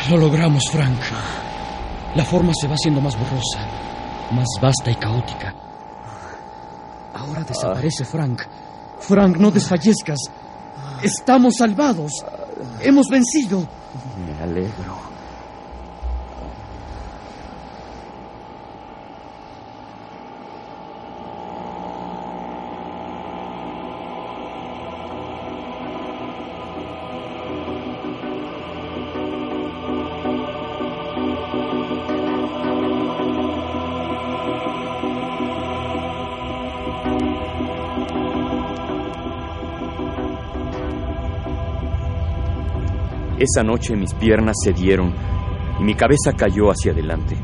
Lo 0.10 0.18
logramos, 0.18 0.64
Frank. 0.72 1.00
La 2.16 2.26
forma 2.26 2.54
se 2.54 2.68
va 2.68 2.74
haciendo 2.74 3.02
más 3.02 3.16
borrosa, 3.18 3.60
más 4.32 4.48
vasta 4.62 4.90
y 4.90 4.96
caótica. 4.96 5.54
Ahora 7.14 7.44
desaparece 7.44 8.06
Frank. 8.06 8.42
Frank, 9.00 9.38
no 9.38 9.52
desfallezcas. 9.52 10.20
Estamos 11.04 11.56
salvados. 11.58 12.12
Hemos 12.82 13.08
vencido. 13.08 13.68
Me 14.26 14.44
alegro. 14.44 15.09
Esa 43.40 43.64
noche 43.64 43.96
mis 43.96 44.14
piernas 44.16 44.58
cedieron 44.62 45.14
y 45.80 45.84
mi 45.84 45.96
cabeza 45.96 46.34
cayó 46.34 46.72
hacia 46.72 46.92
adelante. 46.92 47.38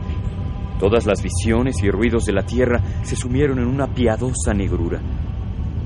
Todas 0.78 1.06
las 1.06 1.24
visiones 1.24 1.82
y 1.82 1.90
ruidos 1.90 2.26
de 2.26 2.34
la 2.34 2.46
tierra 2.46 2.82
se 3.04 3.16
sumieron 3.16 3.60
en 3.60 3.68
una 3.68 3.88
piadosa 3.88 4.54
negrura. 4.54 5.00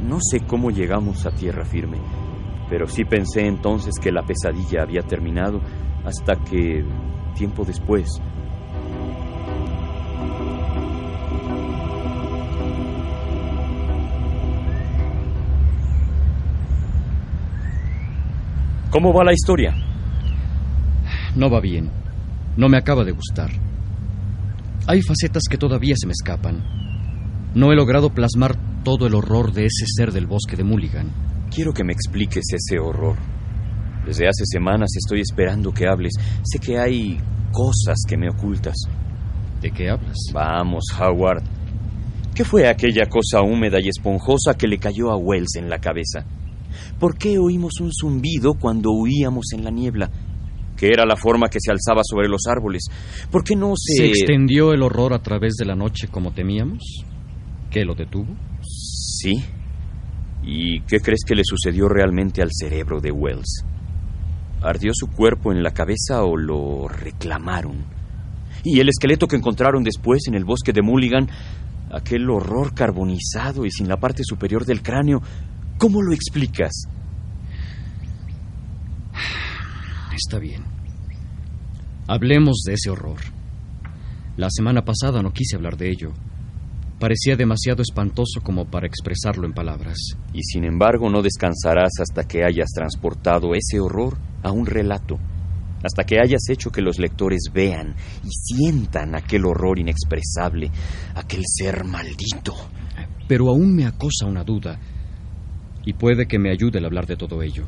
No 0.08 0.18
sé 0.20 0.40
cómo 0.48 0.72
llegamos 0.72 1.28
a 1.28 1.30
tierra 1.30 1.64
firme, 1.64 2.00
pero 2.72 2.88
sí 2.88 3.06
pensé 3.06 3.46
entonces 3.46 4.00
que 4.02 4.12
la 4.12 4.24
pesadilla 4.24 4.82
había 4.82 5.04
terminado 5.04 5.62
hasta 6.04 6.38
que, 6.38 6.84
tiempo 7.36 7.64
después, 7.64 8.20
¿Cómo 18.90 19.14
va 19.14 19.24
la 19.24 19.34
historia? 19.34 19.89
No 21.36 21.50
va 21.50 21.60
bien. 21.60 21.90
No 22.58 22.70
me 22.70 22.78
acaba 22.78 23.04
de 23.04 23.12
gustar. 23.12 23.52
Hay 24.88 25.02
facetas 25.02 25.44
que 25.50 25.58
todavía 25.58 25.96
se 25.98 26.08
me 26.08 26.14
escapan. 26.14 26.64
No 27.54 27.72
he 27.72 27.76
logrado 27.76 28.10
plasmar 28.10 28.58
todo 28.84 29.08
el 29.08 29.16
horror 29.16 29.54
de 29.54 29.66
ese 29.66 29.86
ser 29.88 30.12
del 30.12 30.26
bosque 30.26 30.56
de 30.56 30.64
Mulligan. 30.64 31.12
Quiero 31.54 31.74
que 31.74 31.84
me 31.84 31.94
expliques 31.94 32.46
ese 32.54 32.80
horror. 32.80 33.16
Desde 34.06 34.28
hace 34.28 34.44
semanas 34.46 34.90
estoy 34.98 35.22
esperando 35.22 35.72
que 35.72 35.88
hables. 35.88 36.14
Sé 36.44 36.60
que 36.60 36.80
hay 36.80 37.20
cosas 37.52 38.00
que 38.08 38.18
me 38.18 38.30
ocultas. 38.30 38.76
¿De 39.62 39.72
qué 39.72 39.90
hablas? 39.90 40.18
Vamos, 40.34 40.86
Howard. 41.00 41.44
¿Qué 42.34 42.46
fue 42.46 42.68
aquella 42.68 43.08
cosa 43.08 43.42
húmeda 43.42 43.80
y 43.82 43.90
esponjosa 43.90 44.54
que 44.54 44.68
le 44.68 44.78
cayó 44.78 45.12
a 45.12 45.18
Wells 45.18 45.56
en 45.58 45.70
la 45.70 45.80
cabeza? 45.80 46.26
¿Por 47.00 47.18
qué 47.18 47.38
oímos 47.38 47.82
un 47.82 47.92
zumbido 47.92 48.54
cuando 48.54 48.92
huíamos 48.92 49.52
en 49.54 49.64
la 49.64 49.72
niebla? 49.72 50.10
¿Qué 50.80 50.88
era 50.88 51.06
la 51.06 51.18
forma 51.18 51.50
que 51.50 51.60
se 51.60 51.72
alzaba 51.72 52.04
sobre 52.06 52.30
los 52.30 52.44
árboles? 52.48 52.86
¿Por 53.30 53.44
qué 53.44 53.54
no 53.54 53.74
se... 53.76 53.98
¿Se 53.98 54.08
extendió 54.08 54.72
el 54.72 54.82
horror 54.82 55.14
a 55.14 55.22
través 55.22 55.56
de 55.56 55.66
la 55.66 55.76
noche 55.76 56.08
como 56.08 56.32
temíamos? 56.32 57.04
¿Qué 57.70 57.84
lo 57.84 57.96
detuvo? 57.96 58.34
Sí. 58.62 59.34
¿Y 60.42 60.80
qué 60.82 61.02
crees 61.02 61.26
que 61.28 61.36
le 61.36 61.44
sucedió 61.44 61.90
realmente 61.90 62.42
al 62.42 62.52
cerebro 62.54 63.02
de 63.02 63.12
Wells? 63.12 63.66
¿Ardió 64.62 64.92
su 64.94 65.08
cuerpo 65.08 65.52
en 65.52 65.64
la 65.64 65.72
cabeza 65.72 66.24
o 66.24 66.38
lo 66.38 66.88
reclamaron? 66.88 67.84
¿Y 68.64 68.80
el 68.80 68.88
esqueleto 68.88 69.28
que 69.28 69.36
encontraron 69.36 69.84
después 69.84 70.28
en 70.28 70.36
el 70.36 70.46
bosque 70.46 70.72
de 70.72 70.82
Mulligan, 70.82 71.28
aquel 71.92 72.30
horror 72.30 72.74
carbonizado 72.74 73.66
y 73.66 73.72
sin 73.72 73.90
la 73.90 73.98
parte 73.98 74.24
superior 74.24 74.66
del 74.66 74.82
cráneo, 74.82 75.22
¿cómo 75.78 76.02
lo 76.02 76.14
explicas? 76.14 76.88
Está 80.22 80.38
bien. 80.38 80.66
Hablemos 82.06 82.64
de 82.66 82.74
ese 82.74 82.90
horror. 82.90 83.20
La 84.36 84.50
semana 84.50 84.84
pasada 84.84 85.22
no 85.22 85.32
quise 85.32 85.56
hablar 85.56 85.78
de 85.78 85.90
ello. 85.90 86.12
Parecía 87.00 87.38
demasiado 87.38 87.82
espantoso 87.82 88.42
como 88.44 88.66
para 88.66 88.86
expresarlo 88.86 89.48
en 89.48 89.54
palabras. 89.54 89.98
Y 90.34 90.44
sin 90.44 90.66
embargo 90.66 91.10
no 91.10 91.22
descansarás 91.22 91.92
hasta 92.02 92.28
que 92.28 92.44
hayas 92.44 92.70
transportado 92.76 93.56
ese 93.56 93.80
horror 93.80 94.18
a 94.44 94.52
un 94.52 94.66
relato. 94.66 95.18
hasta 95.84 96.04
que 96.04 96.20
hayas 96.20 96.42
hecho 96.50 96.72
que 96.72 96.82
los 96.82 97.00
lectores 97.00 97.52
vean 97.54 97.96
y 98.26 98.30
sientan 98.30 99.16
aquel 99.16 99.46
horror 99.46 99.80
inexpresable, 99.80 100.70
aquel 101.16 101.44
ser 101.46 101.86
maldito. 101.86 102.54
Pero 103.30 103.48
aún 103.48 103.74
me 103.74 103.86
acosa 103.86 104.26
una 104.26 104.44
duda, 104.44 104.78
y 105.86 105.94
puede 105.94 106.28
que 106.28 106.38
me 106.38 106.52
ayude 106.52 106.80
el 106.80 106.86
hablar 106.86 107.06
de 107.06 107.16
todo 107.16 107.42
ello. 107.42 107.66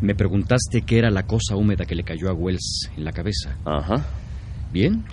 Me 0.00 0.14
preguntaste 0.14 0.82
qué 0.82 0.98
era 0.98 1.10
la 1.10 1.24
cosa 1.24 1.56
húmeda 1.56 1.84
que 1.84 1.96
le 1.96 2.04
cayó 2.04 2.28
a 2.28 2.32
Wells 2.32 2.90
en 2.96 3.04
la 3.04 3.12
cabeza. 3.12 3.56
Ajá. 3.64 4.06
Bien. 4.72 5.04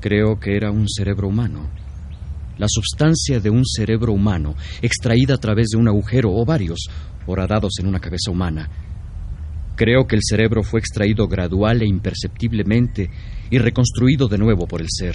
Creo 0.00 0.40
que 0.40 0.56
era 0.56 0.70
un 0.70 0.88
cerebro 0.88 1.28
humano. 1.28 1.68
La 2.56 2.66
sustancia 2.68 3.40
de 3.40 3.50
un 3.50 3.64
cerebro 3.66 4.12
humano, 4.12 4.54
extraída 4.80 5.34
a 5.34 5.38
través 5.38 5.68
de 5.68 5.78
un 5.78 5.88
agujero 5.88 6.30
o 6.32 6.44
varios, 6.44 6.88
horadados 7.26 7.74
en 7.80 7.86
una 7.86 8.00
cabeza 8.00 8.30
humana. 8.30 8.68
Creo 9.76 10.06
que 10.06 10.16
el 10.16 10.22
cerebro 10.22 10.62
fue 10.62 10.80
extraído 10.80 11.26
gradual 11.26 11.82
e 11.82 11.86
imperceptiblemente 11.86 13.10
y 13.50 13.58
reconstruido 13.58 14.28
de 14.28 14.38
nuevo 14.38 14.66
por 14.66 14.80
el 14.80 14.88
ser. 14.90 15.14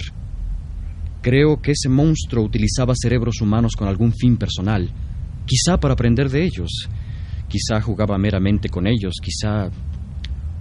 Creo 1.22 1.60
que 1.60 1.72
ese 1.72 1.88
monstruo 1.88 2.44
utilizaba 2.44 2.94
cerebros 2.96 3.40
humanos 3.40 3.74
con 3.76 3.88
algún 3.88 4.12
fin 4.12 4.36
personal, 4.36 4.90
quizá 5.46 5.78
para 5.78 5.94
aprender 5.94 6.30
de 6.30 6.44
ellos, 6.44 6.88
quizá 7.48 7.80
jugaba 7.80 8.18
meramente 8.18 8.68
con 8.68 8.86
ellos, 8.86 9.14
quizá 9.22 9.70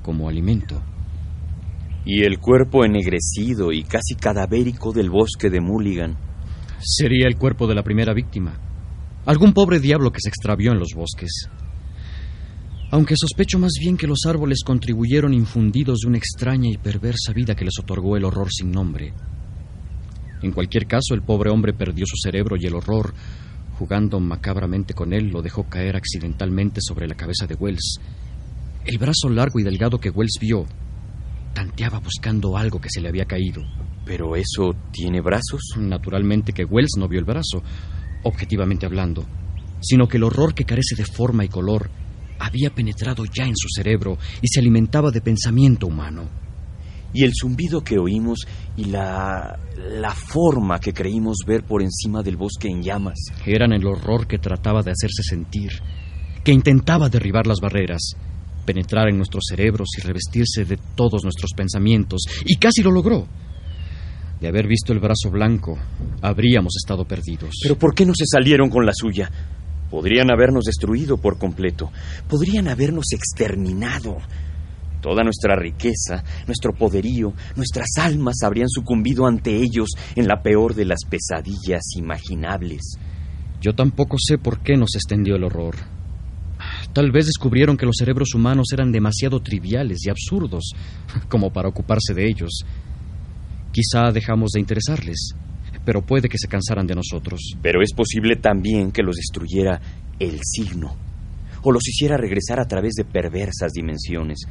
como 0.02 0.30
alimento. 0.30 0.82
Y 2.06 2.24
el 2.24 2.40
cuerpo 2.40 2.86
ennegrecido 2.86 3.72
y 3.72 3.84
casi 3.84 4.16
cadavérico 4.16 4.94
del 4.94 5.10
bosque 5.10 5.50
de 5.50 5.60
Mulligan. 5.60 6.18
Sería 6.80 7.28
el 7.28 7.36
cuerpo 7.38 7.68
de 7.68 7.76
la 7.76 7.84
primera 7.84 8.14
víctima. 8.14 8.60
Algún 9.26 9.54
pobre 9.54 9.80
diablo 9.80 10.12
que 10.12 10.22
se 10.22 10.30
extravió 10.30 10.72
en 10.72 10.80
los 10.80 10.94
bosques. 10.94 11.50
Aunque 12.92 13.16
sospecho 13.18 13.58
más 13.58 13.74
bien 13.80 13.98
que 13.98 14.06
los 14.06 14.20
árboles 14.28 14.64
contribuyeron 14.64 15.34
infundidos 15.34 16.00
de 16.00 16.08
una 16.10 16.20
extraña 16.20 16.70
y 16.70 16.78
perversa 16.78 17.34
vida 17.34 17.56
que 17.56 17.66
les 17.66 17.80
otorgó 17.80 18.16
el 18.16 18.24
horror 18.24 18.50
sin 18.52 18.72
nombre. 18.72 19.14
En 20.44 20.52
cualquier 20.52 20.86
caso, 20.86 21.16
el 21.16 21.24
pobre 21.24 21.50
hombre 21.50 21.74
perdió 21.74 22.06
su 22.06 22.18
cerebro 22.18 22.56
y 22.56 22.68
el 22.68 22.76
horror, 22.76 23.16
jugando 23.78 24.20
macabramente 24.20 24.94
con 24.94 25.14
él, 25.14 25.30
lo 25.30 25.42
dejó 25.42 25.70
caer 25.70 25.96
accidentalmente 25.96 26.80
sobre 26.82 27.08
la 27.08 27.16
cabeza 27.16 27.46
de 27.46 27.56
Wells. 27.56 28.00
El 28.86 28.98
brazo 28.98 29.30
largo 29.30 29.60
y 29.60 29.64
delgado 29.64 30.00
que 30.00 30.10
Wells 30.10 30.38
vio 30.40 30.66
tanteaba 31.54 32.00
buscando 32.00 32.58
algo 32.58 32.80
que 32.80 32.90
se 32.90 33.02
le 33.02 33.10
había 33.10 33.26
caído. 33.26 33.64
¿Pero 34.06 34.36
eso 34.36 34.76
tiene 34.92 35.22
brazos? 35.22 35.62
Naturalmente 35.78 36.54
que 36.54 36.66
Wells 36.66 36.92
no 36.98 37.08
vio 37.08 37.20
el 37.20 37.26
brazo, 37.26 37.64
objetivamente 38.24 38.86
hablando, 38.86 39.26
sino 39.82 40.08
que 40.08 40.18
el 40.18 40.24
horror 40.24 40.54
que 40.54 40.66
carece 40.66 40.96
de 40.96 41.06
forma 41.06 41.44
y 41.44 41.50
color 41.50 41.90
había 42.40 42.70
penetrado 42.70 43.24
ya 43.26 43.46
en 43.46 43.56
su 43.56 43.68
cerebro 43.70 44.18
y 44.42 44.48
se 44.48 44.60
alimentaba 44.60 45.12
de 45.12 45.22
pensamiento 45.22 45.88
humano. 45.88 46.45
Y 47.16 47.24
el 47.24 47.32
zumbido 47.34 47.82
que 47.82 47.98
oímos 47.98 48.46
y 48.76 48.86
la. 48.86 49.58
la 49.78 50.12
forma 50.12 50.80
que 50.80 50.94
creímos 50.94 51.38
ver 51.48 51.64
por 51.64 51.82
encima 51.82 52.22
del 52.22 52.36
bosque 52.36 52.68
en 52.68 52.84
llamas. 52.84 53.18
Eran 53.46 53.72
el 53.72 53.88
horror 53.88 54.28
que 54.28 54.38
trataba 54.38 54.82
de 54.82 54.92
hacerse 54.92 55.24
sentir, 55.24 55.72
que 56.44 56.52
intentaba 56.52 57.08
derribar 57.08 57.48
las 57.48 57.62
barreras, 57.62 58.16
penetrar 58.66 59.08
en 59.08 59.18
nuestros 59.18 59.46
cerebros 59.48 59.88
y 59.98 60.02
revestirse 60.02 60.66
de 60.66 60.78
todos 60.96 61.24
nuestros 61.24 61.52
pensamientos, 61.56 62.24
y 62.46 62.58
casi 62.58 62.84
lo 62.84 62.92
logró. 62.92 63.26
De 64.42 64.50
haber 64.50 64.68
visto 64.68 64.92
el 64.92 65.00
brazo 65.00 65.32
blanco, 65.32 65.80
habríamos 66.22 66.76
estado 66.76 67.06
perdidos. 67.06 67.56
Pero 67.64 67.80
¿por 67.80 67.96
qué 67.96 68.06
no 68.06 68.14
se 68.14 68.26
salieron 68.26 68.70
con 68.70 68.86
la 68.86 68.92
suya? 68.94 69.32
Podrían 69.90 70.30
habernos 70.30 70.66
destruido 70.66 71.18
por 71.18 71.38
completo. 71.38 71.92
Podrían 72.28 72.68
habernos 72.68 73.06
exterminado. 73.14 74.18
Toda 75.06 75.24
nuestra 75.24 75.56
riqueza, 75.56 76.24
nuestro 76.48 76.74
poderío, 76.74 77.32
nuestras 77.56 77.90
almas 78.00 78.38
habrían 78.44 78.68
sucumbido 78.68 79.28
ante 79.28 79.56
ellos 79.56 79.92
en 80.16 80.28
la 80.28 80.42
peor 80.42 80.74
de 80.74 80.86
las 80.86 81.02
pesadillas 81.08 81.84
imaginables. 81.96 82.98
Yo 83.62 83.76
tampoco 83.76 84.18
sé 84.18 84.40
por 84.40 84.62
qué 84.62 84.76
nos 84.76 84.96
extendió 84.96 85.36
el 85.36 85.44
horror. 85.44 85.76
Tal 86.92 87.12
vez 87.12 87.28
descubrieron 87.28 87.78
que 87.78 87.86
los 87.86 87.98
cerebros 88.00 88.34
humanos 88.34 88.66
eran 88.74 88.92
demasiado 88.92 89.42
triviales 89.42 90.00
y 90.08 90.10
absurdos 90.10 90.72
como 91.30 91.54
para 91.54 91.70
ocuparse 91.70 92.16
de 92.16 92.28
ellos. 92.28 92.66
Quizá 93.72 94.12
dejamos 94.12 94.54
de 94.54 94.62
interesarles, 94.62 95.36
pero 95.86 96.02
puede 96.02 96.30
que 96.30 96.40
se 96.40 96.48
cansaran 96.48 96.88
de 96.88 96.96
nosotros. 96.96 97.42
Pero 97.62 97.84
es 97.84 97.94
posible 97.94 98.38
también 98.38 98.92
que 98.92 99.04
los 99.04 99.18
destruyera 99.18 99.80
el 100.18 100.40
signo, 100.42 100.96
o 101.62 101.72
los 101.72 101.88
hiciera 101.88 102.18
regresar 102.18 102.60
a 102.60 102.66
través 102.66 102.94
de 102.94 103.06
perversas 103.06 103.72
dimensiones. 103.72 104.48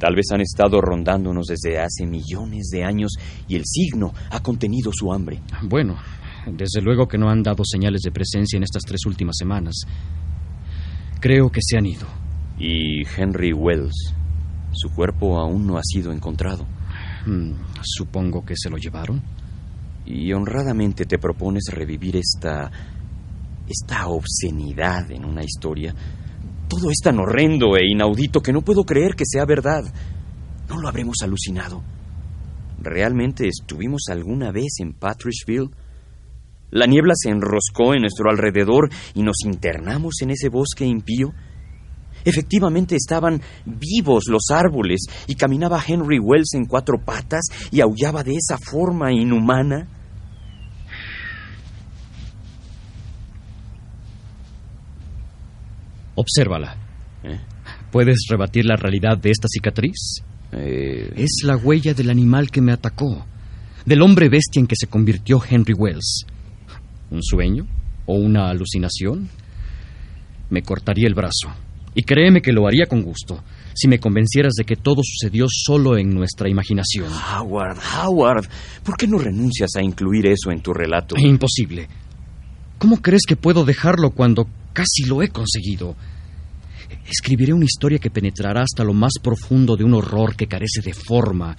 Tal 0.00 0.16
vez 0.16 0.32
han 0.32 0.40
estado 0.40 0.80
rondándonos 0.80 1.46
desde 1.46 1.78
hace 1.78 2.06
millones 2.06 2.70
de 2.70 2.84
años 2.84 3.12
y 3.46 3.54
el 3.54 3.64
signo 3.66 4.14
ha 4.30 4.42
contenido 4.42 4.90
su 4.94 5.12
hambre. 5.12 5.42
Bueno, 5.62 5.98
desde 6.46 6.80
luego 6.80 7.06
que 7.06 7.18
no 7.18 7.28
han 7.28 7.42
dado 7.42 7.62
señales 7.66 8.00
de 8.00 8.10
presencia 8.10 8.56
en 8.56 8.62
estas 8.62 8.82
tres 8.82 9.04
últimas 9.04 9.36
semanas. 9.38 9.82
Creo 11.20 11.50
que 11.50 11.60
se 11.62 11.76
han 11.76 11.84
ido. 11.84 12.06
¿Y 12.58 13.02
Henry 13.14 13.52
Wells? 13.52 14.14
Su 14.72 14.88
cuerpo 14.88 15.38
aún 15.38 15.66
no 15.66 15.76
ha 15.76 15.82
sido 15.84 16.12
encontrado. 16.12 16.64
Hmm, 17.26 17.52
supongo 17.82 18.42
que 18.42 18.54
se 18.56 18.70
lo 18.70 18.78
llevaron. 18.78 19.20
Y 20.06 20.32
honradamente 20.32 21.04
te 21.04 21.18
propones 21.18 21.64
revivir 21.70 22.16
esta. 22.16 22.70
esta 23.68 24.08
obscenidad 24.08 25.10
en 25.10 25.26
una 25.26 25.44
historia. 25.44 25.94
Todo 26.70 26.88
es 26.92 26.98
tan 27.02 27.18
horrendo 27.18 27.76
e 27.76 27.90
inaudito 27.90 28.40
que 28.40 28.52
no 28.52 28.62
puedo 28.62 28.84
creer 28.84 29.16
que 29.16 29.24
sea 29.26 29.44
verdad. 29.44 29.82
¿No 30.68 30.80
lo 30.80 30.86
habremos 30.86 31.16
alucinado? 31.20 31.82
¿Realmente 32.80 33.48
estuvimos 33.48 34.02
alguna 34.08 34.52
vez 34.52 34.78
en 34.78 34.92
Patriceville? 34.92 35.70
La 36.70 36.86
niebla 36.86 37.14
se 37.16 37.28
enroscó 37.28 37.92
en 37.94 38.02
nuestro 38.02 38.30
alrededor 38.30 38.88
y 39.14 39.24
nos 39.24 39.44
internamos 39.44 40.22
en 40.22 40.30
ese 40.30 40.48
bosque 40.48 40.86
impío. 40.86 41.32
Efectivamente 42.24 42.94
estaban 42.94 43.42
vivos 43.66 44.28
los 44.28 44.44
árboles 44.52 45.00
y 45.26 45.34
caminaba 45.34 45.82
Henry 45.84 46.20
Wells 46.20 46.54
en 46.54 46.66
cuatro 46.66 47.04
patas 47.04 47.46
y 47.72 47.80
aullaba 47.80 48.22
de 48.22 48.36
esa 48.36 48.58
forma 48.58 49.12
inhumana. 49.12 49.88
Obsérvala. 56.20 56.76
¿Eh? 57.24 57.38
¿Puedes 57.90 58.26
rebatir 58.28 58.64
la 58.66 58.76
realidad 58.76 59.18
de 59.18 59.30
esta 59.30 59.48
cicatriz? 59.48 60.22
Eh, 60.52 61.12
Es 61.16 61.40
la 61.44 61.56
huella 61.56 61.94
del 61.94 62.10
animal 62.10 62.50
que 62.50 62.60
me 62.60 62.72
atacó, 62.72 63.24
del 63.86 64.02
hombre 64.02 64.28
bestia 64.28 64.60
en 64.60 64.66
que 64.66 64.76
se 64.76 64.86
convirtió 64.86 65.40
Henry 65.48 65.74
Wells. 65.74 66.26
¿Un 67.10 67.22
sueño? 67.22 67.66
¿O 68.06 68.14
una 68.14 68.50
alucinación? 68.50 69.28
Me 70.50 70.62
cortaría 70.62 71.06
el 71.06 71.14
brazo. 71.14 71.48
Y 71.94 72.02
créeme 72.02 72.40
que 72.40 72.52
lo 72.52 72.66
haría 72.68 72.86
con 72.86 73.02
gusto, 73.02 73.42
si 73.74 73.88
me 73.88 73.98
convencieras 73.98 74.52
de 74.54 74.64
que 74.64 74.76
todo 74.76 75.02
sucedió 75.04 75.46
solo 75.48 75.96
en 75.98 76.14
nuestra 76.14 76.48
imaginación. 76.48 77.06
Howard, 77.36 77.78
Howard, 78.04 78.48
¿por 78.84 78.96
qué 78.96 79.08
no 79.08 79.18
renuncias 79.18 79.70
a 79.76 79.82
incluir 79.82 80.26
eso 80.26 80.52
en 80.52 80.60
tu 80.60 80.72
relato? 80.72 81.16
Imposible. 81.18 81.88
¿Cómo 82.80 83.02
crees 83.02 83.26
que 83.28 83.36
puedo 83.36 83.66
dejarlo 83.66 84.08
cuando 84.12 84.48
casi 84.72 85.04
lo 85.04 85.22
he 85.22 85.28
conseguido? 85.28 85.96
Escribiré 87.06 87.52
una 87.52 87.66
historia 87.66 87.98
que 87.98 88.08
penetrará 88.08 88.62
hasta 88.62 88.84
lo 88.84 88.94
más 88.94 89.12
profundo 89.22 89.76
de 89.76 89.84
un 89.84 89.92
horror 89.92 90.34
que 90.34 90.46
carece 90.46 90.80
de 90.82 90.94
forma, 90.94 91.54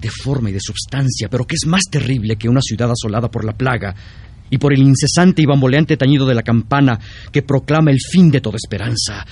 de 0.00 0.10
forma 0.10 0.50
y 0.50 0.52
de 0.52 0.58
substancia, 0.60 1.28
pero 1.30 1.44
que 1.44 1.54
es 1.54 1.68
más 1.68 1.82
terrible 1.88 2.34
que 2.34 2.48
una 2.48 2.60
ciudad 2.60 2.90
asolada 2.90 3.30
por 3.30 3.44
la 3.44 3.52
plaga 3.52 3.94
y 4.50 4.58
por 4.58 4.72
el 4.72 4.82
incesante 4.82 5.42
y 5.42 5.46
bamboleante 5.46 5.96
tañido 5.96 6.26
de 6.26 6.34
la 6.34 6.42
campana 6.42 6.98
que 7.30 7.42
proclama 7.42 7.92
el 7.92 8.00
fin 8.00 8.32
de 8.32 8.40
toda 8.40 8.56
esperanza. 8.56 9.24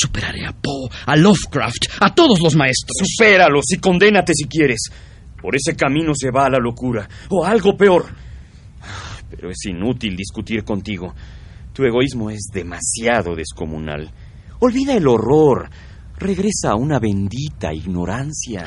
Superaré 0.00 0.46
a 0.46 0.52
Poe, 0.52 0.90
a 1.06 1.14
Lovecraft, 1.14 1.86
a 2.00 2.12
todos 2.12 2.40
los 2.40 2.56
maestros. 2.56 2.96
Supéralos 3.04 3.66
y 3.70 3.78
condénate 3.78 4.32
si 4.34 4.46
quieres. 4.46 4.80
Por 5.40 5.54
ese 5.54 5.76
camino 5.76 6.12
se 6.12 6.32
va 6.32 6.46
a 6.46 6.50
la 6.50 6.58
locura, 6.58 7.08
o 7.28 7.44
algo 7.44 7.76
peor. 7.76 8.29
Pero 9.30 9.50
es 9.50 9.64
inútil 9.66 10.16
discutir 10.16 10.64
contigo. 10.64 11.14
Tu 11.72 11.84
egoísmo 11.84 12.30
es 12.30 12.48
demasiado 12.52 13.34
descomunal. 13.34 14.10
Olvida 14.58 14.94
el 14.94 15.06
horror. 15.06 15.70
Regresa 16.18 16.72
a 16.72 16.74
una 16.74 16.98
bendita 16.98 17.72
ignorancia. 17.72 18.66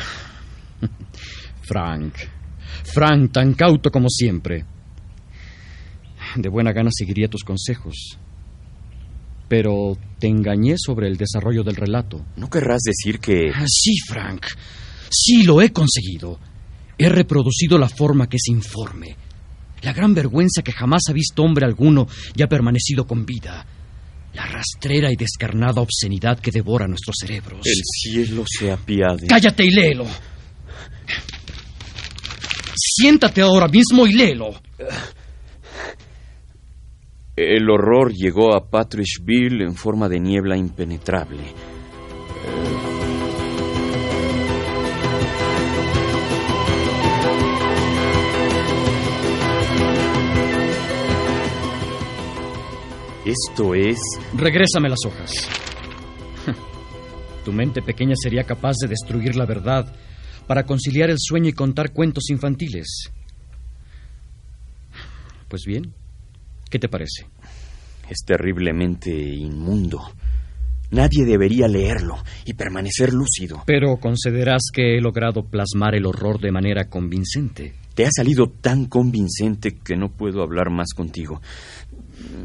Frank. 1.61 2.15
Frank, 2.83 3.31
tan 3.31 3.53
cauto 3.53 3.91
como 3.91 4.09
siempre. 4.09 4.65
De 6.35 6.49
buena 6.49 6.71
gana 6.71 6.89
seguiría 6.91 7.27
tus 7.27 7.43
consejos. 7.43 8.17
Pero 9.47 9.97
te 10.17 10.27
engañé 10.27 10.75
sobre 10.77 11.07
el 11.07 11.17
desarrollo 11.17 11.63
del 11.63 11.75
relato. 11.75 12.25
¿No 12.37 12.49
querrás 12.49 12.81
decir 12.81 13.19
que... 13.19 13.51
Ah, 13.53 13.65
Sí, 13.67 13.95
Frank. 14.07 14.45
Sí, 15.09 15.43
lo 15.43 15.61
he 15.61 15.71
conseguido. 15.71 16.39
He 16.97 17.09
reproducido 17.09 17.77
la 17.77 17.89
forma 17.89 18.27
que 18.27 18.37
es 18.37 18.47
informe. 18.47 19.15
La 19.83 19.93
gran 19.93 20.13
vergüenza 20.13 20.61
que 20.63 20.71
jamás 20.71 21.03
ha 21.09 21.13
visto 21.13 21.43
hombre 21.43 21.65
alguno 21.65 22.07
y 22.35 22.41
ha 22.41 22.47
permanecido 22.47 23.05
con 23.05 23.25
vida. 23.25 23.65
La 24.33 24.45
rastrera 24.45 25.11
y 25.11 25.15
descarnada 25.15 25.81
obscenidad 25.81 26.39
que 26.39 26.51
devora 26.51 26.87
nuestros 26.87 27.15
cerebros. 27.19 27.65
El 27.65 27.81
cielo 27.83 28.43
se 28.47 28.71
apiade. 28.71 29.27
Cállate 29.27 29.63
y 29.65 29.69
léelo. 29.69 30.05
Siéntate 32.75 33.41
ahora 33.41 33.67
mismo 33.67 34.07
y 34.07 34.13
léelo. 34.13 34.55
El 37.35 37.69
horror 37.69 38.13
llegó 38.13 38.55
a 38.55 38.69
Patrishville 38.69 39.63
en 39.63 39.75
forma 39.75 40.07
de 40.07 40.19
niebla 40.19 40.55
impenetrable. 40.55 41.43
Esto 53.25 53.73
es... 53.73 53.97
Regrésame 54.35 54.89
las 54.89 54.99
hojas. 55.05 55.31
Tu 57.45 57.51
mente 57.51 57.81
pequeña 57.81 58.15
sería 58.21 58.43
capaz 58.43 58.75
de 58.81 58.87
destruir 58.87 59.35
la 59.35 59.45
verdad 59.45 59.93
para 60.47 60.65
conciliar 60.65 61.09
el 61.09 61.17
sueño 61.19 61.49
y 61.49 61.53
contar 61.53 61.91
cuentos 61.91 62.29
infantiles. 62.29 63.11
Pues 65.47 65.63
bien, 65.65 65.93
¿qué 66.69 66.79
te 66.79 66.89
parece? 66.89 67.27
Es 68.09 68.19
terriblemente 68.25 69.11
inmundo. 69.11 70.01
Nadie 70.93 71.25
debería 71.25 71.67
leerlo 71.67 72.17
y 72.45 72.53
permanecer 72.53 73.13
lúcido. 73.13 73.63
Pero 73.65 73.97
concederás 73.97 74.61
que 74.71 74.95
he 74.95 75.01
logrado 75.01 75.43
plasmar 75.43 75.95
el 75.95 76.05
horror 76.05 76.39
de 76.39 76.51
manera 76.51 76.87
convincente. 76.87 77.73
Te 77.95 78.05
ha 78.05 78.09
salido 78.15 78.51
tan 78.61 78.85
convincente 78.85 79.79
que 79.83 79.95
no 79.95 80.09
puedo 80.09 80.43
hablar 80.43 80.69
más 80.69 80.93
contigo. 80.95 81.41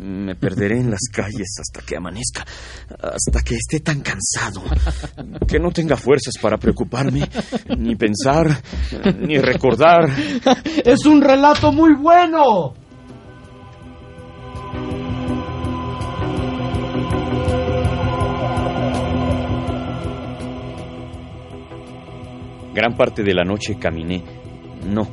Me 0.03 0.35
perderé 0.35 0.81
en 0.81 0.91
las 0.91 1.11
calles 1.13 1.57
hasta 1.61 1.87
que 1.87 1.97
amanezca, 1.97 2.47
hasta 3.01 3.43
que 3.43 3.57
esté 3.57 3.81
tan 3.81 4.01
cansado, 4.01 4.63
que 5.47 5.59
no 5.59 5.71
tenga 5.71 5.97
fuerzas 5.97 6.35
para 6.41 6.57
preocuparme, 6.57 7.29
ni 7.77 7.97
pensar, 7.97 8.63
ni 9.21 9.39
recordar. 9.39 10.09
Es 10.85 11.05
un 11.05 11.21
relato 11.21 11.71
muy 11.71 11.95
bueno. 11.95 12.75
Gran 22.79 22.97
parte 22.97 23.25
de 23.25 23.35
la 23.35 23.43
noche 23.43 23.77
caminé, 23.77 24.23
no, 24.87 25.09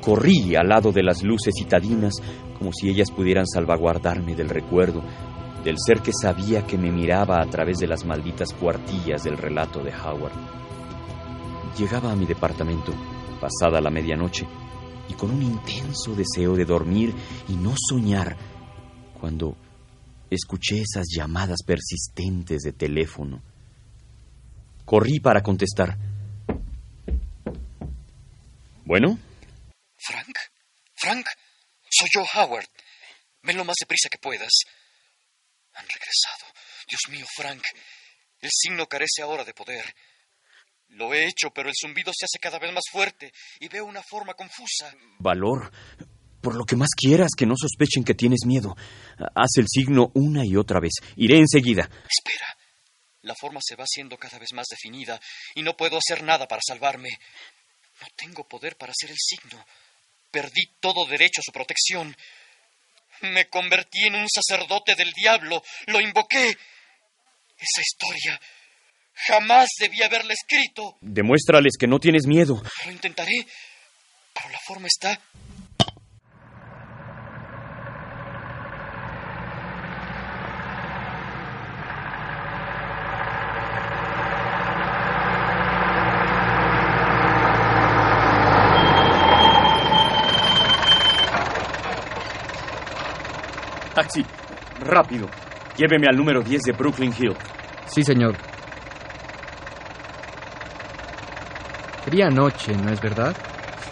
corrí 0.00 0.54
al 0.54 0.68
lado 0.68 0.92
de 0.92 1.02
las 1.02 1.24
luces 1.24 1.52
citadinas 1.58 2.12
como 2.56 2.72
si 2.72 2.88
ellas 2.88 3.10
pudieran 3.10 3.48
salvaguardarme 3.48 4.36
del 4.36 4.48
recuerdo 4.48 5.02
del 5.64 5.74
ser 5.84 6.02
que 6.02 6.12
sabía 6.12 6.64
que 6.64 6.78
me 6.78 6.92
miraba 6.92 7.42
a 7.42 7.46
través 7.46 7.78
de 7.78 7.88
las 7.88 8.04
malditas 8.04 8.52
cuartillas 8.52 9.24
del 9.24 9.36
relato 9.36 9.82
de 9.82 9.90
Howard. 9.90 10.34
Llegaba 11.76 12.12
a 12.12 12.14
mi 12.14 12.26
departamento, 12.26 12.92
pasada 13.40 13.80
la 13.80 13.90
medianoche, 13.90 14.46
y 15.08 15.14
con 15.14 15.32
un 15.32 15.42
intenso 15.42 16.14
deseo 16.14 16.54
de 16.54 16.64
dormir 16.64 17.12
y 17.48 17.56
no 17.56 17.74
soñar, 17.76 18.36
cuando 19.20 19.56
escuché 20.30 20.82
esas 20.82 21.06
llamadas 21.12 21.64
persistentes 21.66 22.62
de 22.62 22.72
teléfono. 22.72 23.42
Corrí 24.84 25.18
para 25.18 25.42
contestar. 25.42 26.13
¿Bueno? 28.84 29.18
Frank, 29.96 30.36
Frank, 30.94 31.26
soy 31.90 32.08
yo, 32.14 32.24
Howard. 32.34 32.68
Ven 33.42 33.56
lo 33.56 33.64
más 33.64 33.76
deprisa 33.80 34.08
que 34.10 34.18
puedas. 34.18 34.52
Han 35.74 35.86
regresado. 35.86 36.52
Dios 36.88 37.00
mío, 37.10 37.26
Frank. 37.34 37.62
El 38.40 38.50
signo 38.52 38.86
carece 38.86 39.22
ahora 39.22 39.44
de 39.44 39.54
poder. 39.54 39.94
Lo 40.88 41.14
he 41.14 41.26
hecho, 41.26 41.50
pero 41.50 41.68
el 41.68 41.74
zumbido 41.80 42.12
se 42.14 42.26
hace 42.26 42.38
cada 42.38 42.58
vez 42.58 42.72
más 42.72 42.84
fuerte 42.90 43.32
y 43.58 43.68
veo 43.68 43.84
una 43.86 44.02
forma 44.02 44.34
confusa. 44.34 44.94
Valor. 45.18 45.72
Por 46.40 46.54
lo 46.56 46.64
que 46.64 46.76
más 46.76 46.90
quieras, 46.94 47.30
que 47.36 47.46
no 47.46 47.54
sospechen 47.56 48.04
que 48.04 48.14
tienes 48.14 48.40
miedo. 48.44 48.76
Haz 49.34 49.56
el 49.56 49.66
signo 49.66 50.10
una 50.14 50.44
y 50.44 50.56
otra 50.56 50.78
vez. 50.78 50.92
Iré 51.16 51.38
enseguida. 51.38 51.82
Espera. 51.84 52.46
La 53.22 53.34
forma 53.34 53.60
se 53.62 53.76
va 53.76 53.84
haciendo 53.84 54.18
cada 54.18 54.38
vez 54.38 54.52
más 54.52 54.66
definida 54.68 55.18
y 55.54 55.62
no 55.62 55.74
puedo 55.74 55.96
hacer 55.96 56.22
nada 56.22 56.46
para 56.46 56.60
salvarme. 56.66 57.08
No 58.00 58.06
tengo 58.16 58.44
poder 58.46 58.76
para 58.76 58.92
hacer 58.92 59.10
el 59.10 59.18
signo. 59.18 59.64
Perdí 60.30 60.62
todo 60.80 61.06
derecho 61.06 61.40
a 61.40 61.44
su 61.44 61.52
protección. 61.52 62.16
Me 63.22 63.48
convertí 63.48 64.06
en 64.06 64.16
un 64.16 64.26
sacerdote 64.28 64.94
del 64.94 65.12
diablo. 65.12 65.62
Lo 65.86 66.00
invoqué. 66.00 66.48
Esa 66.48 67.80
historia. 67.80 68.40
Jamás 69.14 69.68
debí 69.78 70.02
haberla 70.02 70.34
escrito. 70.34 70.98
Demuéstrales 71.00 71.74
que 71.78 71.86
no 71.86 72.00
tienes 72.00 72.26
miedo. 72.26 72.60
Lo 72.84 72.90
intentaré. 72.90 73.46
Pero 74.34 74.48
la 74.50 74.58
forma 74.66 74.88
está. 74.88 75.20
Rápido. 94.94 95.28
Lléveme 95.76 96.06
al 96.08 96.16
número 96.16 96.40
10 96.40 96.62
de 96.62 96.72
Brooklyn 96.72 97.12
Hill. 97.18 97.34
Sí, 97.86 98.02
señor. 98.02 98.36
Fría 102.04 102.28
noche, 102.28 102.72
¿no 102.76 102.92
es 102.92 103.00
verdad? 103.00 103.34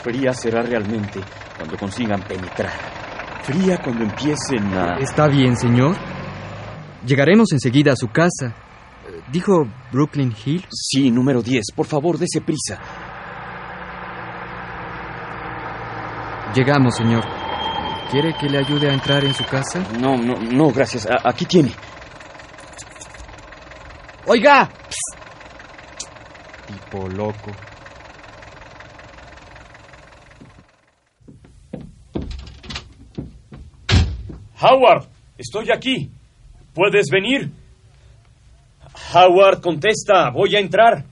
Fría 0.02 0.32
será 0.32 0.62
realmente 0.62 1.20
cuando 1.56 1.76
consigan 1.76 2.22
penetrar. 2.22 2.72
Fría 3.42 3.78
cuando 3.82 4.04
empiecen 4.04 4.72
a... 4.74 4.98
Está 4.98 5.26
bien, 5.28 5.56
señor. 5.56 5.96
Llegaremos 7.04 7.50
enseguida 7.52 7.92
a 7.92 7.96
su 7.96 8.08
casa. 8.08 8.54
¿Dijo 9.32 9.66
Brooklyn 9.90 10.32
Hill? 10.44 10.64
Sí, 10.70 11.10
número 11.10 11.42
10. 11.42 11.72
Por 11.74 11.86
favor, 11.86 12.18
dése 12.18 12.40
prisa. 12.40 12.78
Llegamos, 16.54 16.96
señor. 16.96 17.41
¿Quiere 18.12 18.34
que 18.38 18.46
le 18.48 18.58
ayude 18.58 18.90
a 18.90 18.92
entrar 18.94 19.24
en 19.24 19.32
su 19.34 19.44
casa? 19.44 19.80
No, 19.98 20.16
no, 20.18 20.34
no, 20.38 20.70
gracias. 20.70 21.06
A- 21.06 21.26
aquí 21.28 21.46
tiene. 21.46 21.72
¡Oiga! 24.26 24.70
Tipo 26.66 27.08
loco. 27.08 27.50
Howard, 34.60 35.08
estoy 35.38 35.70
aquí. 35.70 36.10
¿Puedes 36.74 37.06
venir? 37.10 37.50
Howard, 39.14 39.60
contesta. 39.60 40.30
Voy 40.30 40.54
a 40.56 40.60
entrar. 40.60 41.04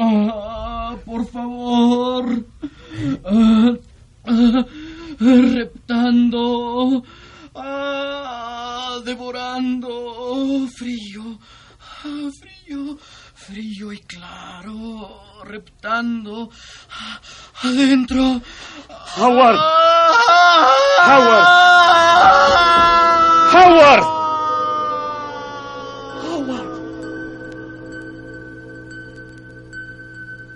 Ah, 0.00 0.96
por 1.04 1.26
favor. 1.30 2.44
Ah, 3.24 3.72
ah, 4.26 4.64
reptando. 5.18 7.02
Ah, 7.54 8.98
devorando. 9.04 10.66
Frío. 10.76 11.38
Ah, 12.04 12.30
frío. 12.40 12.96
Frío 13.34 13.92
y 13.92 13.98
claro. 14.00 15.42
Reptando. 15.44 16.48
Ah, 16.90 17.20
adentro. 18.20 18.48
Howard. 19.16 19.58
Howard. 21.06 21.46
Howard. 23.52 24.20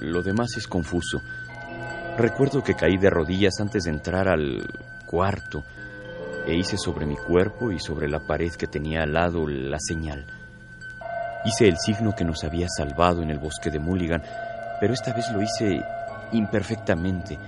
Lo 0.01 0.23
demás 0.23 0.57
es 0.57 0.67
confuso. 0.69 1.21
Recuerdo 2.17 2.62
que 2.62 2.75
caí 2.75 2.97
de 2.97 3.11
rodillas 3.11 3.55
antes 3.61 3.85
de 3.85 3.91
entrar 3.91 4.29
al 4.29 4.65
cuarto 5.07 5.65
e 6.47 6.55
hice 6.55 6.77
sobre 6.77 7.07
mi 7.07 7.17
cuerpo 7.17 7.73
y 7.73 7.81
sobre 7.81 8.09
la 8.09 8.21
pared 8.21 8.53
que 8.53 8.67
tenía 8.69 9.03
al 9.03 9.12
lado 9.12 9.49
la 9.49 9.79
señal. 9.81 10.25
Hice 11.45 11.67
el 11.67 11.77
signo 11.79 12.15
que 12.15 12.25
nos 12.25 12.45
había 12.45 12.69
salvado 12.69 13.23
en 13.23 13.31
el 13.31 13.39
bosque 13.39 13.71
de 13.71 13.81
Mulligan, 13.81 14.23
pero 14.81 14.95
esta 14.95 15.12
vez 15.12 15.31
lo 15.33 15.43
hice 15.43 15.83
imperfectamente, 16.33 17.39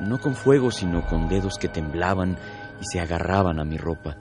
no 0.00 0.18
con 0.18 0.34
fuego, 0.34 0.70
sino 0.70 1.06
con 1.06 1.28
dedos 1.28 1.58
que 1.58 1.68
temblaban 1.68 2.36
y 2.80 2.84
se 2.90 3.00
agarraban 3.00 3.60
a 3.60 3.64
mi 3.64 3.76
ropa, 3.76 4.16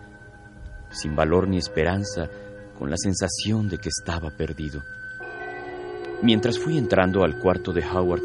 sin 0.89 1.15
valor 1.15 1.47
ni 1.47 1.57
esperanza, 1.57 2.27
con 2.77 2.89
la 2.89 2.97
sensación 2.97 3.67
de 3.67 3.77
que 3.77 3.89
estaba 3.89 4.29
perdido. 4.29 4.81
Mientras 6.21 6.59
fui 6.59 6.77
entrando 6.77 7.23
al 7.23 7.39
cuarto 7.39 7.71
de 7.71 7.83
Howard, 7.85 8.23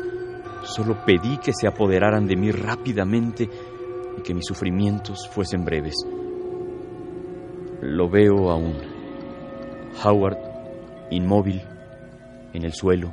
solo 0.64 1.04
pedí 1.04 1.38
que 1.38 1.52
se 1.52 1.68
apoderaran 1.68 2.26
de 2.26 2.36
mí 2.36 2.50
rápidamente 2.50 3.48
y 4.18 4.22
que 4.22 4.34
mis 4.34 4.46
sufrimientos 4.46 5.28
fuesen 5.28 5.64
breves. 5.64 5.94
Lo 7.80 8.08
veo 8.08 8.50
aún. 8.50 8.76
Howard, 10.02 10.38
inmóvil, 11.10 11.62
en 12.52 12.64
el 12.64 12.72
suelo. 12.72 13.12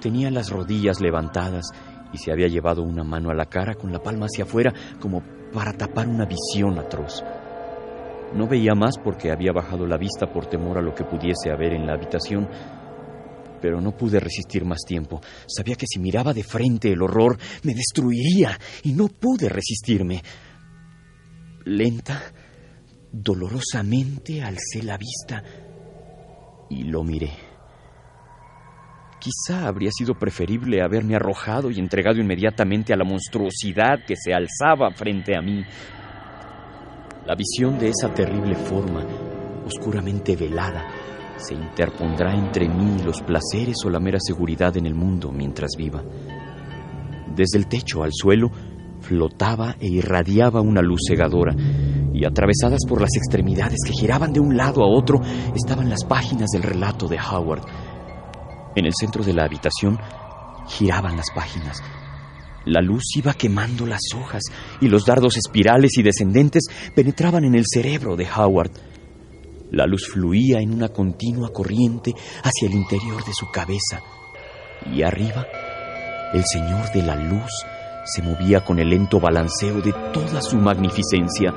Tenía 0.00 0.30
las 0.30 0.50
rodillas 0.50 1.00
levantadas 1.00 1.66
y 2.12 2.18
se 2.18 2.32
había 2.32 2.48
llevado 2.48 2.82
una 2.82 3.04
mano 3.04 3.30
a 3.30 3.34
la 3.34 3.46
cara 3.46 3.74
con 3.74 3.92
la 3.92 4.02
palma 4.02 4.26
hacia 4.26 4.44
afuera 4.44 4.72
como 5.00 5.22
para 5.52 5.72
tapar 5.72 6.08
una 6.08 6.26
visión 6.26 6.78
atroz. 6.78 7.22
No 8.34 8.46
veía 8.46 8.74
más 8.74 8.98
porque 8.98 9.30
había 9.30 9.52
bajado 9.52 9.86
la 9.86 9.96
vista 9.96 10.30
por 10.30 10.46
temor 10.46 10.78
a 10.78 10.82
lo 10.82 10.94
que 10.94 11.04
pudiese 11.04 11.50
haber 11.50 11.72
en 11.72 11.86
la 11.86 11.94
habitación, 11.94 12.48
pero 13.60 13.80
no 13.80 13.96
pude 13.96 14.20
resistir 14.20 14.64
más 14.64 14.80
tiempo. 14.86 15.20
Sabía 15.46 15.76
que 15.76 15.86
si 15.88 15.98
miraba 15.98 16.34
de 16.34 16.44
frente 16.44 16.92
el 16.92 17.02
horror 17.02 17.38
me 17.62 17.74
destruiría 17.74 18.58
y 18.82 18.92
no 18.92 19.08
pude 19.08 19.48
resistirme. 19.48 20.22
Lenta, 21.64 22.22
dolorosamente 23.10 24.42
alcé 24.42 24.82
la 24.82 24.98
vista 24.98 25.42
y 26.70 26.84
lo 26.84 27.02
miré. 27.02 27.47
Quizá 29.20 29.66
habría 29.66 29.90
sido 29.90 30.14
preferible 30.14 30.80
haberme 30.80 31.16
arrojado 31.16 31.70
y 31.70 31.78
entregado 31.78 32.20
inmediatamente 32.20 32.92
a 32.92 32.96
la 32.96 33.04
monstruosidad 33.04 34.04
que 34.06 34.14
se 34.16 34.32
alzaba 34.32 34.90
frente 34.92 35.36
a 35.36 35.42
mí. 35.42 35.64
La 37.26 37.34
visión 37.34 37.78
de 37.78 37.88
esa 37.88 38.14
terrible 38.14 38.54
forma, 38.54 39.04
oscuramente 39.66 40.36
velada, 40.36 40.86
se 41.36 41.54
interpondrá 41.54 42.32
entre 42.34 42.68
mí 42.68 42.96
y 43.00 43.04
los 43.04 43.20
placeres 43.22 43.76
o 43.84 43.90
la 43.90 44.00
mera 44.00 44.18
seguridad 44.20 44.76
en 44.76 44.86
el 44.86 44.94
mundo 44.94 45.32
mientras 45.32 45.72
viva. 45.76 46.02
Desde 47.34 47.58
el 47.58 47.66
techo 47.66 48.04
al 48.04 48.12
suelo 48.12 48.50
flotaba 49.00 49.76
e 49.80 49.88
irradiaba 49.88 50.60
una 50.60 50.80
luz 50.80 51.00
cegadora, 51.08 51.54
y 52.12 52.24
atravesadas 52.24 52.80
por 52.88 53.00
las 53.00 53.14
extremidades 53.16 53.78
que 53.86 53.92
giraban 53.92 54.32
de 54.32 54.40
un 54.40 54.56
lado 54.56 54.82
a 54.82 54.88
otro 54.88 55.20
estaban 55.54 55.88
las 55.88 56.04
páginas 56.04 56.48
del 56.50 56.62
relato 56.62 57.06
de 57.06 57.18
Howard. 57.18 57.62
En 58.78 58.86
el 58.86 58.92
centro 58.94 59.24
de 59.24 59.34
la 59.34 59.44
habitación 59.44 59.98
giraban 60.68 61.16
las 61.16 61.32
páginas. 61.34 61.82
La 62.64 62.80
luz 62.80 63.02
iba 63.16 63.34
quemando 63.34 63.86
las 63.86 64.02
hojas 64.14 64.44
y 64.80 64.86
los 64.86 65.04
dardos 65.04 65.36
espirales 65.36 65.98
y 65.98 66.04
descendentes 66.04 66.62
penetraban 66.94 67.42
en 67.42 67.56
el 67.56 67.64
cerebro 67.66 68.14
de 68.14 68.28
Howard. 68.30 68.70
La 69.72 69.84
luz 69.84 70.06
fluía 70.06 70.60
en 70.60 70.72
una 70.72 70.90
continua 70.90 71.52
corriente 71.52 72.14
hacia 72.44 72.68
el 72.68 72.74
interior 72.74 73.24
de 73.24 73.32
su 73.34 73.50
cabeza. 73.50 74.00
Y 74.94 75.02
arriba, 75.02 75.44
el 76.32 76.44
Señor 76.44 76.92
de 76.92 77.02
la 77.02 77.16
Luz 77.16 77.50
se 78.04 78.22
movía 78.22 78.64
con 78.64 78.78
el 78.78 78.90
lento 78.90 79.18
balanceo 79.18 79.80
de 79.80 79.92
toda 80.12 80.40
su 80.40 80.56
magnificencia. 80.56 81.52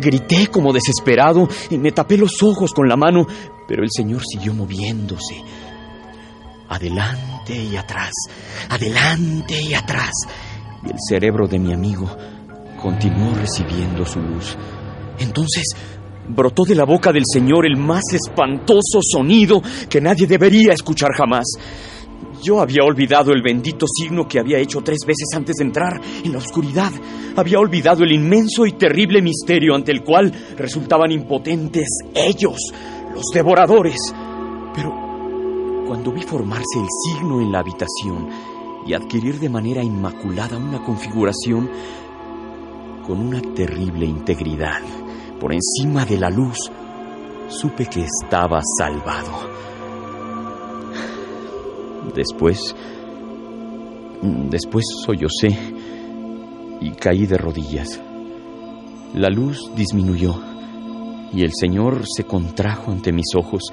Grité 0.00 0.46
como 0.46 0.72
desesperado 0.72 1.46
y 1.68 1.76
me 1.76 1.92
tapé 1.92 2.16
los 2.16 2.42
ojos 2.42 2.72
con 2.72 2.88
la 2.88 2.96
mano, 2.96 3.26
pero 3.68 3.82
el 3.82 3.90
Señor 3.94 4.22
siguió 4.24 4.54
moviéndose. 4.54 5.34
Adelante 6.70 7.54
y 7.54 7.76
atrás, 7.76 8.12
adelante 8.68 9.60
y 9.60 9.74
atrás. 9.74 10.12
Y 10.86 10.90
el 10.90 10.98
cerebro 11.08 11.48
de 11.48 11.58
mi 11.58 11.72
amigo 11.72 12.08
continuó 12.80 13.34
recibiendo 13.34 14.06
su 14.06 14.20
luz. 14.20 14.56
Entonces 15.18 15.64
brotó 16.28 16.62
de 16.64 16.76
la 16.76 16.84
boca 16.84 17.12
del 17.12 17.24
Señor 17.26 17.66
el 17.66 17.76
más 17.76 18.04
espantoso 18.12 19.00
sonido 19.02 19.60
que 19.88 20.00
nadie 20.00 20.28
debería 20.28 20.72
escuchar 20.72 21.10
jamás. 21.12 21.44
Yo 22.40 22.60
había 22.60 22.84
olvidado 22.84 23.32
el 23.32 23.42
bendito 23.42 23.86
signo 23.86 24.28
que 24.28 24.38
había 24.38 24.58
hecho 24.58 24.80
tres 24.80 25.00
veces 25.04 25.28
antes 25.34 25.56
de 25.56 25.64
entrar 25.64 26.00
en 26.24 26.32
la 26.32 26.38
oscuridad. 26.38 26.92
Había 27.36 27.58
olvidado 27.58 28.04
el 28.04 28.12
inmenso 28.12 28.64
y 28.64 28.72
terrible 28.72 29.20
misterio 29.20 29.74
ante 29.74 29.92
el 29.92 30.02
cual 30.02 30.32
resultaban 30.56 31.10
impotentes 31.10 31.88
ellos, 32.14 32.58
los 33.12 33.24
devoradores. 33.34 33.98
Pero 34.74 35.09
cuando 35.90 36.12
vi 36.12 36.22
formarse 36.22 36.78
el 36.78 36.86
signo 36.88 37.40
en 37.40 37.50
la 37.50 37.58
habitación 37.58 38.28
y 38.86 38.94
adquirir 38.94 39.40
de 39.40 39.48
manera 39.48 39.82
inmaculada 39.82 40.56
una 40.56 40.80
configuración 40.84 41.68
con 43.04 43.18
una 43.18 43.40
terrible 43.40 44.06
integridad 44.06 44.82
por 45.40 45.52
encima 45.52 46.04
de 46.04 46.16
la 46.16 46.30
luz, 46.30 46.70
supe 47.48 47.86
que 47.86 48.04
estaba 48.04 48.60
salvado. 48.78 49.32
Después, 52.14 52.72
después 54.22 54.84
sollocé 55.04 55.58
y 56.80 56.92
caí 56.92 57.26
de 57.26 57.36
rodillas. 57.36 58.00
La 59.14 59.28
luz 59.28 59.72
disminuyó 59.74 60.36
y 61.32 61.42
el 61.42 61.50
Señor 61.52 62.04
se 62.06 62.22
contrajo 62.22 62.92
ante 62.92 63.10
mis 63.10 63.34
ojos. 63.34 63.72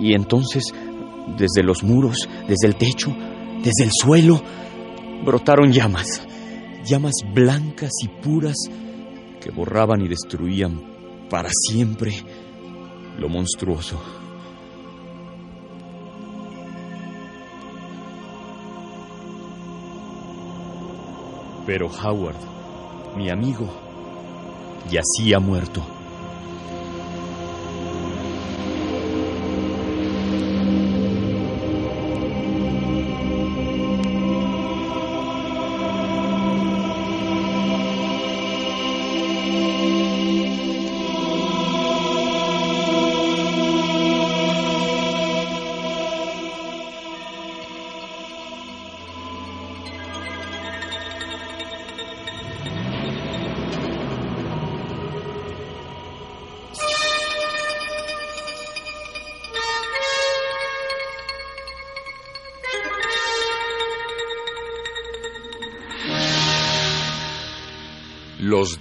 Y 0.00 0.14
entonces, 0.14 0.72
desde 1.36 1.62
los 1.62 1.82
muros, 1.82 2.28
desde 2.48 2.66
el 2.66 2.76
techo, 2.76 3.14
desde 3.62 3.84
el 3.84 3.90
suelo, 3.92 4.42
brotaron 5.24 5.72
llamas, 5.72 6.22
llamas 6.84 7.14
blancas 7.34 7.90
y 8.02 8.08
puras 8.08 8.56
que 9.40 9.50
borraban 9.50 10.00
y 10.02 10.08
destruían 10.08 10.80
para 11.28 11.48
siempre 11.50 12.12
lo 13.18 13.28
monstruoso. 13.28 14.00
Pero 21.66 21.86
Howard, 21.86 22.36
mi 23.16 23.30
amigo, 23.30 23.68
yacía 24.90 25.38
muerto. 25.38 25.99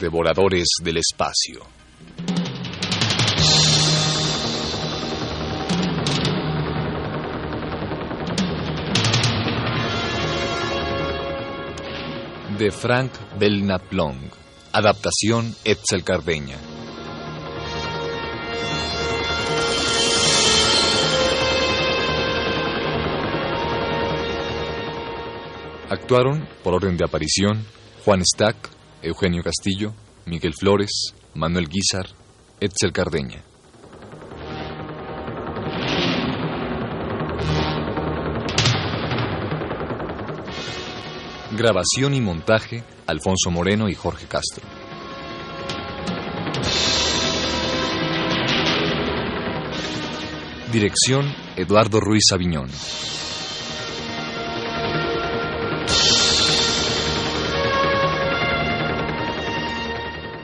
Devoradores 0.10 0.68
del 0.82 0.98
espacio. 0.98 1.64
De 12.58 12.72
Frank 12.72 13.12
Belknap 13.38 13.94
Long. 13.94 14.18
Adaptación 14.74 15.54
Etzel 15.64 16.04
Cardeña. 16.04 16.58
Actuaron, 25.88 26.50
por 26.64 26.74
orden 26.74 26.98
de 26.98 27.06
aparición, 27.06 27.64
Juan 28.04 28.24
Stack, 28.26 28.79
Eugenio 29.02 29.42
Castillo, 29.44 29.94
Miguel 30.26 30.54
Flores, 30.54 31.14
Manuel 31.34 31.68
Guizar, 31.70 32.08
Etzel 32.60 32.92
Cardeña. 32.92 33.44
Grabación 41.58 42.14
y 42.14 42.22
montaje, 42.22 42.84
Alfonso 43.08 43.50
Moreno 43.52 43.90
y 43.90 43.96
Jorge 43.96 44.28
Castro. 44.28 44.68
Dirección, 50.72 51.34
Eduardo 51.56 52.00
Ruiz 52.00 52.26
Aviñón. 52.32 52.70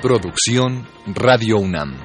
Producción 0.07 0.85
Radio 1.07 1.57
UNAM. 1.57 1.95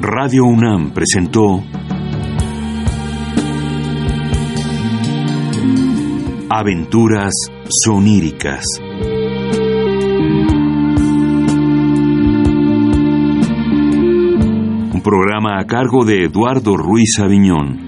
Radio 0.00 0.42
UNAM 0.44 0.90
presentó 0.92 1.62
Aventuras 6.56 7.32
soníricas. 7.84 8.64
Un 14.92 15.02
programa 15.02 15.58
a 15.58 15.66
cargo 15.66 16.04
de 16.04 16.22
Eduardo 16.26 16.76
Ruiz 16.76 17.18
Aviñón. 17.18 17.83